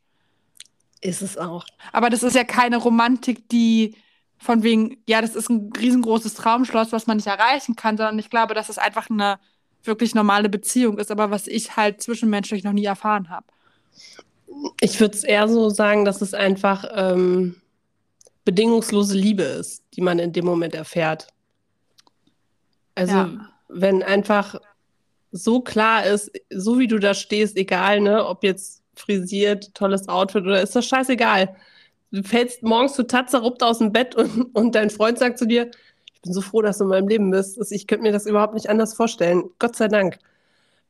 ist 1.01 1.21
es 1.21 1.37
auch. 1.37 1.67
Aber 1.93 2.11
das 2.11 2.23
ist 2.23 2.37
ja 2.37 2.45
keine 2.45 2.77
Romantik, 2.77 3.49
die 3.49 3.97
von 4.39 4.63
wegen, 4.63 4.99
ja, 5.07 5.21
das 5.21 5.37
ist 5.37 5.51
ein 5.51 5.73
riesengroßes 5.79 6.35
Traumschloss, 6.35 6.93
was 6.93 7.07
man 7.07 7.17
nicht 7.17 7.27
erreichen 7.27 7.77
kann, 7.77 7.97
sondern 7.97 8.19
ich 8.19 8.31
glaube, 8.31 8.55
dass 8.55 8.69
es 8.69 8.79
einfach 8.79 9.09
eine 9.09 9.39
wirklich 9.85 10.15
normale 10.15 10.49
Beziehung 10.49 10.99
ist, 10.99 11.11
aber 11.11 11.31
was 11.31 11.47
ich 11.47 11.77
halt 11.77 12.03
zwischenmenschlich 12.03 12.65
noch 12.65 12.73
nie 12.73 12.85
erfahren 12.85 13.31
habe. 13.31 13.47
Ich 14.81 15.01
würde 15.01 15.17
es 15.17 15.25
eher 15.25 15.49
so 15.49 15.71
sagen, 15.71 16.05
dass 16.05 16.23
es 16.23 16.35
einfach 16.35 16.85
ähm, 16.95 17.57
bedingungslose 18.45 19.17
Liebe 19.17 19.43
ist, 19.43 19.85
die 19.95 20.01
man 20.01 20.19
in 20.19 20.33
dem 20.33 20.45
Moment 20.45 20.75
erfährt. 20.75 21.29
Also, 22.95 23.15
Ja. 23.15 23.52
Wenn 23.73 24.03
einfach 24.03 24.61
so 25.31 25.61
klar 25.61 26.07
ist, 26.07 26.31
so 26.51 26.79
wie 26.79 26.87
du 26.87 26.99
da 26.99 27.15
stehst, 27.15 27.57
egal, 27.57 28.01
ne, 28.01 28.27
ob 28.27 28.45
jetzt 28.45 28.83
frisiert, 28.95 29.75
tolles 29.75 30.09
Outfit 30.09 30.45
oder 30.45 30.63
ist 30.63 30.77
das 30.77 30.87
scheißegal. 30.87 31.57
Du 32.11 32.23
fällst 32.23 32.63
morgens 32.63 32.95
total 32.95 33.27
zerruppt 33.27 33.63
aus 33.63 33.79
dem 33.79 33.93
Bett 33.93 34.15
und, 34.15 34.55
und 34.55 34.75
dein 34.75 34.91
Freund 34.91 35.19
sagt 35.19 35.39
zu 35.39 35.47
dir, 35.47 35.71
ich 36.13 36.21
bin 36.21 36.35
so 36.35 36.43
froh, 36.43 36.61
dass 36.63 36.79
du 36.79 36.85
in 36.85 36.91
meinem 36.91 37.09
Leben 37.09 37.31
bist. 37.31 37.59
Ich 37.73 37.87
könnte 37.87 38.03
mir 38.03 38.13
das 38.13 38.27
überhaupt 38.27 38.55
nicht 38.55 38.69
anders 38.69 38.95
vorstellen. 38.95 39.45
Gott 39.59 39.75
sei 39.75 39.89
Dank. 39.89 40.19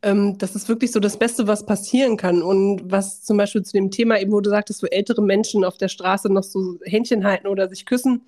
Ähm, 0.02 0.36
das 0.38 0.56
ist 0.56 0.68
wirklich 0.68 0.90
so 0.90 1.00
das 1.00 1.16
Beste, 1.16 1.46
was 1.46 1.64
passieren 1.64 2.16
kann. 2.16 2.42
Und 2.42 2.90
was 2.90 3.22
zum 3.22 3.36
Beispiel 3.36 3.62
zu 3.62 3.72
dem 3.72 3.90
Thema 3.90 4.20
eben, 4.20 4.32
wo 4.32 4.40
du 4.40 4.50
sagtest, 4.50 4.80
so 4.80 4.88
ältere 4.88 5.22
Menschen 5.22 5.64
auf 5.64 5.78
der 5.78 5.88
Straße 5.88 6.30
noch 6.30 6.42
so 6.42 6.78
Händchen 6.84 7.24
halten 7.24 7.46
oder 7.46 7.68
sich 7.68 7.86
küssen. 7.86 8.22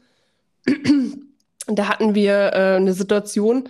da 1.66 1.88
hatten 1.88 2.14
wir 2.14 2.52
äh, 2.54 2.76
eine 2.76 2.94
Situation, 2.94 3.68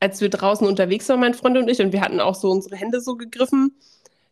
als 0.00 0.20
wir 0.20 0.30
draußen 0.30 0.66
unterwegs 0.66 1.08
waren, 1.08 1.20
mein 1.20 1.34
Freund 1.34 1.56
und 1.58 1.68
ich, 1.68 1.80
und 1.80 1.92
wir 1.92 2.00
hatten 2.00 2.20
auch 2.20 2.34
so 2.34 2.50
unsere 2.50 2.76
Hände 2.76 3.00
so 3.00 3.16
gegriffen. 3.16 3.76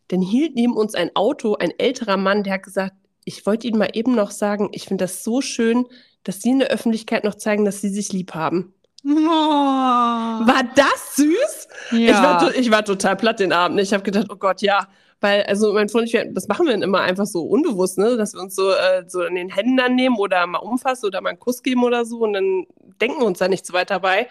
Dann 0.09 0.21
hielt 0.21 0.55
neben 0.55 0.75
uns 0.75 0.95
ein 0.95 1.15
Auto, 1.15 1.55
ein 1.55 1.71
älterer 1.77 2.17
Mann, 2.17 2.43
der 2.43 2.55
hat 2.55 2.63
gesagt, 2.63 2.93
ich 3.23 3.45
wollte 3.45 3.67
Ihnen 3.67 3.77
mal 3.77 3.91
eben 3.93 4.15
noch 4.15 4.31
sagen, 4.31 4.69
ich 4.71 4.85
finde 4.85 5.03
das 5.03 5.23
so 5.23 5.41
schön, 5.41 5.85
dass 6.23 6.41
Sie 6.41 6.49
in 6.49 6.59
der 6.59 6.69
Öffentlichkeit 6.69 7.23
noch 7.23 7.35
zeigen, 7.35 7.63
dass 7.63 7.79
Sie 7.79 7.89
sich 7.89 8.11
lieb 8.11 8.33
haben. 8.33 8.73
Oh. 9.05 9.09
War 9.09 10.63
das 10.75 11.15
süß? 11.15 11.67
Ich, 11.91 12.11
war, 12.11 12.55
ich 12.55 12.71
war 12.71 12.83
total 12.83 13.15
platt 13.15 13.39
den 13.39 13.53
Abend. 13.53 13.79
Ich 13.79 13.93
habe 13.93 14.03
gedacht, 14.03 14.27
oh 14.29 14.35
Gott, 14.35 14.61
ja. 14.61 14.87
Weil, 15.21 15.43
also 15.43 15.73
mein 15.73 15.89
Freund 15.89 16.13
und 16.13 16.21
ich, 16.21 16.33
das 16.33 16.47
machen 16.47 16.65
wir 16.65 16.71
dann 16.73 16.81
immer 16.81 17.01
einfach 17.01 17.25
so 17.25 17.43
unbewusst, 17.43 17.97
ne? 17.97 18.17
Dass 18.17 18.33
wir 18.33 18.41
uns 18.41 18.55
so, 18.55 18.71
äh, 18.71 19.03
so 19.07 19.21
in 19.23 19.35
den 19.35 19.49
Händen 19.49 19.77
dann 19.77 19.95
nehmen 19.95 20.17
oder 20.17 20.47
mal 20.47 20.59
umfassen 20.59 21.05
oder 21.05 21.21
mal 21.21 21.29
einen 21.29 21.39
Kuss 21.39 21.61
geben 21.61 21.83
oder 21.83 22.05
so 22.05 22.19
und 22.19 22.33
dann 22.33 22.65
denken 23.01 23.19
wir 23.19 23.25
uns 23.25 23.39
da 23.39 23.47
nichts 23.47 23.71
weiter 23.73 23.95
dabei. 23.95 24.27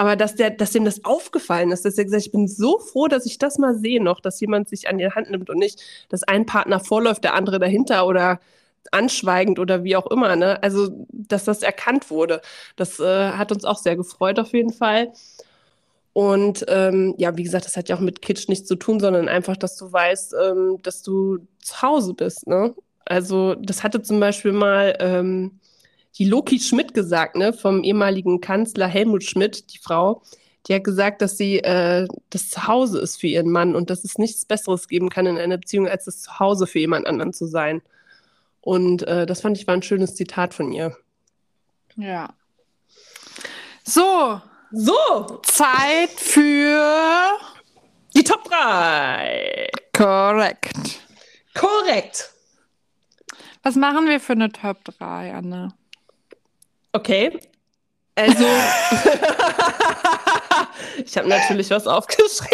Aber 0.00 0.16
dass 0.16 0.34
der, 0.34 0.48
dass 0.48 0.70
dem 0.70 0.86
das 0.86 1.04
aufgefallen 1.04 1.72
ist, 1.72 1.84
dass 1.84 1.98
er 1.98 2.04
gesagt, 2.04 2.24
ich 2.24 2.32
bin 2.32 2.48
so 2.48 2.78
froh, 2.78 3.06
dass 3.06 3.26
ich 3.26 3.36
das 3.36 3.58
mal 3.58 3.74
sehe 3.74 4.02
noch, 4.02 4.20
dass 4.20 4.40
jemand 4.40 4.66
sich 4.66 4.88
an 4.88 4.96
die 4.96 5.10
Hand 5.10 5.30
nimmt 5.30 5.50
und 5.50 5.58
nicht, 5.58 5.78
dass 6.08 6.22
ein 6.22 6.46
Partner 6.46 6.80
vorläuft, 6.80 7.22
der 7.22 7.34
andere 7.34 7.58
dahinter 7.58 8.06
oder 8.06 8.40
anschweigend 8.92 9.58
oder 9.58 9.84
wie 9.84 9.96
auch 9.96 10.06
immer, 10.06 10.36
ne? 10.36 10.62
Also, 10.62 11.06
dass 11.10 11.44
das 11.44 11.62
erkannt 11.62 12.10
wurde. 12.10 12.40
Das 12.76 12.98
äh, 12.98 13.32
hat 13.32 13.52
uns 13.52 13.66
auch 13.66 13.76
sehr 13.76 13.94
gefreut 13.94 14.38
auf 14.38 14.54
jeden 14.54 14.72
Fall. 14.72 15.12
Und 16.14 16.64
ähm, 16.68 17.14
ja, 17.18 17.36
wie 17.36 17.42
gesagt, 17.42 17.66
das 17.66 17.76
hat 17.76 17.90
ja 17.90 17.96
auch 17.96 18.00
mit 18.00 18.22
Kitsch 18.22 18.48
nichts 18.48 18.66
zu 18.68 18.76
tun, 18.76 19.00
sondern 19.00 19.28
einfach, 19.28 19.58
dass 19.58 19.76
du 19.76 19.92
weißt, 19.92 20.34
ähm, 20.42 20.78
dass 20.82 21.02
du 21.02 21.46
zu 21.58 21.82
Hause 21.82 22.14
bist, 22.14 22.46
ne? 22.46 22.74
Also, 23.04 23.54
das 23.54 23.82
hatte 23.82 24.00
zum 24.00 24.18
Beispiel 24.18 24.52
mal 24.52 24.96
ähm, 24.98 25.59
die 26.18 26.24
Loki 26.24 26.58
Schmidt 26.58 26.94
gesagt, 26.94 27.36
ne, 27.36 27.52
vom 27.52 27.82
ehemaligen 27.82 28.40
Kanzler 28.40 28.86
Helmut 28.86 29.24
Schmidt, 29.24 29.72
die 29.72 29.78
Frau, 29.78 30.22
die 30.66 30.74
hat 30.74 30.84
gesagt, 30.84 31.22
dass 31.22 31.36
sie 31.38 31.58
äh, 31.60 32.06
das 32.28 32.50
Zuhause 32.50 33.00
ist 33.00 33.20
für 33.20 33.28
ihren 33.28 33.50
Mann 33.50 33.74
und 33.74 33.90
dass 33.90 34.04
es 34.04 34.18
nichts 34.18 34.44
Besseres 34.44 34.88
geben 34.88 35.08
kann 35.08 35.26
in 35.26 35.38
einer 35.38 35.56
Beziehung, 35.56 35.88
als 35.88 36.04
das 36.04 36.20
Zuhause 36.20 36.66
für 36.66 36.78
jemand 36.78 37.06
anderen 37.06 37.32
zu 37.32 37.46
sein. 37.46 37.80
Und 38.60 39.02
äh, 39.04 39.24
das 39.24 39.40
fand 39.40 39.56
ich 39.56 39.66
war 39.66 39.74
ein 39.74 39.82
schönes 39.82 40.14
Zitat 40.14 40.52
von 40.52 40.70
ihr. 40.72 40.96
Ja. 41.96 42.34
So, 43.84 44.40
So, 44.72 45.40
Zeit 45.42 46.10
für 46.10 47.30
die 48.14 48.22
Top 48.22 48.44
3. 48.44 49.68
korrekt. 49.96 51.00
Korrekt. 51.54 52.30
Was 53.62 53.74
machen 53.74 54.08
wir 54.08 54.20
für 54.20 54.34
eine 54.34 54.52
Top 54.52 54.84
3, 54.84 55.34
Anne? 55.34 55.74
Okay. 56.92 57.38
Also, 58.14 58.44
ich 61.04 61.16
habe 61.16 61.28
natürlich 61.28 61.70
was 61.70 61.86
aufgeschrieben. 61.86 62.48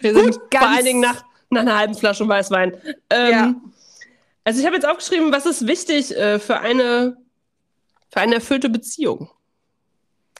Wir 0.00 0.14
sind 0.14 0.34
Vor 0.34 0.48
ganz 0.50 0.76
allen 0.76 0.84
Dingen 0.84 1.00
nach, 1.00 1.22
nach 1.50 1.62
einer 1.62 1.78
halben 1.78 1.94
Flasche 1.94 2.26
Weißwein. 2.28 2.76
Ähm, 3.10 3.30
Ja. 3.30 3.54
Also, 4.44 4.60
ich 4.60 4.66
habe 4.66 4.76
jetzt 4.76 4.86
aufgeschrieben, 4.86 5.32
was 5.32 5.46
ist 5.46 5.66
wichtig 5.66 6.16
äh, 6.16 6.38
für, 6.38 6.60
eine, 6.60 7.16
für 8.10 8.20
eine 8.20 8.36
erfüllte 8.36 8.68
Beziehung? 8.70 9.30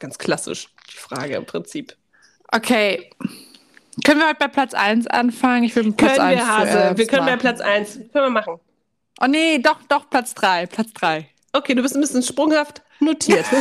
Ganz 0.01 0.17
klassisch, 0.19 0.69
die 0.93 0.97
Frage 0.97 1.37
im 1.37 1.45
Prinzip. 1.45 1.97
Okay. 2.51 3.11
Können 4.05 4.21
wir 4.21 4.29
heute 4.29 4.39
bei 4.39 4.49
Platz 4.49 4.75
1 4.75 5.07
anfangen? 5.09 5.65
Ich 5.65 5.75
will 5.77 5.83
mit 5.85 5.97
Platz 5.97 6.17
Können 6.17 6.29
1 6.29 6.41
wir, 6.41 6.47
Hase? 6.49 6.71
zuerst 6.73 6.99
Wir 6.99 7.07
können 7.07 7.25
bei 7.27 7.33
machen. 7.33 7.41
Platz 7.41 7.61
1. 7.61 7.95
Können 7.95 8.11
wir 8.13 8.31
machen. 8.31 8.61
Oh 9.21 9.27
nee, 9.27 9.59
doch, 9.59 9.81
doch, 9.89 10.09
Platz 10.09 10.35
3. 10.35 10.67
Platz 10.67 10.93
3. 10.95 11.29
Okay, 11.53 11.75
du 11.75 11.83
bist 11.83 11.95
ein 11.97 12.01
bisschen 12.01 12.23
sprunghaft 12.23 12.83
notiert. 13.01 13.47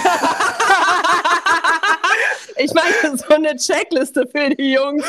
ich 2.58 2.74
meine, 2.74 3.18
so 3.18 3.28
eine 3.30 3.56
Checkliste 3.56 4.28
für 4.28 4.50
die 4.56 4.74
Jungs. 4.74 5.06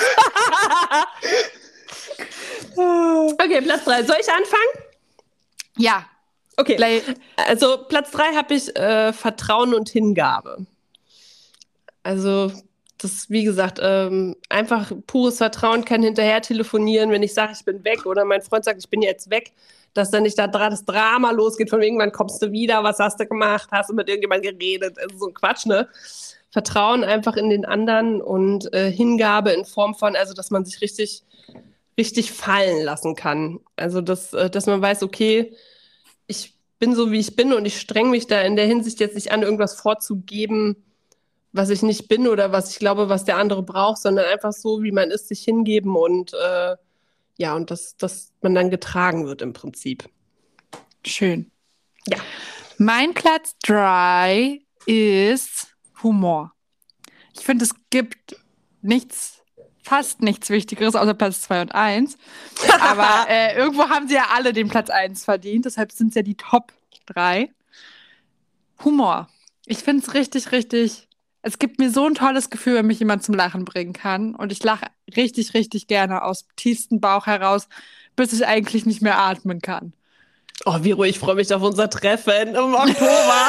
okay, 3.39 3.61
Platz 3.61 3.85
3. 3.85 4.05
Soll 4.05 4.17
ich 4.21 4.33
anfangen? 4.33 4.73
Ja. 5.77 6.07
Okay. 6.57 7.03
Also 7.37 7.85
Platz 7.89 8.11
3 8.11 8.35
habe 8.35 8.55
ich 8.55 8.75
äh, 8.77 9.13
Vertrauen 9.13 9.75
und 9.75 9.89
Hingabe. 9.89 10.67
Also 12.03 12.53
das, 12.99 13.31
wie 13.31 13.45
gesagt, 13.45 13.79
ähm, 13.81 14.37
einfach 14.49 14.93
pures 15.07 15.37
Vertrauen, 15.39 15.85
kann 15.85 16.03
hinterher 16.03 16.43
telefonieren, 16.43 17.11
wenn 17.11 17.23
ich 17.23 17.33
sage, 17.33 17.53
ich 17.53 17.65
bin 17.65 17.85
weg 17.85 18.07
oder 18.07 18.25
mein 18.25 18.43
Freund 18.43 18.65
sagt, 18.65 18.79
ich 18.81 18.91
bin 18.91 19.03
jetzt 19.03 19.31
weg, 19.31 19.53
dass 19.95 20.11
dann 20.11 20.23
nicht 20.23 20.39
da 20.39 20.47
das 20.47 20.85
Drama 20.85 21.31
losgeht, 21.31 21.71
von 21.71 21.83
irgendwann 21.83 22.13
kommst 22.13 22.43
du 22.43 22.53
wieder, 22.53 22.85
was 22.85 22.99
hast 22.99 23.19
du 23.21 23.27
gemacht, 23.27 23.69
hast 23.73 23.91
du 23.91 23.95
mit 23.95 24.09
irgendjemandem 24.09 24.57
geredet, 24.59 24.97
so 25.17 25.29
ein 25.29 25.35
Quatsch, 25.35 25.67
ne? 25.67 25.89
Vertrauen 26.51 27.05
einfach 27.05 27.37
in 27.37 27.51
den 27.51 27.65
anderen 27.67 28.23
und 28.23 28.73
äh, 28.73 28.91
Hingabe 28.91 29.51
in 29.51 29.65
Form 29.65 29.95
von, 29.95 30.17
also 30.17 30.33
dass 30.33 30.51
man 30.51 30.65
sich 30.65 30.81
richtig, 30.81 31.23
richtig 31.99 32.33
fallen 32.33 32.85
lassen 32.85 33.15
kann. 33.17 33.61
Also 33.77 34.01
dass, 34.01 34.33
äh, 34.33 34.49
dass 34.49 34.67
man 34.67 34.81
weiß, 34.81 35.03
okay, 35.03 35.55
ich 36.27 36.55
bin 36.79 36.95
so, 36.95 37.11
wie 37.13 37.19
ich 37.19 37.37
bin 37.37 37.53
und 37.53 37.67
ich 37.67 37.79
streng 37.79 38.11
mich 38.11 38.27
da 38.27 38.41
in 38.41 38.57
der 38.57 38.67
Hinsicht 38.67 39.01
jetzt 39.01 39.15
nicht 39.15 39.31
an, 39.31 39.43
irgendwas 39.43 39.75
vorzugeben, 39.75 40.77
was 41.53 41.71
ich 41.71 41.83
nicht 41.83 42.09
bin 42.09 42.29
oder 42.29 42.53
was 42.53 42.71
ich 42.71 42.79
glaube, 42.79 43.09
was 43.09 43.25
der 43.25 43.37
andere 43.37 43.63
braucht, 43.63 43.99
sondern 43.99 44.27
einfach 44.27 44.53
so, 44.53 44.83
wie 44.83 44.93
man 44.93 45.11
ist, 45.11 45.29
sich 45.29 45.41
hingeben 45.41 45.97
und 45.97 46.33
äh, 46.35 46.77
ja, 47.39 47.55
und 47.55 47.71
dass, 47.71 47.97
dass 47.97 48.33
man 48.43 48.55
dann 48.55 48.69
getragen 48.69 49.27
wird 49.27 49.43
im 49.43 49.53
Prinzip. 49.53 50.09
Schön. 51.07 51.51
Ja. 52.07 52.19
Mein 52.79 53.15
Platz 53.15 53.57
3 53.63 54.61
ist 54.87 55.77
Humor. 56.03 56.53
Ich 57.33 57.45
finde, 57.45 57.65
es 57.65 57.75
gibt 57.91 58.37
nichts, 58.83 59.43
fast 59.83 60.21
nichts 60.21 60.51
Wichtigeres 60.51 60.97
außer 60.97 61.15
Platz 61.15 61.43
2 61.43 61.63
und 61.63 61.75
1. 61.75 62.19
Aber 62.81 63.31
äh, 63.31 63.57
irgendwo 63.57 63.89
haben 63.89 64.09
sie 64.09 64.15
ja 64.15 64.29
alle 64.35 64.53
den 64.53 64.69
Platz 64.69 64.91
1 64.91 65.25
verdient. 65.25 65.65
Deshalb 65.65 65.93
sind 65.93 66.09
es 66.09 66.15
ja 66.17 66.23
die 66.23 66.37
Top 66.37 66.73
3. 67.07 67.51
Humor. 68.85 69.29
Ich 69.65 69.79
finde 69.79 70.05
es 70.05 70.15
richtig, 70.15 70.51
richtig. 70.51 71.08
Es 71.49 71.59
gibt 71.59 71.79
mir 71.79 71.91
so 71.91 72.05
ein 72.05 72.15
tolles 72.15 72.51
Gefühl, 72.51 72.75
wenn 72.75 72.87
mich 72.87 72.99
jemand 72.99 73.23
zum 73.23 73.35
Lachen 73.35 73.65
bringen 73.65 73.95
kann. 73.95 74.35
Und 74.35 74.53
ich 74.53 74.63
lache 74.63 74.85
richtig, 75.17 75.55
richtig 75.55 75.87
gerne 75.87 76.23
aus 76.23 76.45
dem 76.45 76.57
tiefsten 76.57 77.01
Bauch 77.01 77.27
heraus, 77.27 77.69
bis 78.17 78.35
ich 78.35 78.47
eigentlich 78.47 78.85
nicht 78.85 79.01
mehr 79.01 79.19
atmen 79.19 79.63
kann. 79.63 79.95
Oh, 80.67 80.77
Viro, 80.83 81.05
ich 81.05 81.19
freue 81.19 81.37
mich 81.37 81.55
auf 81.55 81.63
unser 81.63 81.89
Treffen 81.89 82.49
im 82.49 82.75
Oktober. 82.75 83.47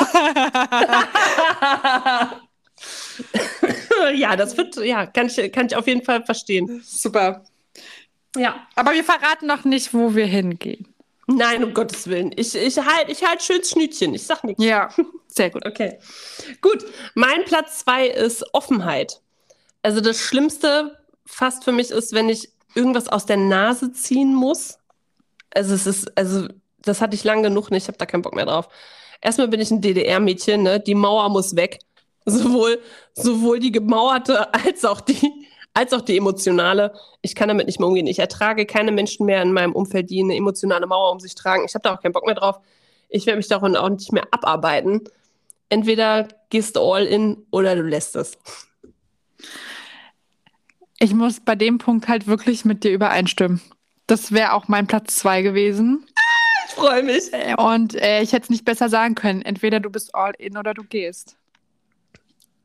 ja, 4.15 4.37
das 4.37 4.55
wird, 4.55 4.77
ja, 4.77 5.05
kann 5.05 5.27
ich, 5.27 5.51
kann 5.51 5.65
ich 5.65 5.75
auf 5.75 5.85
jeden 5.85 6.03
Fall 6.03 6.23
verstehen. 6.23 6.81
Super. 6.85 7.43
Ja. 8.37 8.65
Aber 8.75 8.93
wir 8.93 9.03
verraten 9.03 9.47
noch 9.47 9.65
nicht, 9.65 9.93
wo 9.93 10.15
wir 10.15 10.25
hingehen. 10.25 10.87
Nein, 11.29 11.63
um 11.63 11.73
Gottes 11.73 12.07
Willen. 12.07 12.31
Ich, 12.35 12.55
ich 12.55 12.77
halte 12.77 13.11
ich 13.11 13.23
halt 13.23 13.43
schön 13.43 13.63
Schnütchen. 13.63 14.15
Ich 14.15 14.25
sag 14.25 14.43
nichts. 14.43 14.63
Ja, 14.63 14.89
sehr 15.27 15.49
gut. 15.49 15.63
Okay. 15.69 15.99
Gut. 16.61 16.85
Mein 17.13 17.45
Platz 17.45 17.79
zwei 17.79 18.07
ist 18.07 18.43
Offenheit. 18.53 19.21
Also 19.83 20.01
das 20.01 20.19
Schlimmste 20.19 20.97
fast 21.25 21.63
für 21.63 21.71
mich 21.71 21.91
ist, 21.91 22.13
wenn 22.13 22.29
ich 22.29 22.49
irgendwas 22.73 23.07
aus 23.07 23.25
der 23.27 23.37
Nase 23.37 23.93
ziehen 23.93 24.33
muss. 24.33 24.79
Also 25.53 25.75
es 25.75 25.85
ist, 25.85 26.17
also 26.17 26.47
das 26.81 27.01
hatte 27.01 27.15
ich 27.15 27.23
lang 27.23 27.43
genug 27.43 27.69
nicht, 27.69 27.83
ich 27.83 27.87
habe 27.87 27.97
da 27.97 28.05
keinen 28.05 28.23
Bock 28.23 28.35
mehr 28.35 28.45
drauf. 28.45 28.67
erstmal 29.21 29.47
bin 29.47 29.59
ich 29.59 29.69
ein 29.69 29.81
DDR-Mädchen, 29.81 30.63
ne? 30.63 30.79
Die 30.79 30.95
Mauer 30.95 31.29
muss 31.29 31.55
weg. 31.55 31.79
Sowohl, 32.25 32.79
sowohl 33.13 33.59
die 33.59 33.71
gemauerte 33.71 34.53
als 34.53 34.83
auch 34.85 35.01
die, 35.01 35.47
als 35.73 35.93
auch 35.93 36.01
die 36.01 36.17
emotionale. 36.17 36.93
Ich 37.21 37.35
kann 37.35 37.47
damit 37.47 37.67
nicht 37.67 37.79
mehr 37.79 37.87
umgehen. 37.87 38.07
Ich 38.07 38.19
ertrage 38.19 38.65
keine 38.65 38.91
Menschen 38.91 39.25
mehr 39.25 39.41
in 39.41 39.53
meinem 39.53 39.73
Umfeld, 39.73 40.09
die 40.09 40.21
eine 40.21 40.35
emotionale 40.35 40.87
Mauer 40.87 41.11
um 41.11 41.19
sich 41.19 41.35
tragen. 41.35 41.63
Ich 41.65 41.73
habe 41.73 41.83
da 41.83 41.93
auch 41.93 42.01
keinen 42.01 42.13
Bock 42.13 42.25
mehr 42.25 42.35
drauf. 42.35 42.59
Ich 43.09 43.25
werde 43.25 43.37
mich 43.37 43.47
davon 43.47 43.75
auch 43.75 43.89
nicht 43.89 44.11
mehr 44.11 44.27
abarbeiten. 44.31 45.03
Entweder 45.69 46.27
gehst 46.49 46.75
du 46.75 46.81
all 46.81 47.05
in 47.05 47.45
oder 47.51 47.75
du 47.75 47.83
lässt 47.83 48.15
es. 48.15 48.37
Ich 50.99 51.13
muss 51.13 51.39
bei 51.39 51.55
dem 51.55 51.77
Punkt 51.77 52.07
halt 52.07 52.27
wirklich 52.27 52.65
mit 52.65 52.83
dir 52.83 52.91
übereinstimmen. 52.91 53.61
Das 54.07 54.31
wäre 54.31 54.53
auch 54.53 54.67
mein 54.67 54.87
Platz 54.87 55.15
zwei 55.15 55.41
gewesen. 55.41 56.05
Ich 56.67 56.73
freue 56.73 57.03
mich. 57.03 57.31
Und 57.57 57.95
äh, 57.95 58.21
ich 58.21 58.33
hätte 58.33 58.43
es 58.43 58.49
nicht 58.49 58.65
besser 58.65 58.89
sagen 58.89 59.15
können. 59.15 59.41
Entweder 59.41 59.79
du 59.79 59.89
bist 59.89 60.13
all 60.13 60.33
in 60.37 60.57
oder 60.57 60.73
du 60.73 60.83
gehst. 60.83 61.37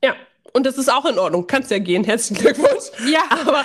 Ja, 0.02 0.16
und 0.54 0.64
das 0.64 0.78
ist 0.78 0.90
auch 0.90 1.04
in 1.04 1.18
Ordnung. 1.18 1.46
Kannst 1.46 1.70
ja 1.70 1.78
gehen. 1.78 2.04
Herzlichen 2.04 2.40
Glückwunsch. 2.40 2.90
Ja. 3.06 3.24
Aber, 3.28 3.64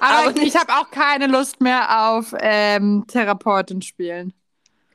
aber, 0.00 0.28
aber 0.28 0.42
ich 0.42 0.54
habe 0.54 0.72
auch 0.74 0.90
keine 0.90 1.26
Lust 1.26 1.60
mehr 1.60 2.10
auf 2.10 2.34
ähm, 2.38 3.04
Therapeutin 3.08 3.82
spielen. 3.82 4.34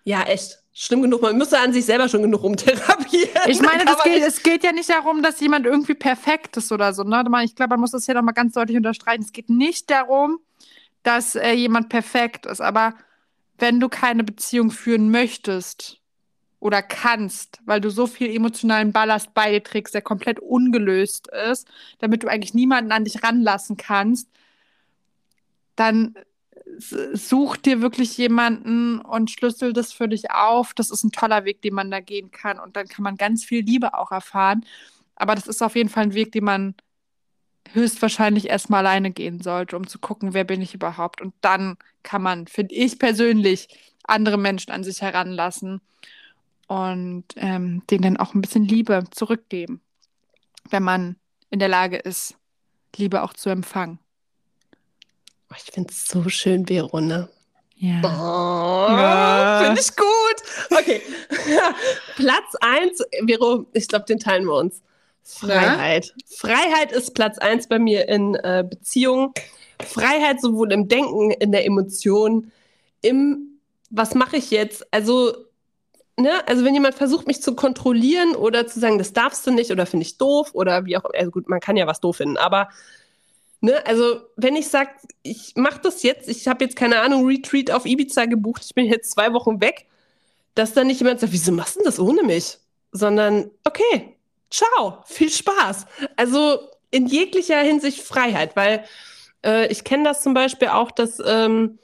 Ja, 0.03 0.21
echt. 0.23 0.59
Schlimm 0.73 1.01
genug, 1.01 1.21
man 1.21 1.37
müsste 1.37 1.59
an 1.59 1.73
sich 1.73 1.85
selber 1.85 2.07
schon 2.07 2.21
genug 2.21 2.43
rumtherapieren. 2.43 3.41
Ich 3.47 3.61
meine, 3.61 3.83
geht, 4.03 4.23
es 4.23 4.41
geht 4.41 4.63
ja 4.63 4.71
nicht 4.71 4.89
darum, 4.89 5.21
dass 5.21 5.39
jemand 5.41 5.65
irgendwie 5.65 5.95
perfekt 5.95 6.55
ist 6.55 6.71
oder 6.71 6.93
so. 6.93 7.03
Ne? 7.03 7.23
Ich 7.43 7.55
glaube, 7.55 7.71
man 7.71 7.81
muss 7.81 7.91
das 7.91 8.05
hier 8.05 8.15
nochmal 8.15 8.33
ganz 8.33 8.53
deutlich 8.53 8.77
unterstreichen. 8.77 9.23
Es 9.23 9.33
geht 9.33 9.49
nicht 9.49 9.89
darum, 9.89 10.39
dass 11.03 11.35
äh, 11.35 11.51
jemand 11.51 11.89
perfekt 11.89 12.45
ist. 12.45 12.61
Aber 12.61 12.93
wenn 13.57 13.79
du 13.79 13.89
keine 13.89 14.23
Beziehung 14.23 14.71
führen 14.71 15.11
möchtest 15.11 16.00
oder 16.61 16.83
kannst, 16.83 17.59
weil 17.65 17.81
du 17.81 17.89
so 17.89 18.05
viel 18.05 18.33
emotionalen 18.33 18.93
Ballast 18.93 19.33
bei 19.33 19.51
dir 19.51 19.63
trägst, 19.63 19.95
der 19.95 20.03
komplett 20.03 20.39
ungelöst 20.39 21.27
ist, 21.49 21.67
damit 21.97 22.23
du 22.23 22.27
eigentlich 22.27 22.53
niemanden 22.53 22.91
an 22.91 23.03
dich 23.03 23.23
ranlassen 23.23 23.77
kannst, 23.77 24.29
dann 25.75 26.13
such 26.77 27.57
dir 27.57 27.81
wirklich 27.81 28.15
jemanden 28.15 28.99
und 28.99 29.31
schlüssel 29.31 29.73
das 29.73 29.91
für 29.91 30.07
dich 30.07 30.29
auf. 30.29 30.75
Das 30.75 30.91
ist 30.91 31.03
ein 31.03 31.11
toller 31.11 31.45
Weg, 31.45 31.63
den 31.63 31.73
man 31.73 31.89
da 31.89 31.99
gehen 31.99 32.29
kann. 32.29 32.59
Und 32.59 32.75
dann 32.75 32.87
kann 32.87 33.03
man 33.03 33.17
ganz 33.17 33.43
viel 33.43 33.63
Liebe 33.65 33.95
auch 33.95 34.11
erfahren. 34.11 34.63
Aber 35.15 35.33
das 35.33 35.47
ist 35.47 35.63
auf 35.63 35.75
jeden 35.75 35.89
Fall 35.89 36.03
ein 36.03 36.13
Weg, 36.13 36.31
den 36.31 36.43
man 36.43 36.75
höchstwahrscheinlich 37.73 38.49
erstmal 38.49 38.85
alleine 38.85 39.09
gehen 39.09 39.41
sollte, 39.41 39.75
um 39.77 39.87
zu 39.87 39.97
gucken, 39.97 40.35
wer 40.35 40.43
bin 40.43 40.61
ich 40.61 40.75
überhaupt. 40.75 41.21
Und 41.21 41.33
dann 41.41 41.77
kann 42.03 42.21
man, 42.21 42.45
finde 42.45 42.75
ich 42.75 42.99
persönlich, 42.99 43.67
andere 44.03 44.37
Menschen 44.37 44.71
an 44.71 44.83
sich 44.83 45.01
heranlassen 45.01 45.81
und 46.71 47.25
ähm, 47.35 47.83
denen 47.89 48.03
dann 48.03 48.17
auch 48.17 48.33
ein 48.33 48.39
bisschen 48.39 48.63
Liebe 48.63 49.03
zurückgeben, 49.11 49.81
wenn 50.69 50.83
man 50.83 51.17
in 51.49 51.59
der 51.59 51.67
Lage 51.67 51.97
ist, 51.97 52.35
Liebe 52.95 53.23
auch 53.23 53.33
zu 53.33 53.49
empfangen. 53.49 53.99
Oh, 55.49 55.55
ich 55.57 55.69
finde 55.69 55.91
es 55.91 56.07
so 56.07 56.29
schön, 56.29 56.67
Vero, 56.67 57.01
ne? 57.01 57.27
Ja. 57.75 57.99
Oh, 58.03 58.89
ja. 58.89 59.63
Finde 59.65 59.81
ich 59.81 59.93
gut. 59.97 60.79
Okay. 60.79 61.01
Platz 62.15 62.55
1, 62.61 63.03
Vero, 63.27 63.65
ich 63.73 63.89
glaube, 63.89 64.05
den 64.05 64.19
teilen 64.19 64.45
wir 64.45 64.55
uns. 64.55 64.81
Freiheit. 65.23 66.13
Ja? 66.15 66.37
Freiheit 66.37 66.93
ist 66.93 67.13
Platz 67.13 67.37
1 67.37 67.67
bei 67.67 67.79
mir 67.79 68.07
in 68.07 68.35
äh, 68.35 68.63
Beziehungen. 68.65 69.33
Freiheit 69.81 70.39
sowohl 70.39 70.71
im 70.71 70.87
Denken, 70.87 71.31
in 71.31 71.51
der 71.51 71.65
Emotion, 71.65 72.49
im 73.01 73.59
was 73.89 74.15
mache 74.15 74.37
ich 74.37 74.51
jetzt? 74.51 74.87
Also, 74.93 75.50
ne, 76.17 76.47
also 76.47 76.63
wenn 76.65 76.73
jemand 76.73 76.95
versucht, 76.95 77.27
mich 77.27 77.41
zu 77.41 77.55
kontrollieren 77.55 78.35
oder 78.35 78.67
zu 78.67 78.79
sagen, 78.79 78.97
das 78.97 79.13
darfst 79.13 79.45
du 79.47 79.51
nicht 79.51 79.71
oder 79.71 79.85
finde 79.85 80.05
ich 80.05 80.17
doof 80.17 80.51
oder 80.53 80.85
wie 80.85 80.97
auch 80.97 81.05
immer, 81.05 81.15
also 81.15 81.31
gut, 81.31 81.49
man 81.49 81.59
kann 81.59 81.77
ja 81.77 81.87
was 81.87 81.99
doof 81.99 82.17
finden, 82.17 82.37
aber 82.37 82.69
Ne, 83.63 83.85
also 83.85 84.21
wenn 84.37 84.55
ich 84.55 84.67
sage, 84.69 84.89
ich 85.21 85.55
mache 85.55 85.79
das 85.83 86.01
jetzt, 86.01 86.27
ich 86.27 86.47
habe 86.47 86.63
jetzt 86.63 86.75
keine 86.75 86.99
Ahnung, 87.01 87.27
Retreat 87.27 87.69
auf 87.69 87.85
Ibiza 87.85 88.25
gebucht, 88.25 88.63
ich 88.65 88.73
bin 88.73 88.87
jetzt 88.87 89.11
zwei 89.11 89.33
Wochen 89.33 89.61
weg, 89.61 89.85
dass 90.55 90.73
dann 90.73 90.87
nicht 90.87 90.99
jemand 90.99 91.19
sagt, 91.19 91.31
wieso 91.33 91.51
machst 91.51 91.75
du 91.77 91.83
das 91.83 91.99
ohne 91.99 92.23
mich? 92.23 92.57
Sondern, 92.91 93.51
okay, 93.63 94.17
ciao, 94.49 95.03
viel 95.05 95.29
Spaß. 95.29 95.85
Also 96.15 96.59
in 96.89 97.05
jeglicher 97.07 97.59
Hinsicht 97.59 98.01
Freiheit, 98.01 98.55
weil 98.55 98.83
äh, 99.45 99.67
ich 99.67 99.83
kenne 99.83 100.05
das 100.05 100.23
zum 100.23 100.33
Beispiel 100.33 100.69
auch, 100.69 100.89
dass, 100.91 101.21
ähm, 101.23 101.77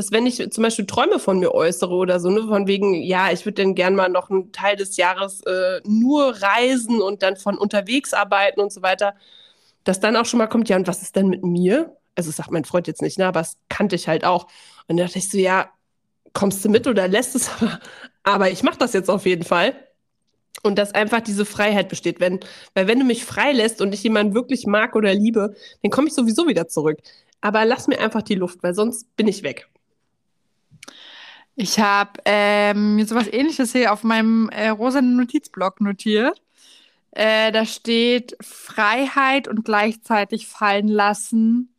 dass 0.00 0.12
wenn 0.12 0.24
ich 0.24 0.50
zum 0.50 0.62
Beispiel 0.62 0.86
Träume 0.86 1.18
von 1.18 1.38
mir 1.38 1.52
äußere 1.52 1.94
oder 1.94 2.20
so, 2.20 2.30
ne, 2.30 2.42
von 2.48 2.66
wegen, 2.66 2.94
ja, 2.94 3.30
ich 3.30 3.44
würde 3.44 3.62
dann 3.62 3.74
gern 3.74 3.94
mal 3.94 4.08
noch 4.08 4.30
einen 4.30 4.50
Teil 4.50 4.76
des 4.76 4.96
Jahres 4.96 5.42
äh, 5.42 5.82
nur 5.84 6.36
reisen 6.40 7.02
und 7.02 7.22
dann 7.22 7.36
von 7.36 7.58
unterwegs 7.58 8.14
arbeiten 8.14 8.60
und 8.60 8.72
so 8.72 8.80
weiter, 8.80 9.14
dass 9.84 10.00
dann 10.00 10.16
auch 10.16 10.24
schon 10.24 10.38
mal 10.38 10.46
kommt, 10.46 10.70
ja, 10.70 10.76
und 10.76 10.88
was 10.88 11.02
ist 11.02 11.16
denn 11.16 11.28
mit 11.28 11.44
mir? 11.44 11.96
Also 12.14 12.30
sagt 12.30 12.50
mein 12.50 12.64
Freund 12.64 12.86
jetzt 12.86 13.02
nicht, 13.02 13.18
ne, 13.18 13.26
aber 13.26 13.40
das 13.40 13.58
kannte 13.68 13.94
ich 13.94 14.08
halt 14.08 14.24
auch. 14.24 14.46
Und 14.88 14.96
da 14.96 15.04
dachte 15.04 15.18
ich 15.18 15.28
so, 15.28 15.36
ja, 15.36 15.70
kommst 16.32 16.64
du 16.64 16.70
mit 16.70 16.86
oder 16.86 17.06
lässt 17.06 17.34
es 17.36 17.50
aber? 17.60 17.78
Aber 18.22 18.50
ich 18.50 18.62
mache 18.62 18.78
das 18.78 18.94
jetzt 18.94 19.10
auf 19.10 19.26
jeden 19.26 19.44
Fall. 19.44 19.74
Und 20.62 20.78
dass 20.78 20.94
einfach 20.94 21.20
diese 21.20 21.44
Freiheit 21.44 21.88
besteht. 21.90 22.20
Wenn, 22.20 22.40
weil 22.74 22.86
wenn 22.86 22.98
du 22.98 23.04
mich 23.04 23.24
freilässt 23.24 23.80
und 23.82 23.94
ich 23.94 24.02
jemanden 24.02 24.34
wirklich 24.34 24.66
mag 24.66 24.96
oder 24.96 25.14
liebe, 25.14 25.54
dann 25.82 25.90
komme 25.90 26.08
ich 26.08 26.14
sowieso 26.14 26.48
wieder 26.48 26.68
zurück. 26.68 26.98
Aber 27.40 27.64
lass 27.66 27.86
mir 27.88 28.00
einfach 28.00 28.22
die 28.22 28.34
Luft, 28.34 28.62
weil 28.62 28.74
sonst 28.74 29.14
bin 29.16 29.28
ich 29.28 29.42
weg. 29.42 29.68
Ich 31.62 31.78
habe 31.78 32.12
ähm, 32.24 32.96
mir 32.96 33.04
sowas 33.04 33.26
ähnliches 33.30 33.72
hier 33.72 33.92
auf 33.92 34.02
meinem 34.02 34.48
äh, 34.48 34.70
rosanen 34.70 35.14
Notizblock 35.16 35.82
notiert. 35.82 36.40
Äh, 37.10 37.52
da 37.52 37.66
steht 37.66 38.34
Freiheit 38.40 39.46
und 39.46 39.62
gleichzeitig 39.66 40.46
fallen 40.46 40.88
lassen 40.88 41.74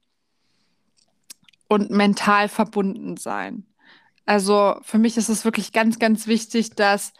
und 1.68 1.90
mental 1.90 2.48
verbunden 2.48 3.18
sein. 3.18 3.66
Also 4.28 4.76
für 4.84 5.00
mich 5.00 5.18
ist 5.18 5.30
es 5.30 5.46
wirklich 5.46 5.72
ganz, 5.72 5.98
ganz 5.98 6.28
wichtig, 6.28 6.76
dass 6.76 7.12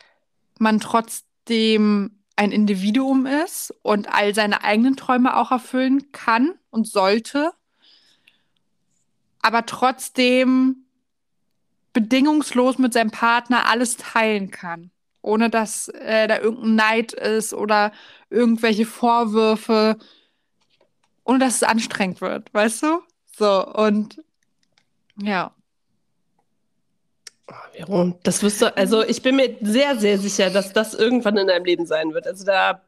man 0.60 0.80
trotzdem 0.80 2.20
ein 2.36 2.52
Individuum 2.52 3.26
ist 3.26 3.74
und 3.82 4.08
all 4.08 4.36
seine 4.36 4.64
eigenen 4.64 4.98
Träume 4.98 5.36
auch 5.36 5.50
erfüllen 5.50 6.12
kann 6.12 6.54
und 6.70 6.88
sollte, 6.88 7.54
aber 9.42 9.66
trotzdem 9.66 10.86
bedingungslos 11.94 12.78
mit 12.78 12.94
seinem 12.94 13.12
Partner 13.12 13.68
alles 13.68 13.98
teilen 13.98 14.52
kann 14.52 14.92
ohne 15.22 15.50
dass 15.50 15.88
äh, 15.90 16.28
da 16.28 16.40
irgendein 16.40 16.76
Neid 16.76 17.14
ist 17.14 17.54
oder 17.54 17.92
irgendwelche 18.30 18.86
Vorwürfe, 18.86 19.98
ohne 21.24 21.40
dass 21.40 21.56
es 21.56 21.64
anstrengend 21.64 22.22
wird, 22.22 22.54
weißt 22.54 22.84
du? 22.84 23.02
So, 23.38 23.66
und 23.68 24.24
ja. 25.18 25.54
Oh, 27.88 28.14
das 28.24 28.42
wirst 28.44 28.62
du, 28.62 28.76
also 28.78 29.04
ich 29.04 29.22
bin 29.22 29.36
mir 29.36 29.58
sehr, 29.62 29.98
sehr 29.98 30.18
sicher, 30.18 30.50
dass 30.50 30.74
das 30.74 30.94
irgendwann 30.94 31.38
in 31.38 31.48
deinem 31.48 31.66
Leben 31.66 31.86
sein 31.86 32.14
wird. 32.14 32.26
Also 32.26 32.46
da 32.46 32.82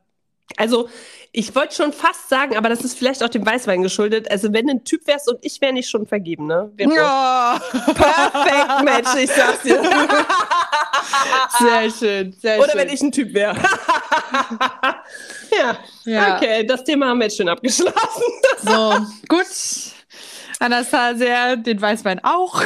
also, 0.57 0.89
ich 1.31 1.55
wollte 1.55 1.75
schon 1.75 1.93
fast 1.93 2.29
sagen, 2.29 2.55
aber 2.55 2.69
das 2.69 2.81
ist 2.81 2.97
vielleicht 2.97 3.23
auch 3.23 3.29
dem 3.29 3.45
Weißwein 3.45 3.81
geschuldet. 3.81 4.29
Also, 4.29 4.53
wenn 4.53 4.67
du 4.67 4.73
ein 4.73 4.83
Typ 4.83 5.07
wärst 5.07 5.29
und 5.29 5.39
ich 5.41 5.59
wäre 5.61 5.73
nicht 5.73 5.89
schon 5.89 6.05
vergeben, 6.05 6.47
ne? 6.47 6.71
Ja. 6.77 7.59
Perfekt, 7.71 8.83
Mensch, 8.83 9.15
ich 9.23 9.31
sag's 9.31 9.61
dir. 9.63 9.81
Sehr 11.59 11.91
schön, 11.91 12.35
sehr 12.41 12.59
Oder 12.59 12.71
schön. 12.71 12.79
wenn 12.79 12.89
ich 12.89 13.01
ein 13.01 13.11
Typ 13.11 13.33
wäre. 13.33 13.55
ja. 15.51 15.77
ja, 16.05 16.35
okay, 16.35 16.65
das 16.65 16.83
Thema 16.83 17.07
haben 17.07 17.19
wir 17.19 17.25
jetzt 17.25 17.37
schon 17.37 17.49
abgeschlossen. 17.49 17.93
so, 18.61 18.93
gut. 19.27 19.45
Anastasia, 20.59 21.55
den 21.55 21.81
Weißwein 21.81 22.23
auch. 22.23 22.61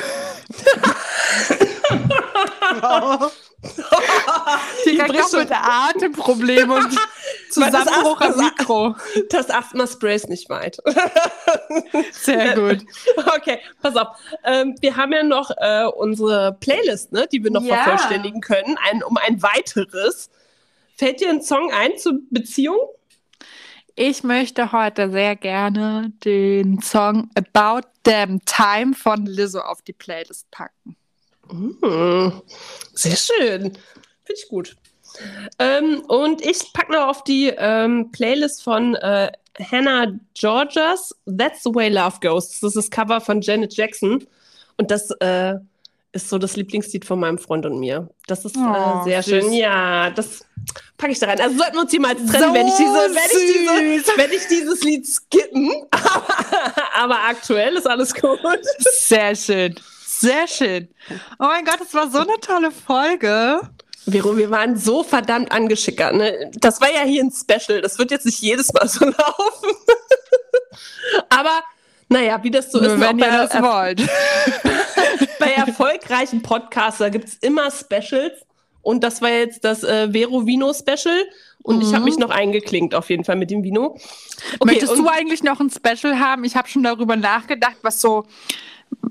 wow. 2.82 3.32
Direkt 4.86 5.14
noch 5.14 5.32
mit 5.34 5.52
Atemproblemen 5.52 6.70
und 6.70 6.96
Zusammenbruch 7.50 8.22
am 8.22 8.38
Mikro. 8.38 8.96
Das 9.30 9.50
Asthma-Spray 9.50 10.16
ist 10.16 10.30
nicht 10.30 10.50
weit. 10.50 10.78
Sehr 12.12 12.56
gut. 12.56 12.86
Okay, 13.36 13.60
pass 13.82 13.96
auf. 13.96 14.10
Ähm, 14.44 14.76
wir 14.82 14.96
haben 14.96 15.12
ja 15.12 15.24
noch 15.24 15.50
äh, 15.58 15.86
unsere 15.86 16.56
Playlist, 16.60 17.12
ne, 17.12 17.28
die 17.32 17.44
wir 17.44 17.52
noch 17.52 17.64
ja. 17.64 17.78
vervollständigen 17.78 18.42
können, 18.42 18.78
ein, 18.90 19.04
um 19.04 19.18
ein 19.18 19.42
weiteres. 19.42 20.30
Fällt 20.96 21.22
dir 21.22 21.30
ein 21.30 21.42
Song 21.42 21.72
ein 21.72 21.98
zur 21.98 22.20
Beziehung? 22.30 22.78
Ich 23.96 24.24
möchte 24.24 24.72
heute 24.72 25.10
sehr 25.10 25.36
gerne 25.36 26.14
den 26.24 26.80
Song 26.82 27.32
About 27.34 27.88
Damn 28.04 28.46
Time 28.46 28.94
von 28.94 29.26
Lizzo 29.26 29.62
auf 29.62 29.82
die 29.82 29.94
Playlist 29.94 30.52
packen. 30.52 30.96
Mm, 31.52 32.42
sehr 32.94 33.16
schön. 33.16 33.62
Finde 34.24 34.42
ich 34.42 34.48
gut. 34.50 34.76
Ähm, 35.60 36.02
und 36.08 36.46
ich 36.46 36.72
packe 36.74 36.92
noch 36.92 37.08
auf 37.08 37.24
die 37.24 37.52
ähm, 37.58 38.12
Playlist 38.12 38.62
von 38.64 38.96
äh, 38.96 39.32
Hannah 39.60 40.12
Georgias 40.36 41.16
That's 41.26 41.64
the 41.64 41.74
Way 41.74 41.90
Love 41.90 42.18
Goes. 42.22 42.50
Das 42.60 42.64
ist 42.64 42.76
das 42.76 42.92
Cover 42.92 43.20
von 43.22 43.42
Janet 43.42 43.76
Jackson. 43.76 44.26
Und 44.78 44.92
das 44.92 45.10
äh, 45.20 45.56
ist 46.12 46.30
so 46.30 46.38
das 46.38 46.56
Lieblingslied 46.56 47.04
von 47.06 47.20
meinem 47.20 47.38
Freund 47.40 47.66
und 47.66 47.80
mir. 47.80 48.10
Das 48.28 48.46
ist 48.46 48.56
Oh, 48.58 49.02
äh, 49.02 49.04
sehr 49.06 49.24
süß. 49.24 49.44
schön. 49.44 49.54
Ja, 49.54 50.12
das 50.12 50.46
packe 50.98 51.14
ich 51.14 51.20
da 51.20 51.28
rein. 51.28 51.42
Also 51.42 51.58
sollten 51.58 51.76
wir 51.76 51.82
uns 51.82 51.92
jemals 51.94 52.20
trennen, 52.26 52.48
So 52.50 52.54
wenn, 52.54 52.68
ich 52.68 52.76
diese, 52.76 52.94
wenn, 52.94 53.24
ich 53.24 54.04
diese, 54.04 54.18
wenn 54.18 54.32
ich 54.32 54.48
dieses 54.48 54.84
Lied 54.84 55.08
skippen. 55.08 55.72
Aber, 55.92 56.26
aber 56.94 57.20
aktuell 57.28 57.76
ist 57.78 57.88
alles 57.88 58.14
gut. 58.14 58.40
Sehr 59.00 59.36
schön. 59.36 59.76
Sehr 60.20 60.48
schön. 60.48 60.88
Oh 61.40 61.44
mein 61.46 61.66
Gott, 61.66 61.80
das 61.80 61.94
war 61.94 62.10
so 62.10 62.20
eine 62.20 62.40
tolle 62.42 62.72
Folge. 62.72 63.62
Vero, 64.10 64.38
wir 64.38 64.50
waren 64.50 64.78
so 64.78 65.04
verdammt 65.04 65.52
angeschickert. 65.52 66.16
Ne? 66.16 66.52
Das 66.56 66.80
war 66.82 66.90
ja 66.92 67.02
hier 67.02 67.24
ein 67.24 67.32
Special. 67.32 67.82
Das 67.82 68.00
wird 68.00 68.12
jetzt 68.12 68.26
nicht 68.26 68.40
jedes 68.42 68.72
Mal 68.74 68.88
so 68.88 69.06
laufen. 69.06 69.76
aber 71.30 71.62
naja, 72.10 72.42
wie 72.42 72.52
das 72.52 72.72
so 72.72 72.80
ist, 72.80 72.88
Nur 72.88 72.98
ne, 72.98 73.06
auch 73.08 73.10
wenn 73.12 73.20
ihr 73.20 73.28
das 73.32 73.52
er 73.54 73.64
wollt. 73.64 74.02
bei 75.40 75.52
erfolgreichen 75.52 76.42
Podcaster 76.42 77.10
gibt 77.10 77.28
es 77.28 77.36
immer 77.36 77.70
Specials. 77.70 78.34
Und 78.82 79.04
das 79.04 79.22
war 79.22 79.30
jetzt 79.30 79.66
das 79.66 79.84
äh, 79.84 80.10
Vero 80.12 80.46
Vino 80.48 80.74
Special. 80.74 81.26
Und 81.64 81.82
ich 81.82 81.90
habe 81.90 82.00
Mhm. 82.00 82.06
mich 82.06 82.18
noch 82.18 82.30
eingeklinkt, 82.30 82.96
auf 82.96 83.10
jeden 83.10 83.26
Fall 83.26 83.36
mit 83.36 83.52
dem 83.52 83.62
Vino. 83.64 83.98
Möchtest 84.64 84.94
und- 84.94 85.00
du 85.00 85.10
eigentlich 85.10 85.44
noch 85.44 85.60
ein 85.60 85.70
Special 85.70 86.18
haben? 86.20 86.46
Ich 86.46 86.56
habe 86.56 86.70
schon 86.70 86.84
darüber 86.84 87.18
nachgedacht, 87.18 87.76
was 87.82 88.00
so, 88.00 88.26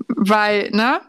weil, 0.07 0.71
ne? 0.71 1.01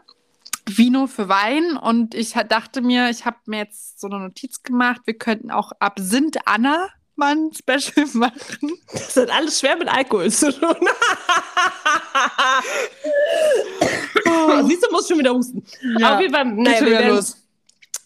Vino 0.65 1.07
für 1.07 1.29
Wein 1.29 1.77
und 1.77 2.13
ich 2.13 2.33
dachte 2.33 2.81
mir, 2.81 3.09
ich 3.09 3.25
habe 3.25 3.37
mir 3.47 3.59
jetzt 3.59 3.99
so 3.99 4.07
eine 4.07 4.19
Notiz 4.19 4.61
gemacht, 4.61 5.01
wir 5.05 5.15
könnten 5.15 5.51
auch 5.51 5.71
Absinth 5.79 6.37
Anna 6.45 6.89
mal 7.15 7.35
ein 7.35 7.51
Special 7.53 8.05
machen. 8.13 8.71
Das 8.91 9.15
hat 9.15 9.29
alles 9.29 9.59
schwer 9.59 9.77
mit 9.77 9.89
Alkohol 9.89 10.31
zu 10.31 10.51
tun. 10.51 10.75
Siehst 14.67 14.85
du, 14.85 14.91
musst 14.91 15.09
schon 15.09 15.19
wieder 15.19 15.33
husten. 15.33 15.63
Ja, 15.97 16.15
auf 16.15 16.21
jeden 16.21 16.33
Fall, 16.33 16.45
naja, 16.45 16.81
wir 16.81 16.91
werden, 16.91 17.15
los. 17.15 17.37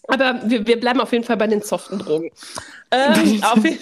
Aber 0.08 0.40
wir, 0.44 0.66
wir 0.66 0.78
bleiben 0.78 1.00
auf 1.00 1.12
jeden 1.12 1.24
Fall 1.24 1.36
bei 1.36 1.46
den 1.46 1.62
soften 1.62 1.98
Drogen. 1.98 2.30
Ähm, 2.90 3.42
auf, 3.44 3.64
je 3.64 3.78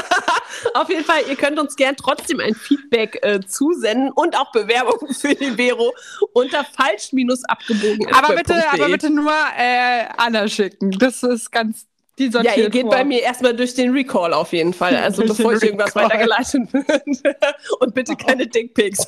auf 0.74 0.88
jeden 0.88 1.04
Fall, 1.04 1.20
ihr 1.28 1.36
könnt 1.36 1.58
uns 1.58 1.76
gern 1.76 1.96
trotzdem 1.96 2.40
ein 2.40 2.54
Feedback 2.54 3.18
äh, 3.22 3.40
zusenden 3.40 4.10
und 4.12 4.36
auch 4.36 4.52
Bewerbungen 4.52 5.14
für 5.20 5.34
den 5.34 5.56
Vero 5.56 5.94
unter 6.32 6.64
falsch-abgebogen. 6.64 8.14
Aber 8.14 8.34
bitte, 8.34 8.62
aber 8.72 8.88
bitte 8.88 9.10
nur 9.10 9.32
äh, 9.58 10.04
Anna 10.16 10.48
schicken. 10.48 10.90
Das 10.92 11.22
ist 11.22 11.50
ganz, 11.50 11.86
die 12.18 12.28
Ja, 12.28 12.54
ihr 12.54 12.70
geht 12.70 12.82
vor. 12.82 12.90
bei 12.90 13.04
mir 13.04 13.22
erstmal 13.22 13.54
durch 13.54 13.74
den 13.74 13.92
Recall 13.92 14.32
auf 14.32 14.52
jeden 14.52 14.74
Fall. 14.74 14.96
Also 14.96 15.22
Durch 15.22 15.36
bevor 15.36 15.54
ich 15.54 15.62
irgendwas 15.62 15.94
weitergeleitet 15.94 16.72
wird. 16.72 17.36
Und 17.80 17.94
bitte 17.94 18.16
keine 18.16 18.46
Dickpics. 18.46 19.06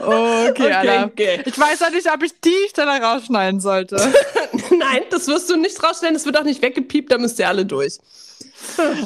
Okay, 0.00 0.72
Anna. 0.72 1.04
okay. 1.04 1.42
Ich 1.44 1.58
weiß 1.58 1.82
auch 1.82 1.90
nicht, 1.90 2.10
ob 2.12 2.22
ich 2.22 2.32
die 2.40 2.68
Stelle 2.70 2.90
rausschneiden 3.00 3.60
sollte. 3.60 3.96
Nein, 4.70 5.02
das 5.10 5.28
wirst 5.28 5.48
du 5.50 5.56
nicht 5.56 5.82
rausstellen. 5.82 6.14
Das 6.14 6.24
wird 6.26 6.36
auch 6.36 6.42
nicht 6.44 6.60
weggepiept. 6.62 7.12
Da 7.12 7.18
müsst 7.18 7.38
ihr 7.38 7.46
alle 7.48 7.64
durch. 7.64 7.98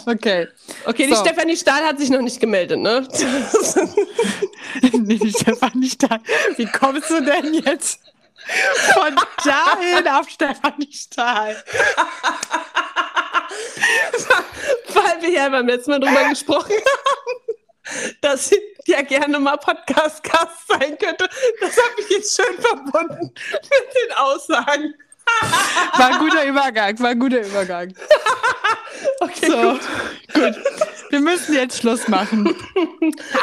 Okay. 0.07 0.49
Okay, 0.87 1.07
die 1.07 1.15
So. 1.15 1.21
Stefanie 1.25 1.57
Stahl 1.57 1.85
hat 1.85 1.99
sich 1.99 2.11
noch 2.11 2.21
nicht 2.23 2.41
gemeldet, 2.41 2.79
ne? 2.79 3.07
nee, 4.93 5.17
die 5.19 5.31
Stefanie 5.31 5.91
Stahl. 5.91 6.21
Wie 6.57 6.67
kommst 6.67 7.11
du 7.11 7.21
denn 7.23 7.53
jetzt 7.55 8.01
von 8.95 9.15
dahin 9.45 10.09
auf 10.09 10.29
Stefanie 10.29 10.93
Stahl? 10.93 11.57
Weil 14.95 15.23
wir 15.23 15.31
ja 15.31 15.49
beim 15.49 15.67
letzten 15.67 15.91
Mal 15.93 16.01
drüber 16.01 16.29
gesprochen 16.29 16.73
haben, 16.73 17.46
dass 18.21 18.49
sie 18.49 18.61
ja 18.87 19.03
gerne 19.03 19.39
mal 19.39 19.57
Podcast-Gast 19.57 20.69
sein 20.69 20.97
könnte. 20.99 21.29
Das 21.61 21.77
habe 21.77 22.01
ich 22.01 22.09
jetzt 22.11 22.37
schön 22.37 22.61
verbunden 22.61 23.33
mit 23.33 23.95
den 23.95 24.17
Aussagen. 24.17 24.95
War 25.97 26.07
ein 26.15 26.19
guter 26.21 26.45
Übergang, 26.45 26.99
war 27.01 27.11
ein 27.11 27.19
guter 27.21 27.41
Übergang. 27.45 27.93
Okay, 29.21 29.51
So, 29.51 29.57
gut. 29.73 29.81
gut. 30.33 30.55
Wir 31.11 31.21
müssen 31.21 31.55
jetzt 31.55 31.79
Schluss 31.81 32.09
machen. 32.09 32.55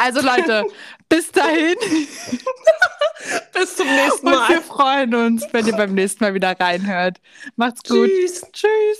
Also 0.01 0.21
Leute, 0.21 0.65
bis 1.09 1.31
dahin 1.31 1.75
Bis 3.53 3.75
zum 3.75 3.87
nächsten 3.87 4.27
und 4.27 4.33
Mal. 4.33 4.49
wir 4.49 4.61
freuen 4.61 5.13
uns, 5.13 5.45
wenn 5.51 5.65
ihr 5.67 5.73
beim 5.75 5.93
nächsten 5.93 6.23
Mal 6.23 6.33
wieder 6.33 6.59
reinhört. 6.59 7.19
Macht's 7.55 7.83
gut. 7.87 8.09
Tschüss. 8.09 8.41
Tschüss. 8.51 8.99